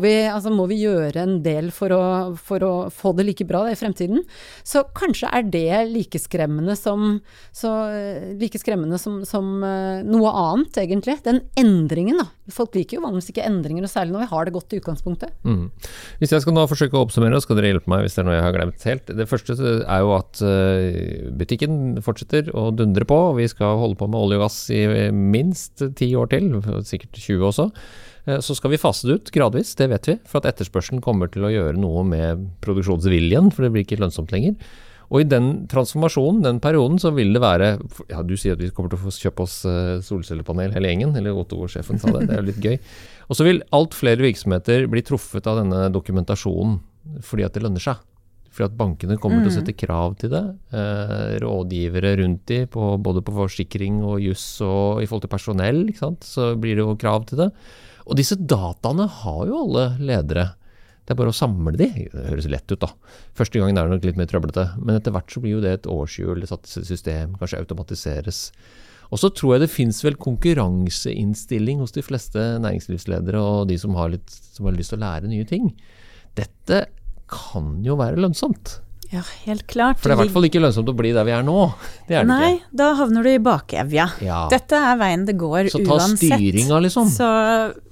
vi, 0.02 0.14
altså 0.30 0.52
må 0.54 0.66
vi 0.70 0.80
gjøre 0.82 1.24
en 1.24 1.38
del 1.44 1.70
for 1.74 1.94
å, 1.94 2.02
for 2.38 2.64
å 2.66 2.72
få 2.92 3.14
det 3.18 3.26
like 3.28 3.46
bra 3.48 3.64
i 3.70 3.78
fremtiden. 3.78 4.22
Så 4.66 4.84
kanskje 4.96 5.30
er 5.32 5.46
det 5.52 5.82
like 5.90 6.20
skremmende 6.22 6.76
som, 6.78 7.18
så, 7.54 7.72
eh, 7.92 8.32
like 8.40 8.60
skremmende 8.60 9.00
som, 9.02 9.22
som 9.28 9.58
eh, 9.66 10.02
noe 10.06 10.32
annet, 10.44 10.78
egentlig. 10.84 11.18
Den 11.26 11.42
endringen, 11.58 12.22
da. 12.22 12.30
Folk 12.52 12.74
liker 12.76 12.98
jo 12.98 13.04
vanligvis 13.04 13.30
ikke 13.32 13.46
endringer, 13.46 13.86
og 13.86 13.92
særlig 13.92 14.16
når 14.16 14.24
vi 14.24 14.30
har 14.32 14.46
det 14.46 14.54
godt 14.56 14.74
i 14.74 14.80
utgangspunktet. 14.80 15.34
Mm. 15.46 15.68
Hvis 16.20 16.34
jeg 16.34 16.44
skal 16.44 16.56
nå 16.56 16.66
forsøke 16.70 16.98
å 16.98 17.04
oppsummere, 17.06 17.40
skal 17.42 17.58
dere 17.58 17.72
hjelpe 17.72 17.90
meg 17.92 18.04
hvis 18.04 18.16
det 18.16 18.22
er 18.22 18.28
noe 18.28 18.38
jeg 18.38 18.46
har 18.46 18.56
glemt 18.56 18.86
helt. 18.88 19.12
Det 19.22 19.28
første 19.30 19.56
er 19.62 20.02
jo 20.02 20.14
at 20.16 20.42
eh, 20.46 21.28
butikken 21.38 21.78
fortsetter 22.04 22.50
å 22.58 22.70
dundre 22.74 23.06
på, 23.08 23.18
og 23.30 23.38
vi 23.38 23.48
skal 23.50 23.78
holde 23.80 23.98
på 24.00 24.10
med 24.12 24.20
olje 24.20 24.38
og 24.38 24.44
gass 24.46 24.58
i 24.72 24.82
minst 25.16 25.82
ti 25.98 26.12
år 26.18 26.30
til, 26.32 26.52
sikkert 26.88 27.18
20 27.18 27.48
også. 27.50 27.68
Eh, 28.28 28.38
Så 28.44 28.54
skal 28.58 28.70
vi 28.74 28.80
fase 28.80 29.08
det 29.08 29.18
ut 29.18 29.32
gradvis, 29.34 29.74
det 29.80 29.88
vet 29.90 30.08
vi, 30.12 30.18
for 30.28 30.42
at 30.42 30.52
etterspørselen 30.52 31.02
kommer 31.04 31.30
til 31.32 31.48
å 31.48 31.52
gjøre 31.52 31.80
noe 31.80 32.04
med 32.06 32.46
produksjonsviljen, 32.64 33.50
for 33.52 33.64
det 33.66 33.72
blir 33.74 33.86
ikke 33.86 34.00
lønnsomt 34.02 34.32
lenger. 34.34 34.54
Og 35.12 35.20
i 35.20 35.28
den 35.28 35.66
transformasjonen, 35.68 36.40
den 36.44 36.60
perioden, 36.64 36.96
så 37.02 37.10
vil 37.12 37.34
det 37.34 37.42
være 37.42 37.74
Ja, 38.08 38.22
du 38.24 38.32
sier 38.40 38.54
at 38.56 38.62
vi 38.62 38.70
kommer 38.72 38.88
til 38.92 38.96
å 38.96 39.02
få 39.02 39.12
kjøpe 39.12 39.44
oss 39.44 39.58
eh, 39.68 39.98
solcellepanel 40.00 40.72
hele 40.72 40.88
gjengen, 40.88 41.12
eller 41.18 41.36
Otto-sjefen 41.36 42.00
sa 42.00 42.14
det, 42.14 42.28
det 42.30 42.36
er 42.38 42.40
jo 42.40 42.48
litt 42.48 42.62
gøy. 42.64 42.78
Og 43.28 43.36
så 43.36 43.44
vil 43.44 43.60
alt 43.76 43.96
flere 43.98 44.24
virksomheter 44.24 44.86
bli 44.88 45.02
truffet 45.04 45.46
av 45.50 45.60
denne 45.60 45.90
dokumentasjonen 45.92 46.80
fordi 47.26 47.44
at 47.44 47.56
det 47.56 47.64
lønner 47.64 47.82
seg. 47.82 47.98
Fordi 48.52 48.68
at 48.68 48.76
bankene 48.76 49.16
kommer 49.20 49.40
til 49.40 49.48
å 49.48 49.54
sette 49.54 49.74
krav 49.76 50.18
til 50.20 50.32
det. 50.34 50.42
Eh, 50.76 51.38
rådgivere 51.40 52.16
rundt 52.20 52.44
de, 52.50 52.62
på, 52.68 52.90
både 53.00 53.22
på 53.24 53.34
forsikring 53.36 54.02
og 54.04 54.20
juss 54.20 54.44
og 54.66 55.00
i 55.00 55.08
forhold 55.08 55.24
til 55.24 55.32
personell, 55.32 55.80
så 55.96 56.52
blir 56.60 56.76
det 56.76 56.84
jo 56.84 56.98
krav 57.00 57.24
til 57.30 57.46
det. 57.46 57.48
Og 58.04 58.18
disse 58.18 58.36
dataene 58.36 59.06
har 59.22 59.46
jo 59.48 59.62
alle 59.64 59.86
ledere. 60.02 60.50
Det 61.02 61.14
er 61.14 61.18
bare 61.18 61.32
å 61.32 61.36
samle 61.36 61.74
de. 61.80 61.88
Det 62.12 62.28
høres 62.28 62.50
lett 62.50 62.68
ut, 62.70 62.84
da. 62.84 62.92
Første 63.38 63.58
gangen 63.58 63.78
er 63.78 63.88
det 63.88 63.96
nok 63.96 64.06
litt 64.06 64.20
mer 64.20 64.30
trøblete, 64.30 64.68
men 64.78 64.98
etter 64.98 65.14
hvert 65.14 65.32
så 65.32 65.42
blir 65.42 65.56
jo 65.56 65.64
det 65.64 65.74
et 65.78 65.90
årshjul, 65.90 66.44
satt 66.46 66.68
i 66.68 66.84
system, 66.86 67.34
kanskje 67.40 67.62
automatiseres. 67.62 68.44
Og 69.12 69.20
så 69.20 69.28
tror 69.34 69.56
jeg 69.56 69.64
det 69.64 69.72
fins 69.72 69.98
vel 70.04 70.16
konkurranseinnstilling 70.20 71.82
hos 71.82 71.92
de 71.92 72.04
fleste 72.04 72.44
næringslivsledere 72.64 73.40
og 73.40 73.66
de 73.68 73.76
som 73.80 73.96
har, 73.98 74.14
litt, 74.14 74.30
som 74.30 74.68
har 74.68 74.76
lyst 74.76 74.94
til 74.94 75.00
å 75.00 75.04
lære 75.04 75.32
nye 75.32 75.48
ting. 75.48 75.72
Dette 76.38 76.86
kan 77.32 77.76
jo 77.84 77.96
være 78.00 78.16
lønnsomt. 78.20 78.78
Ja, 79.12 79.20
helt 79.44 79.66
klart. 79.68 79.98
For 80.00 80.08
det 80.08 80.14
er 80.14 80.18
i 80.22 80.24
hvert 80.24 80.32
fall 80.38 80.46
ikke 80.48 80.60
lønnsomt 80.62 80.88
å 80.88 80.94
bli 80.96 81.10
der 81.12 81.26
vi 81.28 81.34
er 81.36 81.42
nå. 81.44 81.66
Det 82.08 82.16
er 82.16 82.24
det 82.24 82.30
Nei, 82.30 82.46
ikke. 82.54 82.70
da 82.80 82.86
havner 82.96 83.26
du 83.26 83.28
i 83.28 83.40
bakevja. 83.44 84.06
Ja. 84.24 84.38
Dette 84.52 84.78
er 84.78 84.96
veien 85.00 85.26
det 85.28 85.34
går 85.40 85.66
uansett. 85.66 85.74
Så 85.74 85.82
ta 85.84 85.98
uansett. 85.98 86.32
styringa, 86.38 86.78
liksom. 86.86 87.10
Så 87.12 87.26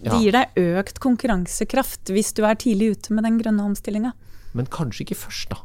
det 0.01 0.09
Ja. 0.09 0.21
gir 0.23 0.33
deg 0.39 0.47
økt 0.81 1.01
konkurransekraft 1.05 2.09
hvis 2.15 2.33
du 2.37 2.41
er 2.49 2.57
tidlig 2.57 2.95
ute 2.97 3.13
med 3.13 3.29
den 3.29 3.37
grønne 3.43 3.67
omstillinga. 3.69 4.15
Men 4.57 4.65
kanskje 4.73 5.05
ikke 5.05 5.19
først, 5.27 5.53
da. 5.53 5.61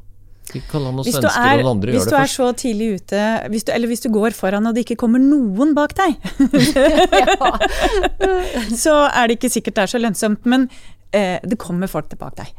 Vi 0.54 0.60
la 0.74 0.92
noen 0.92 1.08
svensker 1.08 1.40
er, 1.42 1.64
og 1.66 1.80
hvis 1.88 2.06
du 2.06 2.14
er 2.20 2.30
så 2.30 2.52
tidlig 2.54 2.90
ute, 3.00 3.22
hvis 3.50 3.64
du, 3.66 3.72
eller 3.74 3.90
hvis 3.90 4.04
du 4.04 4.12
går 4.14 4.36
foran 4.38 4.68
og 4.70 4.76
det 4.76 4.84
ikke 4.86 5.00
kommer 5.02 5.18
noen 5.24 5.72
bak 5.74 5.96
deg, 5.98 6.20
så 8.84 8.94
er 9.10 9.28
det 9.32 9.40
ikke 9.40 9.50
sikkert 9.56 9.80
det 9.80 9.88
er 9.88 9.94
så 9.96 10.02
lønnsomt. 10.04 10.46
Men 10.46 10.68
eh, 11.16 11.40
det 11.44 11.58
kommer 11.62 11.90
folk 11.92 12.12
tilbake 12.12 12.44
deg. 12.44 12.54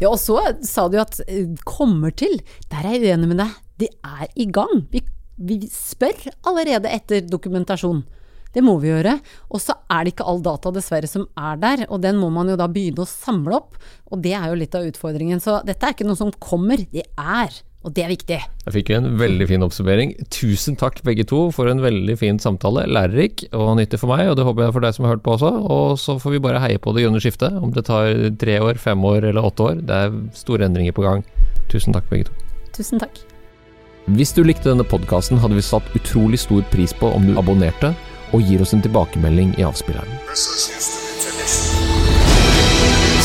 Ja, 0.00 0.10
og 0.10 0.18
så 0.20 0.38
sa 0.66 0.88
du 0.90 0.98
at 1.02 1.20
eh, 1.26 1.50
kommer 1.68 2.14
til. 2.14 2.40
Der 2.72 2.86
er 2.86 2.96
jeg 2.96 3.12
uenig 3.12 3.32
med 3.32 3.42
deg. 3.42 3.60
De 3.82 3.90
er 4.06 4.26
i 4.34 4.48
gang. 4.50 4.84
Vi, 4.92 5.02
vi 5.38 5.60
spør 5.70 6.28
allerede 6.48 6.90
etter 6.92 7.24
dokumentasjon. 7.26 8.02
Det 8.52 8.60
må 8.64 8.76
vi 8.82 8.90
gjøre. 8.90 9.16
Og 9.52 9.62
så 9.64 9.76
er 9.90 10.04
det 10.04 10.14
ikke 10.14 10.28
all 10.28 10.42
data 10.44 10.72
dessverre 10.74 11.08
som 11.08 11.24
er 11.40 11.60
der, 11.60 11.84
og 11.88 12.02
den 12.04 12.18
må 12.20 12.28
man 12.34 12.50
jo 12.52 12.58
da 12.60 12.68
begynne 12.70 13.04
å 13.04 13.08
samle 13.08 13.56
opp. 13.62 13.78
Og 14.12 14.20
det 14.24 14.34
er 14.36 14.50
jo 14.50 14.58
litt 14.60 14.76
av 14.76 14.88
utfordringen. 14.88 15.40
Så 15.40 15.60
dette 15.66 15.88
er 15.88 15.96
ikke 15.96 16.08
noe 16.08 16.20
som 16.20 16.32
kommer, 16.42 16.82
det 16.92 17.06
er. 17.16 17.62
Og 17.82 17.90
det 17.96 18.04
er 18.04 18.12
viktig. 18.12 18.38
Jeg 18.38 18.74
fikk 18.76 18.92
en 18.94 19.08
veldig 19.18 19.46
fin 19.50 19.64
observering. 19.66 20.12
Tusen 20.30 20.76
takk 20.78 21.00
begge 21.06 21.24
to 21.26 21.48
for 21.54 21.70
en 21.70 21.82
veldig 21.82 22.14
fin 22.20 22.38
samtale. 22.42 22.84
Lærerik 22.86 23.48
og 23.50 23.74
nyttig 23.80 23.98
for 23.98 24.12
meg, 24.12 24.28
og 24.30 24.38
det 24.38 24.46
håper 24.46 24.68
jeg 24.68 24.76
for 24.76 24.86
deg 24.86 24.94
som 24.94 25.08
har 25.08 25.16
hørt 25.16 25.24
på 25.26 25.34
også. 25.34 25.50
Og 25.66 25.98
så 25.98 26.16
får 26.22 26.36
vi 26.36 26.42
bare 26.46 26.62
heie 26.62 26.78
på 26.82 26.94
det 26.94 27.02
grønne 27.06 27.22
skiftet, 27.22 27.58
om 27.58 27.74
det 27.74 27.86
tar 27.90 28.14
tre 28.38 28.60
år, 28.62 28.78
fem 28.78 29.02
år 29.10 29.28
eller 29.32 29.50
åtte 29.50 29.66
år. 29.66 29.82
Det 29.82 29.98
er 29.98 30.16
store 30.38 30.70
endringer 30.70 30.94
på 30.94 31.06
gang. 31.08 31.26
Tusen 31.72 31.96
takk 31.96 32.06
begge 32.12 32.30
to. 32.30 32.38
Tusen 32.76 33.02
takk. 33.02 33.18
Hvis 34.14 34.34
du 34.34 34.42
likte 34.46 34.70
denne 34.70 34.86
podkasten, 34.86 35.38
hadde 35.42 35.58
vi 35.58 35.66
satt 35.66 35.94
utrolig 35.98 36.40
stor 36.42 36.62
pris 36.72 36.94
på 36.94 37.10
om 37.10 37.26
du 37.26 37.36
abonnerte 37.38 37.92
og 38.32 38.46
gir 38.46 38.62
oss 38.64 38.74
en 38.74 38.82
tilbakemelding 38.82 39.54
i 39.58 39.66
avspilleren. 39.66 40.10